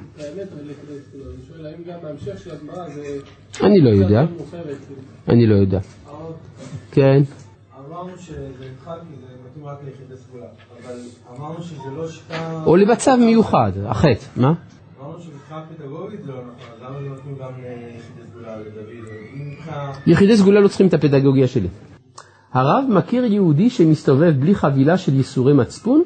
אני 3.62 3.80
לא 3.80 3.90
יודע. 3.90 4.24
אני 5.28 5.46
לא 5.46 5.54
יודע. 5.54 5.78
כן. 6.92 7.22
אמרנו 7.88 8.18
שזה 8.18 8.34
זה 8.58 8.66
מתאים 9.50 9.64
רק 9.66 9.78
ליחידי 9.84 10.16
סגולה, 10.16 10.46
אבל 10.84 10.94
אמרנו 11.36 11.62
שזה 11.62 11.90
לא 11.96 12.08
שיטה... 12.08 12.62
או 12.66 12.76
למצב 12.76 13.16
מיוחד, 13.20 13.72
החטא, 13.86 14.24
מה? 14.36 14.52
יחידי 20.06 20.36
סגולה 20.36 20.60
לא 20.60 20.68
צריכים 20.68 20.86
את 20.86 20.94
הפדגוגיה 20.94 21.46
שלי. 21.48 21.68
הרב 22.52 22.84
מכיר 22.88 23.24
יהודי 23.24 23.70
שמסתובב 23.70 24.34
בלי 24.40 24.54
חבילה 24.54 24.98
של 24.98 25.14
ייסורי 25.14 25.52
מצפון? 25.52 26.02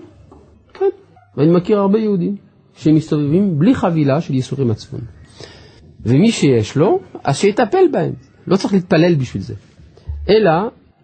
ואני 1.36 1.52
מכיר 1.52 1.78
הרבה 1.78 1.98
יהודים 1.98 2.36
שמסתובבים 2.76 3.58
בלי 3.58 3.74
חבילה 3.74 4.20
של 4.20 4.34
ייסורי 4.34 4.64
מצפון. 4.64 5.00
ומי 6.00 6.32
שיש 6.32 6.76
לו, 6.76 7.00
אז 7.24 7.36
שיטפל 7.36 7.84
בהם. 7.92 8.12
לא 8.46 8.56
צריך 8.56 8.74
להתפלל 8.74 9.14
בשביל 9.14 9.42
זה. 9.42 9.54
אלא, 10.28 10.50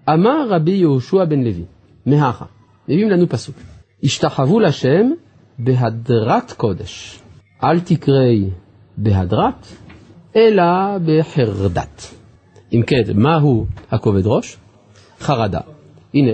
אמר 0.08 0.48
רבי 0.48 0.70
יהושע 0.70 1.24
בן 1.24 1.40
לוי, 1.40 1.64
מהכה, 2.06 2.44
מביאים 2.88 3.10
לנו 3.10 3.28
פסוק, 3.28 3.56
השתחוו 4.04 4.60
לשם 4.60 5.10
בהדרת 5.58 6.52
קודש, 6.52 7.20
אל 7.64 7.80
תקראי 7.80 8.50
בהדרת, 8.96 9.66
אלא 10.36 10.64
בחרדת. 11.04 12.14
אם 12.72 12.82
כן, 12.86 13.02
מהו 13.14 13.66
הכובד 13.90 14.26
ראש? 14.26 14.56
חרדה. 15.20 15.60
הנה, 16.14 16.32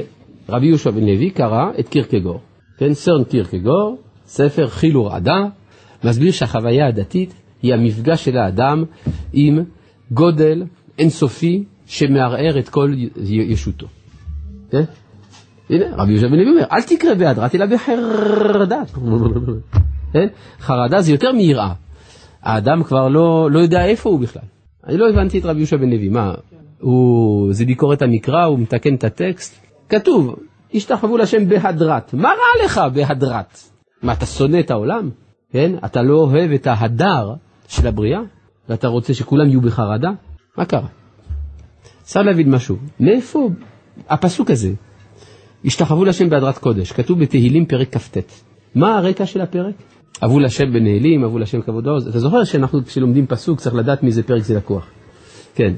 רבי 0.49 0.67
יהושע 0.67 0.91
בן 0.91 1.05
לוי 1.05 1.31
קרא 1.31 1.71
את 1.81 1.89
קירקגור, 1.89 2.41
כן, 2.79 2.95
סרן 2.95 3.25
קירקגור, 3.25 3.99
ספר 4.27 4.69
חילור 4.69 5.13
עדה, 5.13 5.45
מסביר 6.05 6.33
שהחוויה 6.33 6.87
הדתית 6.87 7.35
היא 7.63 7.75
המפגש 7.75 8.25
של 8.25 8.37
האדם 8.37 8.85
עם 9.33 9.59
גודל 10.11 10.63
אינסופי 10.99 11.65
שמערער 11.87 12.59
את 12.59 12.69
כל 12.69 12.95
ישותו. 13.17 13.87
כן? 14.71 14.83
הנה, 15.71 15.85
רבי 15.97 16.13
יהושע 16.13 16.29
בן 16.29 16.37
לוי 16.37 16.51
אומר, 16.51 16.65
אל 16.73 16.83
תקרא 16.83 17.15
בהדרת 17.15 17.55
אלא 17.55 17.67
בחרדה. 17.67 18.83
כן? 20.13 20.27
חרדה 20.61 21.01
זה 21.01 21.13
יותר 21.13 21.33
מיראה. 21.33 21.73
האדם 22.43 22.83
כבר 22.83 23.09
לא, 23.09 23.51
לא 23.51 23.59
יודע 23.59 23.85
איפה 23.85 24.11
הוא 24.11 24.21
בכלל. 24.21 24.43
אני 24.87 24.97
לא 24.97 25.09
הבנתי 25.09 25.39
את 25.39 25.45
רבי 25.45 25.59
יהושע 25.59 25.77
בן 25.77 25.91
לוי, 25.91 26.09
מה, 26.09 26.35
הוא, 26.81 27.53
זה 27.53 27.65
ביקורת 27.65 28.03
המקרא, 28.03 28.45
הוא 28.45 28.59
מתקן 28.59 28.95
את 28.95 29.05
הטקסט? 29.05 29.67
כתוב, 29.89 30.37
השתחוו 30.77 31.17
לשם 31.17 31.49
בהדרת. 31.49 32.15
מה 32.15 32.29
רע 32.29 32.65
לך 32.65 32.81
בהדרת? 32.95 33.59
מה, 34.03 34.13
אתה 34.13 34.27
שונא 34.27 34.61
את 34.61 34.71
העולם? 34.71 35.11
כן? 35.53 35.73
אתה 35.85 36.03
לא 36.03 36.15
אוהב 36.15 36.51
את 36.51 36.67
ההדר 36.67 37.35
של 37.69 37.87
הבריאה? 37.87 38.21
ואתה 38.69 38.89
רוצה 38.89 39.15
שכולם 39.15 39.47
יהיו 39.47 39.61
בחרדה? 39.61 40.11
מה 40.57 40.65
קרה? 40.65 40.87
צריך 42.03 42.27
להבין 42.27 42.51
משהו. 42.51 42.77
מאיפה 43.01 43.51
הפסוק 44.09 44.51
הזה? 44.51 44.71
השתחוו 45.65 46.05
לשם 46.05 46.31
בהדרת 46.31 46.59
קודש, 46.59 46.93
כתוב 46.93 47.21
בתהילים 47.21 47.67
פרק 47.67 47.97
כ"ט. 47.97 48.19
מה 48.75 48.99
הרקע 48.99 49.27
של 49.27 49.41
הפרק? 49.41 49.75
אבו 50.25 50.41
לשם 50.41 50.73
בנהלים, 50.73 51.25
אבו 51.25 51.39
לשם 51.39 51.63
כבוד 51.63 51.89
העוז. 51.89 52.09
אתה 52.09 52.19
זוכר 52.19 52.45
שאנחנו 52.45 52.85
כשלומדים 52.85 53.27
פסוק 53.27 53.61
צריך 53.61 53.75
לדעת 53.75 54.03
מאיזה 54.03 54.23
פרק 54.23 54.43
זה 54.43 54.57
לקוח. 54.57 54.87
כן. 55.55 55.75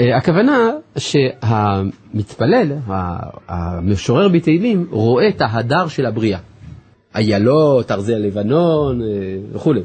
אה, 0.00 0.16
הכוונה 0.16 0.70
שהמתפלל, 0.98 2.72
המשורר 3.48 4.28
בתהילים, 4.28 4.86
רואה 4.90 5.28
את 5.28 5.40
ההדר 5.40 5.88
של 5.88 6.06
הבריאה. 6.06 6.38
איילות, 7.14 7.90
ארזי 7.90 8.14
הלבנון 8.14 9.02
אה, 9.02 9.06
וכולי. 9.52 9.80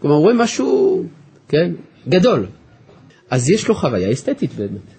כלומר, 0.00 0.16
הוא 0.16 0.22
רואה 0.22 0.34
משהו, 0.34 1.04
כן, 1.48 1.72
גדול. 2.08 2.46
אז 3.30 3.50
יש 3.50 3.68
לו 3.68 3.74
חוויה 3.74 4.12
אסתטית 4.12 4.54
באמת. 4.54 4.94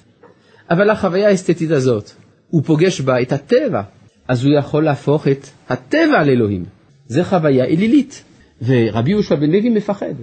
אבל 0.69 0.89
החוויה 0.89 1.27
האסתטית 1.27 1.71
הזאת, 1.71 2.11
הוא 2.49 2.63
פוגש 2.63 3.01
בה 3.01 3.21
את 3.21 3.31
הטבע, 3.31 3.81
אז 4.27 4.45
הוא 4.45 4.53
יכול 4.53 4.83
להפוך 4.83 5.27
את 5.27 5.47
הטבע 5.69 6.23
לאלוהים. 6.23 6.65
זה 7.07 7.23
חוויה 7.23 7.65
אלילית. 7.65 8.23
ורבי 8.61 9.11
יהושע 9.11 9.35
בן 9.35 9.51
לוי 9.51 9.69
מפחד 9.69 10.13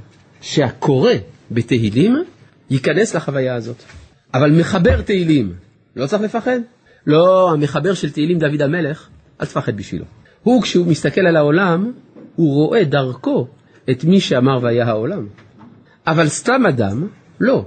שהקורא 0.41 1.13
בתהילים 1.51 2.17
ייכנס 2.71 3.15
לחוויה 3.15 3.55
הזאת. 3.55 3.77
אבל 4.35 4.51
מחבר 4.51 5.03
תהילים, 5.03 5.53
לא 5.97 6.07
צריך 6.07 6.23
לפחד? 6.23 6.61
לא, 7.07 7.53
המחבר 7.53 7.95
של 7.95 8.11
תהילים 8.11 8.39
דוד 8.39 8.63
המלך, 8.63 9.09
אל 9.41 9.47
תפחד 9.47 9.77
בשבילו. 9.77 10.05
הוא, 10.43 10.63
כשהוא 10.63 10.87
מסתכל 10.87 11.21
על 11.21 11.37
העולם, 11.37 11.93
הוא 12.37 12.55
רואה 12.55 12.85
דרכו 12.85 13.47
את 13.91 14.05
מי 14.05 14.21
שאמר 14.21 14.59
והיה 14.63 14.87
העולם. 14.87 15.27
אבל 16.07 16.29
סתם 16.29 16.67
אדם, 16.67 17.07
לא. 17.41 17.65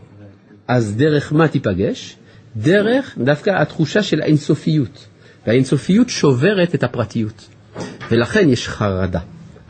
אז 0.68 0.95
דרך 0.95 1.34
מה 1.34 1.47
תיפגש? 1.47 2.18
דרך 2.55 3.18
דווקא 3.18 3.49
התחושה 3.49 4.03
של 4.03 4.22
האינסופיות. 4.22 5.07
והאינסופיות 5.47 6.09
שוברת 6.09 6.76
את 6.76 6.84
הפרטיות. 6.84 7.49
ולכן 8.11 8.49
יש 8.49 8.68
חרדה. 8.68 9.20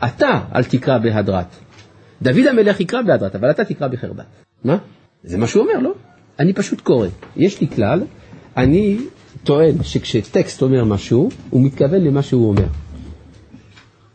אתה 0.04 0.40
אל 0.54 0.64
תקרא 0.64 0.98
בהדרת. 0.98 1.46
דוד 2.22 2.46
המלך 2.50 2.80
יקרא 2.80 3.02
בהדרת, 3.02 3.34
אבל 3.34 3.50
אתה 3.50 3.64
תקרא 3.64 3.88
בחרדת. 3.88 4.24
מה? 4.64 4.76
זה 5.24 5.38
מה 5.38 5.46
שהוא 5.46 5.62
אומר, 5.62 5.78
לא? 5.78 5.94
אני 6.38 6.52
פשוט 6.52 6.80
קורא. 6.80 7.08
יש 7.36 7.60
לי 7.60 7.68
כלל, 7.68 8.02
אני 8.56 8.98
טוען 9.44 9.82
שכשטקסט 9.82 10.62
אומר 10.62 10.84
משהו, 10.84 11.28
הוא 11.50 11.62
מתכוון 11.62 12.04
למה 12.04 12.22
שהוא 12.22 12.48
אומר. 12.48 12.66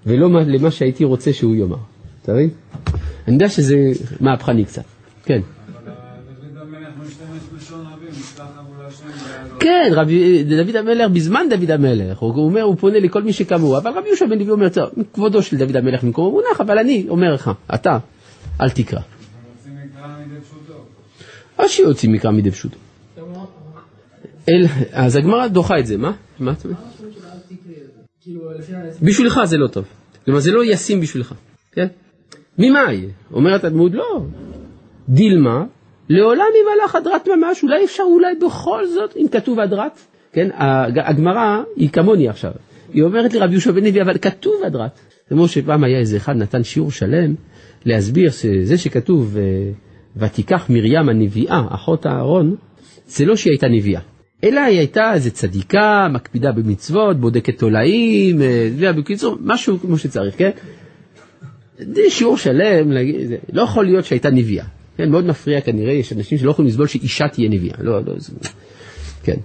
ולא 0.05 0.41
למה 0.41 0.71
שהייתי 0.71 1.03
רוצה 1.03 1.33
שהוא 1.33 1.55
יאמר. 1.55 1.77
אתה 2.21 2.33
מבין? 2.33 2.49
אני 3.27 3.33
יודע 3.33 3.49
שזה 3.49 3.75
מהפכני 4.19 4.65
קצת. 4.65 4.83
כן. 5.25 5.41
כן, 9.59 9.91
דוד 10.57 10.75
המלך, 10.75 11.11
בזמן 11.11 11.45
דוד 11.49 11.71
המלך, 11.71 12.17
הוא 12.19 12.45
אומר, 12.45 12.61
הוא 12.61 12.75
פונה 12.75 12.99
לכל 12.99 13.23
מי 13.23 13.33
שכמוהו, 13.33 13.77
אבל 13.77 13.91
רבי 13.91 14.07
יהושע 14.07 14.25
בן 14.25 14.39
לוי 14.39 14.51
אומר, 14.51 14.67
כבודו 15.13 15.41
של 15.41 15.57
דוד 15.57 15.75
המלך 15.75 16.03
במקומו 16.03 16.31
מונח, 16.31 16.61
אבל 16.61 16.79
אני 16.79 17.05
אומר 17.09 17.33
לך, 17.33 17.51
אתה, 17.73 17.97
אל 18.61 18.69
תקרא. 18.69 18.99
אז 21.63 21.69
שיוציא 21.69 22.09
מקרא 22.09 22.31
מדי 22.31 22.51
פשוטו. 22.51 22.77
אז 24.91 25.15
הגמרא 25.15 25.47
דוחה 25.47 25.79
את 25.79 25.87
זה, 25.87 25.97
מה? 25.97 26.11
מה 26.39 26.51
אתה 26.51 26.67
אומר? 26.67 26.77
בשבילך 29.01 29.39
זה 29.43 29.57
לא 29.57 29.67
טוב. 29.67 29.85
כלומר, 30.25 30.39
זה 30.39 30.51
לא 30.51 30.65
ישים 30.65 31.01
בשבילך, 31.01 31.33
כן? 31.71 31.87
ממאי? 32.57 33.05
אומרת 33.33 33.63
הדמות, 33.63 33.91
לא. 33.93 34.25
דילמה, 35.09 35.63
לעולם 36.09 36.45
ימלך 36.61 36.95
הדרת 36.95 37.27
ממש, 37.27 37.63
אולי 37.63 37.85
אפשר 37.85 38.03
אולי 38.03 38.35
בכל 38.35 38.87
זאת, 38.87 39.15
אם 39.17 39.25
כתוב 39.31 39.59
הדרת, 39.59 39.91
כן? 40.31 40.49
הגמרא 41.05 41.63
היא 41.75 41.89
כמוני 41.89 42.29
עכשיו. 42.29 42.51
היא 42.93 43.03
אומרת 43.03 43.33
לרבי 43.33 43.51
יהושע 43.53 43.71
בן 43.71 43.83
לוי, 43.83 44.01
אבל 44.01 44.17
כתוב 44.17 44.63
הדרת. 44.65 44.99
כמו 45.29 45.47
שפעם 45.47 45.83
היה 45.83 45.99
איזה 45.99 46.17
אחד 46.17 46.35
נתן 46.35 46.63
שיעור 46.63 46.91
שלם 46.91 47.35
להסביר 47.85 48.31
שזה 48.31 48.77
שכתוב 48.77 49.37
אה, 49.37 49.71
ותיקח 50.17 50.65
מרים 50.69 51.09
הנביאה, 51.09 51.61
אחות 51.69 52.05
אהרון, 52.05 52.55
זה 53.07 53.25
לא 53.25 53.35
שהיא 53.35 53.51
הייתה 53.51 53.67
נביאה, 53.67 54.01
אלא 54.43 54.59
היא 54.59 54.77
הייתה 54.77 55.13
איזה 55.13 55.31
צדיקה, 55.31 56.07
מקפידה 56.13 56.51
במצוות, 56.51 57.19
בודקת 57.19 57.57
תולעים, 57.57 58.41
אה, 58.41 58.93
בקיצור, 58.93 59.37
משהו 59.41 59.79
כמו 59.79 59.97
שצריך, 59.97 60.37
כן? 60.37 60.49
זה 61.77 62.01
שיעור 62.09 62.37
שלם, 62.37 62.91
לא 63.53 63.61
יכול 63.61 63.85
להיות 63.85 64.05
שהייתה 64.05 64.29
נביאה. 64.29 64.65
כן, 64.97 65.09
מאוד 65.09 65.25
מפריע 65.25 65.61
כנראה, 65.61 65.93
יש 65.93 66.13
אנשים 66.13 66.37
שלא 66.37 66.51
יכולים 66.51 66.69
לסבול 66.69 66.87
שאישה 66.87 67.27
תהיה 67.27 67.49
נביאה. 67.49 67.75
לא, 67.79 67.99
לא, 68.05 68.13
זה... 68.17 68.33
כן. 69.23 69.37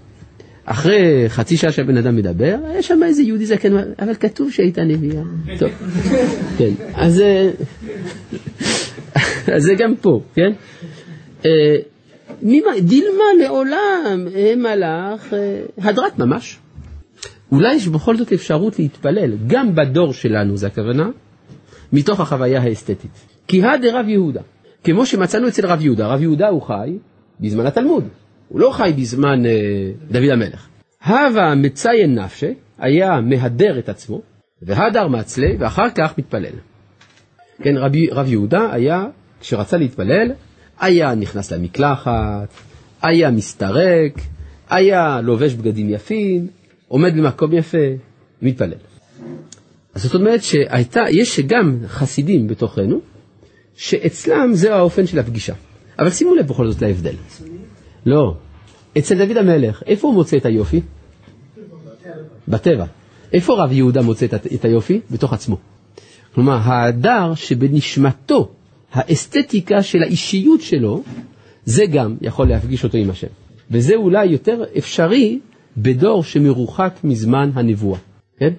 אחרי 0.64 1.24
חצי 1.28 1.56
שעה 1.56 1.72
שהבן 1.72 1.96
אדם 1.96 2.16
מדבר, 2.16 2.56
יש 2.78 2.88
שם 2.88 3.00
איזה 3.02 3.22
יהודי 3.22 3.46
זקן, 3.46 3.76
אבל 3.98 4.14
כתוב 4.14 4.50
שהייתה 4.52 4.84
נביאה. 4.84 5.22
טוב, 5.58 5.70
כן, 6.58 6.70
אז, 6.94 7.20
אה, 7.20 7.50
אז 9.54 9.62
זה 9.62 9.74
גם 9.78 9.96
פה, 9.96 10.20
כן? 10.34 10.52
אה, 11.46 11.76
דילמה 12.80 13.24
לעולם 13.40 14.26
מלאך, 14.56 15.34
אה, 15.34 15.60
הדרת 15.78 16.18
ממש. 16.18 16.58
אולי 17.52 17.74
יש 17.74 17.88
בכל 17.88 18.16
זאת 18.16 18.32
אפשרות 18.32 18.78
להתפלל, 18.78 19.36
גם 19.46 19.74
בדור 19.74 20.12
שלנו, 20.12 20.56
זה 20.56 20.66
הכוונה, 20.66 21.08
מתוך 21.92 22.20
החוויה 22.20 22.62
האסתטית. 22.62 23.10
כי 23.48 23.62
הא 23.62 23.76
דרב 23.76 24.08
יהודה. 24.08 24.40
כמו 24.84 25.06
שמצאנו 25.06 25.48
אצל 25.48 25.66
רב 25.66 25.82
יהודה, 25.82 26.06
רב 26.06 26.22
יהודה 26.22 26.48
הוא 26.48 26.62
חי 26.62 26.98
בזמן 27.40 27.66
התלמוד, 27.66 28.04
הוא 28.48 28.60
לא 28.60 28.70
חי 28.70 28.92
בזמן 28.96 29.46
אה, 29.46 29.50
דוד 30.10 30.30
המלך. 30.32 30.68
הווה 31.06 31.54
מציין 31.54 32.18
נפשה, 32.18 32.50
היה 32.78 33.20
מהדר 33.20 33.78
את 33.78 33.88
עצמו, 33.88 34.22
והדר 34.62 35.08
מצלה, 35.08 35.48
ואחר 35.58 35.90
כך 35.94 36.18
מתפלל. 36.18 36.54
כן, 37.62 37.76
רבי, 37.76 38.08
רב 38.10 38.28
יהודה 38.28 38.72
היה, 38.72 39.06
כשרצה 39.40 39.76
להתפלל, 39.76 40.32
היה 40.80 41.14
נכנס 41.14 41.52
למקלחת, 41.52 42.48
היה 43.02 43.30
מסתרק, 43.30 44.20
היה 44.70 45.20
לובש 45.20 45.54
בגדים 45.54 45.90
יפים, 45.90 46.46
עומד 46.88 47.16
במקום 47.16 47.52
יפה, 47.52 47.86
מתפלל. 48.42 48.72
אז 49.94 50.02
זאת 50.02 50.14
אומרת 50.14 50.42
שהייתה, 50.42 51.00
יש 51.10 51.40
גם 51.40 51.78
חסידים 51.86 52.48
בתוכנו, 52.48 53.00
שאצלם 53.76 54.50
זה 54.52 54.74
האופן 54.74 55.06
של 55.06 55.18
הפגישה. 55.18 55.54
אבל 55.98 56.10
שימו 56.10 56.34
לב 56.34 56.46
בכל 56.46 56.70
זאת 56.70 56.82
להבדל. 56.82 57.14
לא. 58.06 58.34
אצל 58.98 59.26
דוד 59.26 59.36
המלך, 59.36 59.82
איפה 59.86 60.08
הוא 60.08 60.14
מוצא 60.14 60.36
את 60.36 60.46
היופי? 60.46 60.80
בטבע. 62.48 62.84
איפה 63.32 63.64
רב 63.64 63.72
יהודה 63.72 64.02
מוצא 64.02 64.26
את 64.54 64.64
היופי? 64.64 65.00
בתוך 65.10 65.32
עצמו. 65.32 65.56
כלומר, 66.38 66.58
ההדר 66.62 67.34
שבנשמתו, 67.34 68.48
האסתטיקה 68.92 69.82
של 69.82 70.02
האישיות 70.02 70.60
שלו, 70.60 71.02
זה 71.64 71.86
גם 71.86 72.16
יכול 72.20 72.48
להפגיש 72.48 72.84
אותו 72.84 72.98
עם 72.98 73.10
השם. 73.10 73.26
וזה 73.70 73.94
אולי 73.94 74.26
יותר 74.26 74.62
אפשרי 74.78 75.38
בדור 75.76 76.24
שמרוחק 76.24 76.94
מזמן 77.04 77.50
הנבואה, 77.54 77.98
כן? 78.38 78.52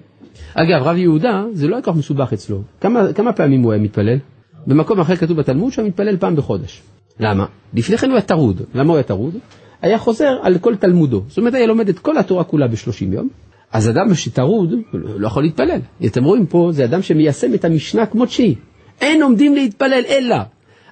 אגב, 0.54 0.82
רב 0.82 0.96
יהודה, 0.96 1.44
זה 1.52 1.68
לא 1.68 1.74
היה 1.76 1.82
כך 1.82 1.94
מסובך 1.94 2.32
אצלו. 2.32 2.62
כמה, 2.80 3.12
כמה 3.12 3.32
פעמים 3.32 3.62
הוא 3.62 3.72
היה 3.72 3.82
מתפלל? 3.82 4.18
במקום 4.66 5.00
אחר 5.00 5.16
כתוב 5.16 5.36
בתלמוד 5.36 5.72
שהוא 5.72 5.86
מתפלל 5.86 6.16
פעם 6.16 6.36
בחודש. 6.36 6.82
למה? 7.20 7.46
לפני 7.74 7.98
כן 7.98 8.06
הוא 8.06 8.14
היה 8.14 8.22
טרוד. 8.22 8.62
למה 8.74 8.88
הוא 8.88 8.96
היה 8.96 9.02
טרוד? 9.02 9.34
היה 9.82 9.98
חוזר 9.98 10.38
על 10.42 10.58
כל 10.58 10.76
תלמודו. 10.76 11.22
זאת 11.28 11.38
אומרת, 11.38 11.54
היה 11.54 11.66
לומד 11.66 11.88
את 11.88 11.98
כל 11.98 12.18
התורה 12.18 12.44
כולה 12.44 12.68
בשלושים 12.68 13.12
יום. 13.12 13.28
אז 13.72 13.90
אדם 13.90 14.14
שטרוד 14.14 14.74
לא 14.92 15.26
יכול 15.26 15.42
להתפלל. 15.42 15.80
אתם 16.06 16.24
רואים 16.24 16.46
פה, 16.46 16.68
זה 16.72 16.84
אדם 16.84 17.02
שמיישם 17.02 17.54
את 17.54 17.64
המשנה 17.64 18.06
כמות 18.06 18.30
שהיא. 18.30 18.56
אין 19.00 19.22
עומדים 19.22 19.54
להתפלל 19.54 20.02
אלא. 20.08 20.36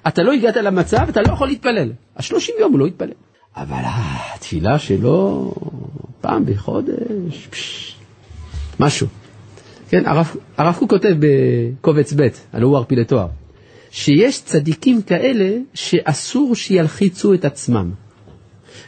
אתה 0.07 0.23
לא 0.23 0.33
הגעת 0.33 0.55
למצב, 0.55 1.05
אתה 1.09 1.21
לא 1.21 1.33
יכול 1.33 1.47
להתפלל. 1.47 1.91
השלושים 2.17 2.55
יום 2.59 2.71
הוא 2.71 2.79
לא 2.79 2.87
יתפלל. 2.87 3.11
אבל 3.57 3.81
התפילה 3.83 4.79
שלו 4.79 5.53
פעם 6.21 6.45
בחודש, 6.45 7.47
פש, 7.49 7.95
משהו. 8.79 9.07
כן, 9.89 10.03
הרב, 10.05 10.75
קוק 10.79 10.89
כותב 10.89 11.15
בקובץ 11.19 12.13
ב', 12.13 12.27
הלוא 12.53 12.69
הוא 12.69 12.77
ערפילי 12.77 13.05
תואר, 13.05 13.27
שיש 13.91 14.41
צדיקים 14.41 15.01
כאלה 15.01 15.57
שאסור 15.73 16.55
שילחיצו 16.55 17.33
את 17.33 17.45
עצמם. 17.45 17.91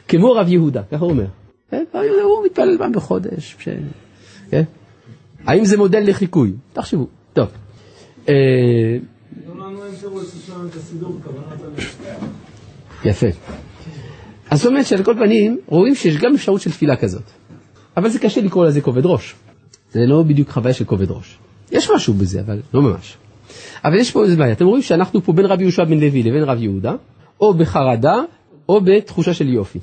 כמו 0.08 0.32
רב 0.32 0.48
יהודה, 0.50 0.82
ככה 0.92 1.04
הוא 1.04 1.12
אומר. 1.12 1.26
כן, 1.72 1.84
הוא 2.24 2.46
מתפלל 2.46 2.78
פעם 2.78 2.92
בחודש. 2.92 3.56
ש... 3.60 3.70
כן? 4.50 4.64
האם 5.46 5.66
זה 5.66 5.78
מודל 5.78 6.04
לחיקוי? 6.10 6.54
תחשבו. 6.74 7.08
טוב. 7.34 7.48
אה, 8.30 8.34
יפה. 13.06 13.28
אז 14.50 14.60
זאת 14.60 14.68
אומרת 14.68 14.86
שעל 14.86 15.04
כל 15.04 15.14
פנים 15.14 15.58
רואים 15.68 15.96
שיש 15.96 16.18
גם 16.18 16.34
אפשרות 16.34 16.62
של 16.62 16.72
תפילה 16.72 16.96
כזאת. 16.96 17.24
אבל 17.98 18.10
זה 18.10 18.20
קשה 18.20 18.42
לקרוא 18.42 18.66
לזה 18.66 18.82
כובד 18.82 19.06
ראש. 19.06 19.36
זה 19.92 20.00
לא 20.06 20.24
בדיוק 20.24 20.50
חוויה 20.50 20.74
של 20.74 20.86
כובד 20.86 21.12
ראש. 21.12 21.38
יש 21.72 21.92
משהו 21.96 22.14
בזה, 22.14 22.42
אבל 22.42 22.60
לא 22.74 22.82
ממש. 22.82 23.18
אבל 23.86 23.96
יש 23.96 24.12
פה 24.12 24.24
איזה 24.24 24.36
בעיה. 24.36 24.52
אתם 24.52 24.66
רואים 24.66 24.84
שאנחנו 24.84 25.24
פה 25.24 25.34
בין 25.34 25.46
רבי 25.46 25.64
יהושע 25.64 25.84
בן 25.84 26.00
לוי 26.00 26.24
לבין 26.24 26.44
רב 26.44 26.62
יהודה, 26.62 26.94
או 27.42 27.54
בחרדה, 27.54 28.16
או 28.70 28.82
בתחושה 28.82 29.34
של 29.34 29.50
יופי. 29.50 29.80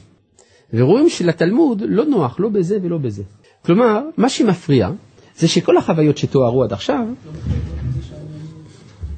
ורואים 0.72 1.08
שלתלמוד 1.08 1.82
לא 1.86 2.04
נוח, 2.04 2.40
לא 2.40 2.48
בזה 2.48 2.78
ולא 2.82 2.98
בזה. 2.98 3.22
כלומר, 3.64 4.00
מה 4.16 4.28
שמפריע, 4.28 4.90
זה 5.36 5.48
שכל 5.48 5.76
החוויות 5.76 6.18
שתוארו 6.18 6.64
עד 6.64 6.72
עכשיו, 6.72 7.06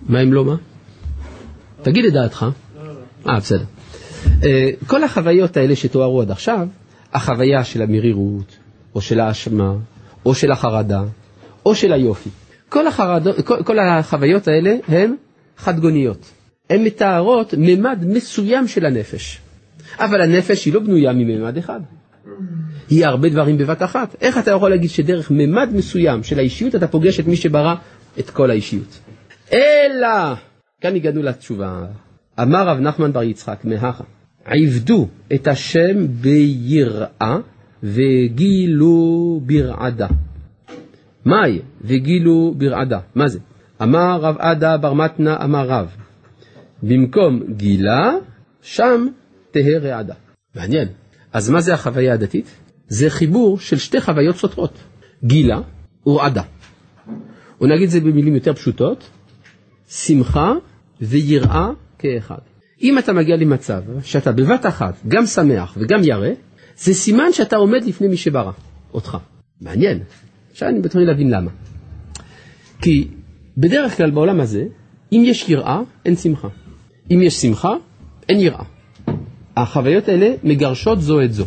מה 0.08 0.22
אם 0.22 0.32
לא 0.32 0.44
מה? 0.44 0.56
תגיד 1.82 2.04
את 2.04 2.12
דעתך. 2.12 2.46
אה, 3.28 3.40
בסדר. 3.40 3.64
אה, 4.44 4.70
כל 4.86 5.04
החוויות 5.04 5.56
האלה 5.56 5.76
שתוארו 5.76 6.20
עד 6.20 6.30
עכשיו, 6.30 6.68
החוויה 7.12 7.64
של 7.64 7.82
המרירות, 7.82 8.56
או 8.94 9.00
של 9.00 9.20
האשמה, 9.20 9.74
או 10.26 10.34
של 10.34 10.52
החרדה, 10.52 11.02
או 11.66 11.74
של 11.74 11.92
היופי. 11.92 12.30
כל, 12.68 12.86
החרדו, 12.86 13.30
כל, 13.44 13.62
כל 13.62 13.78
החוויות 13.78 14.48
האלה 14.48 14.76
הן 14.88 15.14
חדגוניות. 15.56 16.30
הן 16.70 16.84
מתארות 16.84 17.54
ממד 17.58 18.04
מסוים 18.06 18.68
של 18.68 18.86
הנפש. 18.86 19.38
אבל 19.98 20.20
הנפש 20.20 20.64
היא 20.64 20.74
לא 20.74 20.80
בנויה 20.80 21.12
מממד 21.12 21.56
אחד. 21.56 21.80
היא 22.90 23.06
הרבה 23.06 23.28
דברים 23.28 23.58
בבת 23.58 23.82
אחת. 23.82 24.16
איך 24.20 24.38
אתה 24.38 24.50
יכול 24.50 24.70
להגיד 24.70 24.90
שדרך 24.90 25.30
ממד 25.30 25.68
מסוים 25.72 26.22
של 26.22 26.38
האישיות 26.38 26.74
אתה 26.74 26.86
פוגש 26.86 27.20
את 27.20 27.26
מי 27.26 27.36
שברא 27.36 27.74
את 28.18 28.30
כל 28.30 28.50
האישיות? 28.50 28.98
אלא, 29.52 30.34
כאן 30.80 30.94
הגענו 30.94 31.22
לתשובה, 31.22 31.84
אמר 32.42 32.68
רב 32.68 32.78
נחמן 32.78 33.12
בר 33.12 33.22
יצחק 33.22 33.64
מהכה, 33.64 34.04
עבדו 34.44 35.08
את 35.34 35.48
השם 35.48 36.06
ביראה 36.06 37.36
וגילו 37.82 39.40
ברעדה. 39.46 40.08
מהי 41.24 41.58
וגילו 41.82 42.54
ברעדה? 42.56 42.98
מה 43.14 43.28
זה? 43.28 43.38
אמר 43.82 44.18
רב 44.20 44.36
עדה 44.38 44.76
בר 44.76 44.92
מתנה 44.92 45.44
אמר 45.44 45.68
רב, 45.68 45.96
במקום 46.82 47.42
גילה, 47.56 48.12
שם 48.62 49.06
תהא 49.50 49.78
רעדה. 49.82 50.14
מעניין. 50.54 50.88
אז 51.32 51.50
מה 51.50 51.60
זה 51.60 51.74
החוויה 51.74 52.14
הדתית? 52.14 52.46
זה 52.88 53.10
חיבור 53.10 53.58
של 53.58 53.78
שתי 53.78 54.00
חוויות 54.00 54.36
סותרות, 54.36 54.78
גילה 55.24 55.60
ורעדה. 56.06 56.42
או 57.60 57.66
נגיד 57.66 57.88
זה 57.88 58.00
במילים 58.00 58.34
יותר 58.34 58.54
פשוטות, 58.54 59.10
שמחה 59.88 60.52
ויראה 61.00 61.70
כאחד. 61.98 62.38
אם 62.82 62.98
אתה 62.98 63.12
מגיע 63.12 63.36
למצב 63.36 63.82
שאתה 64.02 64.32
בבת 64.32 64.66
אחת 64.66 64.94
גם 65.08 65.26
שמח 65.26 65.76
וגם 65.80 66.00
ירא, 66.04 66.28
זה 66.78 66.94
סימן 66.94 67.32
שאתה 67.32 67.56
עומד 67.56 67.84
לפני 67.84 68.08
מי 68.08 68.16
שברא 68.16 68.52
אותך. 68.94 69.16
מעניין. 69.60 69.98
עכשיו 70.50 70.68
אני 70.68 70.78
מתחיל 70.78 71.02
להבין 71.02 71.30
למה. 71.30 71.50
כי 72.82 73.08
בדרך 73.56 73.96
כלל 73.96 74.10
בעולם 74.10 74.40
הזה, 74.40 74.64
אם 75.12 75.22
יש 75.24 75.48
יראה, 75.48 75.80
אין 76.04 76.16
שמחה. 76.16 76.48
אם 77.10 77.22
יש 77.22 77.34
שמחה, 77.34 77.74
אין 78.28 78.40
יראה. 78.40 78.64
החוויות 79.62 80.08
האלה 80.08 80.34
מגרשות 80.44 81.00
זו 81.00 81.22
את 81.22 81.32
זו. 81.32 81.44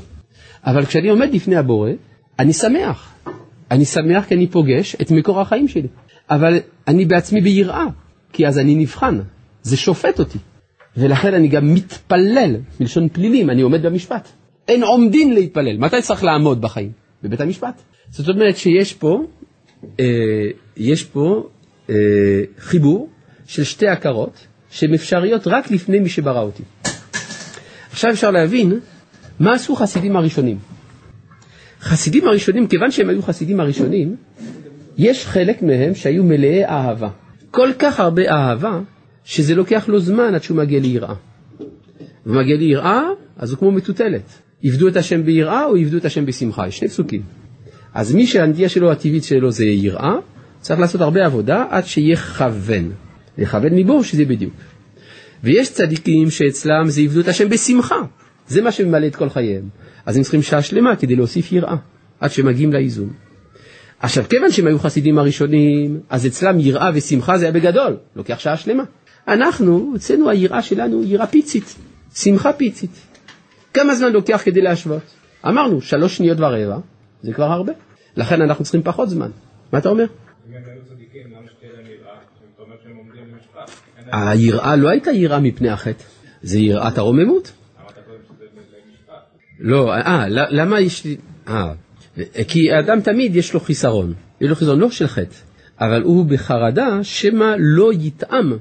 אבל 0.66 0.86
כשאני 0.86 1.10
עומד 1.10 1.34
לפני 1.34 1.56
הבורא, 1.56 1.90
אני 2.40 2.54
שמח. 2.54 3.14
אני 3.72 3.86
שמח 3.86 4.26
כי 4.26 4.36
אני 4.36 4.48
פוגש 4.48 4.96
את 5.02 5.12
מקור 5.12 5.42
החיים 5.42 5.68
שלי. 5.68 5.88
אבל 6.30 6.60
אני 6.88 7.06
בעצמי 7.06 7.42
ביראה, 7.42 7.86
כי 8.34 8.48
אז 8.48 8.60
אני 8.60 8.76
נבחן. 8.76 9.20
זה 9.62 9.78
שופט 9.78 10.20
אותי. 10.20 10.38
ולכן 10.98 11.34
אני 11.34 11.48
גם 11.48 11.74
מתפלל, 11.74 12.56
מלשון 12.80 13.10
פלילים, 13.10 13.50
אני 13.50 13.62
עומד 13.62 13.86
במשפט. 13.86 14.28
אין 14.68 14.84
עומדין 14.84 15.34
להתפלל. 15.34 15.78
מתי 15.78 16.02
צריך 16.02 16.24
לעמוד 16.24 16.62
בחיים? 16.62 16.92
בבית 17.24 17.42
המשפט. 17.42 17.82
זאת 18.10 18.30
אומרת 18.30 18.58
שיש 18.58 18.94
פה, 18.94 19.24
אה, 20.00 20.06
יש 20.78 21.04
פה 21.04 21.50
אה, 21.90 21.96
חיבור 22.58 23.10
של 23.48 23.64
שתי 23.64 23.88
הכרות 23.88 24.48
שהן 24.70 24.94
אפשריות 24.94 25.48
רק 25.48 25.72
לפני 25.72 26.00
מי 26.00 26.10
שברא 26.10 26.42
אותי. 26.42 26.64
עכשיו 27.94 28.12
אפשר 28.12 28.32
להבין 28.32 28.80
מה 29.40 29.54
עשו 29.54 29.76
חסידים 29.76 30.16
הראשונים. 30.16 30.58
חסידים 31.82 32.28
הראשונים, 32.28 32.68
כיוון 32.68 32.92
שהם 32.92 33.10
היו 33.10 33.24
חסידים 33.24 33.60
הראשונים, 33.60 34.16
יש 34.98 35.26
חלק 35.26 35.62
מהם 35.62 35.96
שהיו 35.96 36.24
מלאי 36.24 36.66
אהבה. 36.66 37.10
כל 37.52 37.70
כך 37.80 38.00
הרבה 38.00 38.32
אהבה, 38.32 38.80
שזה 39.24 39.56
לוקח 39.56 39.88
לו 39.88 40.00
זמן 40.00 40.36
עד 40.36 40.44
שהוא 40.44 40.58
מגיע 40.58 40.80
ליראה. 40.80 41.14
ומגיע 42.26 42.58
ליראה, 42.58 43.02
אז 43.38 43.52
הוא 43.52 43.60
כמו 43.60 43.72
מטוטלת. 43.72 44.40
עבדו 44.64 44.88
את 44.88 44.98
השם 44.98 45.24
ביראה 45.24 45.66
או 45.66 45.76
עבדו 45.76 45.98
את 45.98 46.06
השם 46.06 46.26
בשמחה, 46.26 46.68
יש 46.68 46.78
שני 46.78 46.88
פסוקים. 46.88 47.22
אז 47.94 48.16
מי 48.16 48.28
שהנטייה 48.28 48.70
שלו 48.70 48.92
הטבעית 48.92 49.24
שלו 49.24 49.52
זה 49.52 49.66
יראה, 49.66 50.16
צריך 50.62 50.80
לעשות 50.80 51.02
הרבה 51.02 51.26
עבודה 51.26 51.66
עד 51.70 51.86
שיכוון. 51.86 52.92
לכוון 53.38 53.76
מבור 53.76 54.04
שזה 54.04 54.26
בדיוק. 54.26 54.54
ויש 55.44 55.72
צדיקים 55.72 56.30
שאצלם 56.30 56.84
זה 56.88 57.02
עבדו 57.02 57.20
את 57.20 57.28
השם 57.28 57.50
בשמחה. 57.50 57.96
זה 58.48 58.62
מה 58.62 58.72
שממלא 58.72 59.08
את 59.08 59.16
כל 59.16 59.30
חייהם. 59.30 59.70
אז 60.06 60.18
הם 60.18 60.24
צריכים 60.24 60.42
שעה 60.42 60.62
שלמה 60.62 60.96
כדי 60.96 61.16
להוסיף 61.16 61.52
יראה, 61.52 61.76
עד 62.20 62.32
שמגיעים 62.32 62.74
לאיזון. 62.74 63.10
עכשיו, 64.00 64.24
כיוון 64.30 64.52
שהם 64.52 64.68
היו 64.68 64.80
חסידים 64.80 65.20
הראשונים, 65.20 66.00
אז 66.10 66.28
אצלם 66.28 66.60
יראה 66.60 66.90
ושמחה 66.94 67.38
זה 67.38 67.46
היה 67.46 67.52
בגדול, 67.52 67.98
לוקח 68.16 68.40
שעה 68.40 68.58
שלמה. 68.58 68.84
אנחנו, 69.28 69.94
אצלנו 69.96 70.30
היראה 70.30 70.62
שלנו 70.62 71.04
יראה 71.04 71.28
פיצית, 71.28 71.76
שמחה 72.16 72.54
פיצית. 72.54 72.92
כמה 73.74 73.96
זמן 73.96 74.12
לוקח 74.12 74.42
כדי 74.46 74.62
להשוות? 74.62 75.02
אמרנו, 75.48 75.82
שלוש 75.82 76.18
שניות 76.18 76.40
ורבע, 76.40 76.78
זה 77.22 77.34
כבר 77.34 77.46
הרבה. 77.52 77.74
לכן 78.18 78.42
אנחנו 78.42 78.64
צריכים 78.64 78.84
פחות 78.84 79.10
זמן. 79.10 79.30
מה 79.72 79.80
אתה 79.80 79.90
אומר? 79.90 80.06
היראה 84.12 84.76
לא 84.76 84.90
הייתה 84.90 85.12
יראה 85.12 85.40
מפני 85.40 85.70
החטא, 85.70 86.04
זה 86.42 86.60
יראת 86.60 86.98
הרוממות. 86.98 87.52
לא, 89.60 89.94
אה, 89.94 90.26
למה 90.30 90.80
יש 90.80 91.06
לי... 91.06 91.18
אה, 91.48 91.74
כי 92.48 92.72
האדם 92.72 93.02
תמיד 93.02 93.36
יש 93.36 93.54
לו 93.54 93.60
חיסרון. 93.60 94.14
יש 94.42 94.50
לו 94.50 94.56
חיסרון 94.56 94.80
לא 94.80 94.92
של 94.92 95.08
חטא, 95.08 95.36
אבל 95.80 96.02
הוא 96.02 96.26
בחרדה 96.26 97.00
שמא 97.04 97.56
לא 97.60 97.94
יטעם 97.94 98.54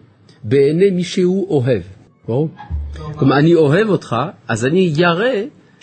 בעיני 0.45 0.90
מי 0.90 1.05
שהוא 1.05 1.49
אוהב. 1.49 1.82
ברור? 2.26 2.49
כלומר, 3.16 3.38
אני 3.38 3.55
אוהב 3.55 3.88
אותך, 3.88 4.16
אז 4.49 4.66
אני 4.66 4.93
ירא 4.97 5.30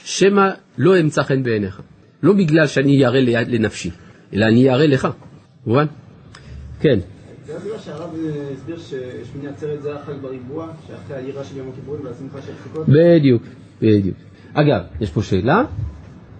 שמא 0.04 0.50
לא 0.78 1.00
אמצא 1.00 1.24
חן 1.24 1.44
בעיניך. 1.44 1.82
לא 2.24 2.34
בגלל 2.34 2.68
שאני 2.68 2.92
ירא 2.92 3.20
לנפשי, 3.48 3.92
אלא 4.34 4.46
אני 4.46 4.60
ירא 4.60 4.86
לך. 4.86 5.08
מובן? 5.66 5.86
כן. 6.82 7.00
זה 7.50 7.58
הסיבה 7.58 7.80
שהרב 7.80 8.10
אה, 8.16 8.54
הסביר 8.54 8.80
ששמיני 8.80 9.48
עצרת 9.48 9.82
זה 9.82 9.96
החג 9.96 10.14
בריבוע, 10.22 10.68
שאחרי 10.88 11.18
היראה 11.18 11.44
של 11.44 11.58
יום 11.58 11.70
הכיפורים 11.74 12.06
והשמחה 12.06 12.42
של 12.42 12.52
סוכות. 12.64 12.86
בדיוק, 12.88 13.44
בדיוק. 13.82 14.18
אגב, 14.54 14.82
יש 15.02 15.12
פה 15.12 15.24
שאלה, 15.24 15.64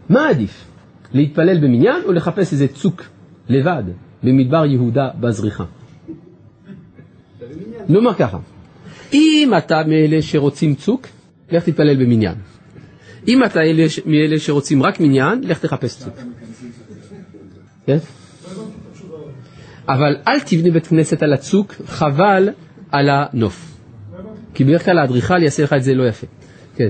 מה 0.10 0.30
עדיף? 0.30 0.66
להתפלל 1.14 1.58
במניין 1.58 2.02
או 2.06 2.12
לחפש 2.12 2.54
איזה 2.54 2.68
צוק 2.68 3.04
לבד 3.50 3.84
במדבר 4.24 4.66
יהודה 4.66 5.10
בזריחה? 5.20 5.64
נאמר 7.90 8.14
ככה, 8.14 8.38
אם 9.14 9.52
אתה 9.58 9.82
מאלה 9.88 10.22
שרוצים 10.22 10.76
צוק, 10.76 11.08
לך 11.52 11.64
תתפלל 11.64 12.04
במניין. 12.04 12.36
אם 13.28 13.44
אתה 13.44 13.60
מאלה 14.06 14.40
שרוצים 14.40 14.84
רק 14.84 15.00
מניין, 15.00 15.42
לך 15.44 15.60
תחפש 15.60 15.98
צוק. 15.98 16.14
כן? 17.86 17.98
אבל 19.90 20.16
אל 20.28 20.40
תבנה 20.40 20.72
בית 20.72 20.88
כנסת 20.88 21.24
על 21.24 21.34
הצוק, 21.34 21.74
חבל 21.86 22.50
על 22.92 23.10
הנוף. 23.10 23.78
כי 24.54 24.64
בדרך 24.64 24.86
כלל 24.86 25.00
האדריכל 25.00 25.44
יעשה 25.44 25.64
לך 25.64 25.74
את 25.74 25.84
זה 25.84 25.94
לא 25.94 26.08
יפה. 26.08 26.28
כן. 26.76 26.90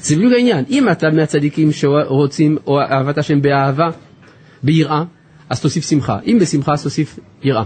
זה 0.00 0.16
בדיוק 0.16 0.32
העניין. 0.32 0.64
אם 0.70 0.88
אתה 0.88 1.10
מהצדיקים 1.10 1.72
שרוצים 1.72 2.58
או 2.66 2.80
אהבת 2.80 3.18
השם 3.18 3.42
באהבה, 3.42 3.88
ביראה, 4.62 5.04
אז 5.48 5.60
תוסיף 5.60 5.88
שמחה. 5.88 6.18
אם 6.26 6.38
בשמחה, 6.40 6.72
אז 6.72 6.82
תוסיף 6.82 7.18
יראה. 7.42 7.64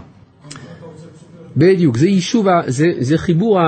בדיוק, 1.56 1.96
זה 1.96 2.08
יישוב, 2.08 2.46
זה, 2.66 2.86
זה 2.98 3.18
חיבור 3.18 3.58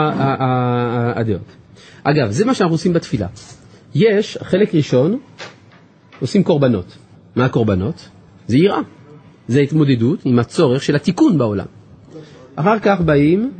הדעות. 1.14 1.56
אגב, 2.02 2.30
זה 2.30 2.44
מה 2.44 2.54
שאנחנו 2.54 2.74
עושים 2.74 2.92
בתפילה. 2.92 3.26
יש, 3.94 4.38
חלק 4.42 4.74
ראשון, 4.74 5.18
עושים 6.20 6.42
קורבנות. 6.44 6.98
מה 7.36 7.44
הקורבנות? 7.44 8.08
זה 8.46 8.56
יראה. 8.56 8.80
זה 9.48 9.60
התמודדות 9.60 10.18
עם 10.24 10.38
הצורך 10.38 10.82
של 10.82 10.96
התיקון 10.96 11.38
בעולם. 11.38 11.66
אחר 12.56 12.78
כך 12.78 13.00
באים, 13.00 13.52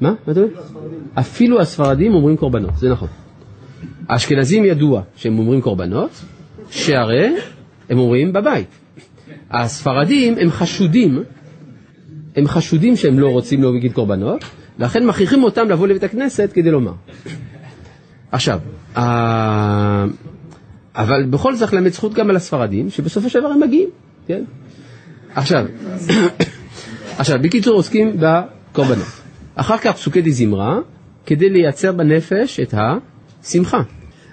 מה? 0.00 0.14
מה 0.26 0.32
אתה 0.32 0.40
אומר? 0.40 0.52
אפילו 1.14 1.60
הספרדים 1.60 2.14
אומרים 2.14 2.36
קורבנות, 2.36 2.76
זה 2.76 2.90
נכון. 2.90 3.08
האשכנזים 4.08 4.64
ידוע 4.64 5.02
שהם 5.16 5.38
אומרים 5.38 5.60
קורבנות, 5.60 6.10
שהרי 6.70 7.36
הם 7.90 7.98
אומרים 7.98 8.32
בבית. 8.32 8.68
הספרדים 9.50 10.34
הם 10.40 10.50
חשודים, 10.50 11.22
הם 12.36 12.46
חשודים 12.48 12.96
שהם 12.96 13.18
לא 13.18 13.28
רוצים 13.28 13.62
להגיד 13.62 13.92
קורבנות, 13.92 14.44
לכן 14.78 15.06
מכריחים 15.06 15.44
אותם 15.44 15.68
לבוא 15.68 15.86
לבית 15.86 16.02
הכנסת 16.02 16.50
כדי 16.54 16.70
לומר. 16.70 16.92
עכשיו, 18.32 18.60
אבל 20.96 21.24
בכל 21.30 21.52
זאת 21.52 21.60
צריך 21.60 21.74
ללמד 21.74 21.90
זכות 21.92 22.14
גם 22.14 22.30
על 22.30 22.36
הספרדים, 22.36 22.90
שבסופו 22.90 23.30
של 23.30 23.40
דבר 23.40 23.48
הם 23.48 23.60
מגיעים, 23.60 23.88
כן? 24.26 24.44
עכשיו, 25.34 25.66
עכשיו, 27.18 27.38
בקיצור 27.42 27.74
עוסקים 27.74 28.16
בקורבנות. 28.20 29.06
אחר 29.54 29.78
כך 29.78 29.92
פסוקי 29.92 30.22
די 30.22 30.32
זמרה, 30.32 30.78
כדי 31.26 31.48
לייצר 31.50 31.92
בנפש 31.92 32.60
את 32.60 32.74
השמחה. 32.74 33.82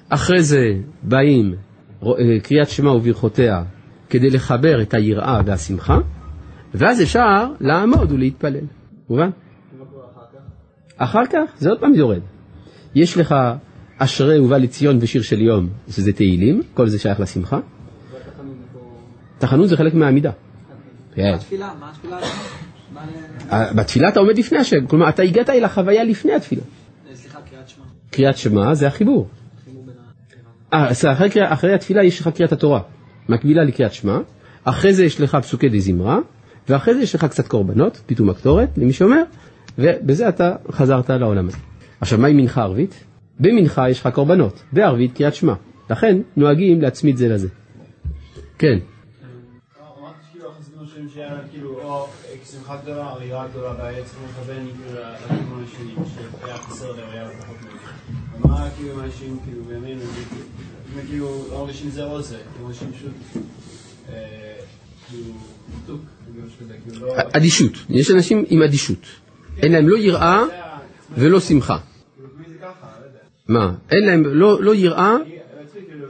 אחרי 0.09 0.43
זה 0.43 0.73
באים 1.03 1.55
אה, 2.03 2.09
קריאת 2.43 2.69
שמע 2.69 2.91
וברכותיה 2.91 3.63
כדי 4.09 4.29
לחבר 4.29 4.81
את 4.81 4.93
היראה 4.93 5.41
והשמחה, 5.45 5.97
ואז 6.73 7.01
אפשר 7.01 7.45
לעמוד 7.59 8.11
ולהתפלל. 8.11 8.65
מובן? 9.09 9.29
אחר 10.97 11.25
כך 11.25 11.51
זה 11.57 11.69
עוד 11.69 11.79
פעם 11.79 11.93
יורד. 11.93 12.21
יש 12.95 13.17
לך 13.17 13.35
אשרי 13.97 14.39
ובא 14.39 14.57
לציון 14.57 14.97
ושיר 15.01 15.21
של 15.21 15.41
יום, 15.41 15.69
שזה 15.89 16.13
תהילים, 16.13 16.61
כל 16.73 16.87
זה 16.87 16.99
שייך 16.99 17.19
לשמחה. 17.19 17.59
תחנות 19.37 19.69
זה 19.69 19.77
חלק 19.77 19.93
מהעמידה. 19.93 20.31
כן. 21.15 21.33
התפילה, 21.33 21.73
מה 21.79 21.91
התפילה? 21.91 22.19
בתפילה 23.75 24.09
אתה 24.09 24.19
עומד 24.19 24.37
לפני 24.37 24.57
השם, 24.57 24.87
כלומר 24.87 25.09
אתה 25.09 25.23
הגעת 25.23 25.49
אל 25.49 25.63
החוויה 25.63 26.03
לפני 26.03 26.33
התפילה. 26.33 26.61
אה, 27.09 27.15
סליחה, 27.15 27.39
קריאת 27.49 27.69
שמע. 27.69 27.85
קריאת 28.11 28.37
שמע 28.37 28.73
זה 28.73 28.87
החיבור. 28.87 29.27
אה, 30.73 30.91
אחרי, 30.91 31.29
אחרי 31.37 31.73
התפילה 31.73 32.03
יש 32.03 32.19
לך 32.21 32.27
קריאת 32.27 32.51
התורה, 32.51 32.81
מקבילה 33.29 33.63
לקריאת 33.63 33.93
שמע, 33.93 34.17
אחרי 34.63 34.93
זה 34.93 35.05
יש 35.05 35.21
לך 35.21 35.35
פסוקי 35.35 35.69
די 35.69 35.81
זמרה, 35.81 36.19
ואחרי 36.69 36.93
זה 36.93 37.01
יש 37.01 37.15
לך 37.15 37.25
קצת 37.25 37.47
קורבנות, 37.47 38.01
פיתום 38.05 38.29
הקטורת, 38.29 38.77
למי 38.77 38.93
שאומר, 38.93 39.23
ובזה 39.77 40.29
אתה 40.29 40.55
חזרת 40.71 41.09
לעולם 41.09 41.47
הזה. 41.47 41.57
עכשיו, 42.01 42.19
מה 42.19 42.27
עם 42.27 42.37
מנחה 42.37 42.61
ערבית? 42.61 43.03
במנחה 43.39 43.89
יש 43.89 43.99
לך 43.99 44.09
קורבנות, 44.13 44.63
בערבית 44.71 45.13
קריאת 45.13 45.35
שמע. 45.35 45.53
לכן 45.89 46.17
נוהגים 46.35 46.81
להצמיד 46.81 47.17
זה 47.17 47.29
לזה. 47.29 47.47
כן, 48.57 48.79
החסידים 51.25 51.39
חושבים 51.49 51.49
שהיה 51.49 51.49
כאילו 51.51 51.79
או 51.83 52.07
שמחה 52.51 52.77
גדולה 52.83 53.13
או 53.13 53.21
יראה 53.21 53.47
גדולה 53.47 53.73
והיה 53.77 54.03
צריך 54.03 54.19
לכוון 54.29 54.55
כאילו 54.55 54.99
לכיוון 55.25 55.63
השני 55.63 55.93
שהיה 56.41 56.57
חסר 56.57 56.91
להם 56.91 57.09
היה 57.11 57.29
פחות 57.39 57.55
מזה. 57.59 57.77
ומה 58.41 58.69
כאילו 58.77 58.93
עם 58.93 58.99
אנשים 58.99 59.39
כאילו 59.45 59.63
בימינו 59.63 60.01
הם 60.01 61.07
כאילו 61.07 61.45
לא 61.51 61.59
מרגישים 61.59 61.89
זה 61.89 62.03
או 62.03 62.21
זה, 62.21 62.37
הם 62.37 62.63
מרגישים 62.63 62.91
פשוט 62.91 63.11
אה, 64.09 64.15
כאילו 65.09 65.33
ניתוק, 65.75 66.01
כאילו 66.25 66.47
משהו 66.47 66.57
כזה, 66.59 66.73
כאילו 66.83 67.07
לא... 67.07 67.13
אדישות, 67.33 67.71
יש 67.89 68.11
אנשים 68.11 68.45
עם 68.49 68.63
אדישות. 68.63 69.05
אין 69.57 69.71
להם 69.71 69.89
לא 69.89 69.97
יראה 69.97 70.43
ולא 71.17 71.39
שמחה. 71.39 71.77
כאילו, 72.15 72.29
לא. 72.61 72.67
מה? 73.47 73.73
אין 73.91 74.05
להם 74.05 74.23
לא, 74.25 74.63
לא 74.63 74.75
יראה, 74.75 75.15
כאילו, 75.73 75.99
לא, 75.99 76.07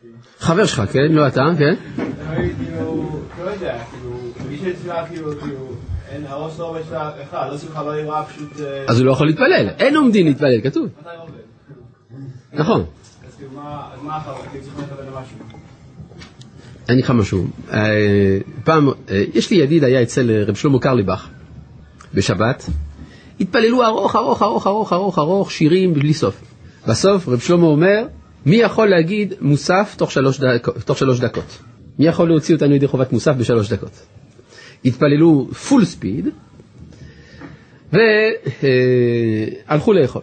כאילו. 0.00 0.14
חבר 0.38 0.66
שלך, 0.66 0.82
כן? 0.92 1.12
לא 1.12 1.28
אתה, 1.28 1.44
כן? 1.58 1.74
יודע, 3.50 3.78
כאילו, 3.90 4.16
מרגיש 4.40 4.60
אצלה 4.62 5.06
כאילו, 5.06 5.40
כאילו, 5.40 5.68
אין, 6.08 6.26
הראש 6.26 6.58
לא 6.58 6.68
עובד 6.68 6.80
שלה 6.88 7.10
אחד, 7.22 7.48
לא 7.50 7.58
שמחה, 7.58 7.82
לא 7.82 8.00
יראה, 8.00 8.24
פשוט... 8.24 8.60
אה, 8.60 8.84
אז 8.88 8.98
הוא 8.98 9.06
לא 9.06 9.12
יכול 9.12 9.26
להתפלל. 9.26 9.68
אין 9.78 9.96
עומדים 9.96 10.26
להתפלל, 10.26 10.60
כתוב. 10.60 10.86
נכון. 12.52 12.84
אז 13.28 13.34
כאילו, 13.36 13.50
מה, 14.02 14.16
אחר, 14.16 14.32
כאילו, 14.50 14.64
צריך. 14.64 14.78
אני 16.88 16.94
אגיד 16.94 17.04
לך 17.04 17.10
משהו. 17.10 17.46
אה, 17.72 18.38
פעם, 18.64 18.88
אה, 18.88 19.24
יש 19.34 19.50
לי 19.50 19.56
ידיד, 19.56 19.84
היה 19.84 20.02
אצל 20.02 20.44
רב 20.46 20.54
שלמה 20.54 20.78
קרליבך 20.78 21.28
בשבת. 22.14 22.66
התפללו 23.40 23.84
ארוך, 23.84 24.16
ארוך, 24.16 24.42
ארוך, 24.42 24.66
ארוך, 24.66 24.92
ארוך, 24.92 25.18
ארוך, 25.18 25.50
שירים 25.50 25.94
בלי 25.94 26.14
סוף. 26.14 26.40
בסוף 26.88 27.28
רב 27.28 27.38
שלמה 27.38 27.66
אומר, 27.66 28.04
מי 28.46 28.56
יכול 28.56 28.88
להגיד 28.88 29.34
מוסף 29.40 29.94
תוך 29.98 30.10
שלוש, 30.10 30.40
דק, 30.40 30.68
תוך 30.84 30.98
שלוש 30.98 31.20
דקות? 31.20 31.58
מי 32.00 32.06
יכול 32.06 32.28
להוציא 32.28 32.54
אותנו 32.54 32.74
ידי 32.74 32.86
חובת 32.86 33.12
מוסף 33.12 33.32
בשלוש 33.38 33.72
דקות? 33.72 33.90
התפללו 34.84 35.48
פול 35.68 35.84
ספיד, 35.84 36.28
והלכו 37.92 39.92
לאכול. 39.92 40.22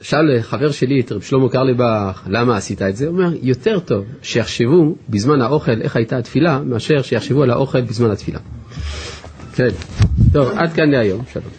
שאל 0.00 0.42
חבר 0.42 0.70
שלי 0.70 1.00
את 1.00 1.12
רב 1.12 1.22
שלמה 1.22 1.48
קרליבך, 1.48 2.22
למה 2.26 2.56
עשית 2.56 2.82
את 2.82 2.96
זה? 2.96 3.06
הוא 3.06 3.18
אומר, 3.18 3.32
יותר 3.42 3.80
טוב 3.80 4.04
שיחשבו 4.22 4.96
בזמן 5.08 5.40
האוכל 5.40 5.82
איך 5.82 5.96
הייתה 5.96 6.18
התפילה, 6.18 6.60
מאשר 6.62 7.02
שיחשבו 7.02 7.42
על 7.42 7.50
האוכל 7.50 7.80
בזמן 7.80 8.10
התפילה. 8.10 8.38
כן. 9.54 9.68
טוב, 10.32 10.48
עד 10.56 10.72
כאן 10.72 10.90
להיום, 10.90 11.22
שלום. 11.32 11.50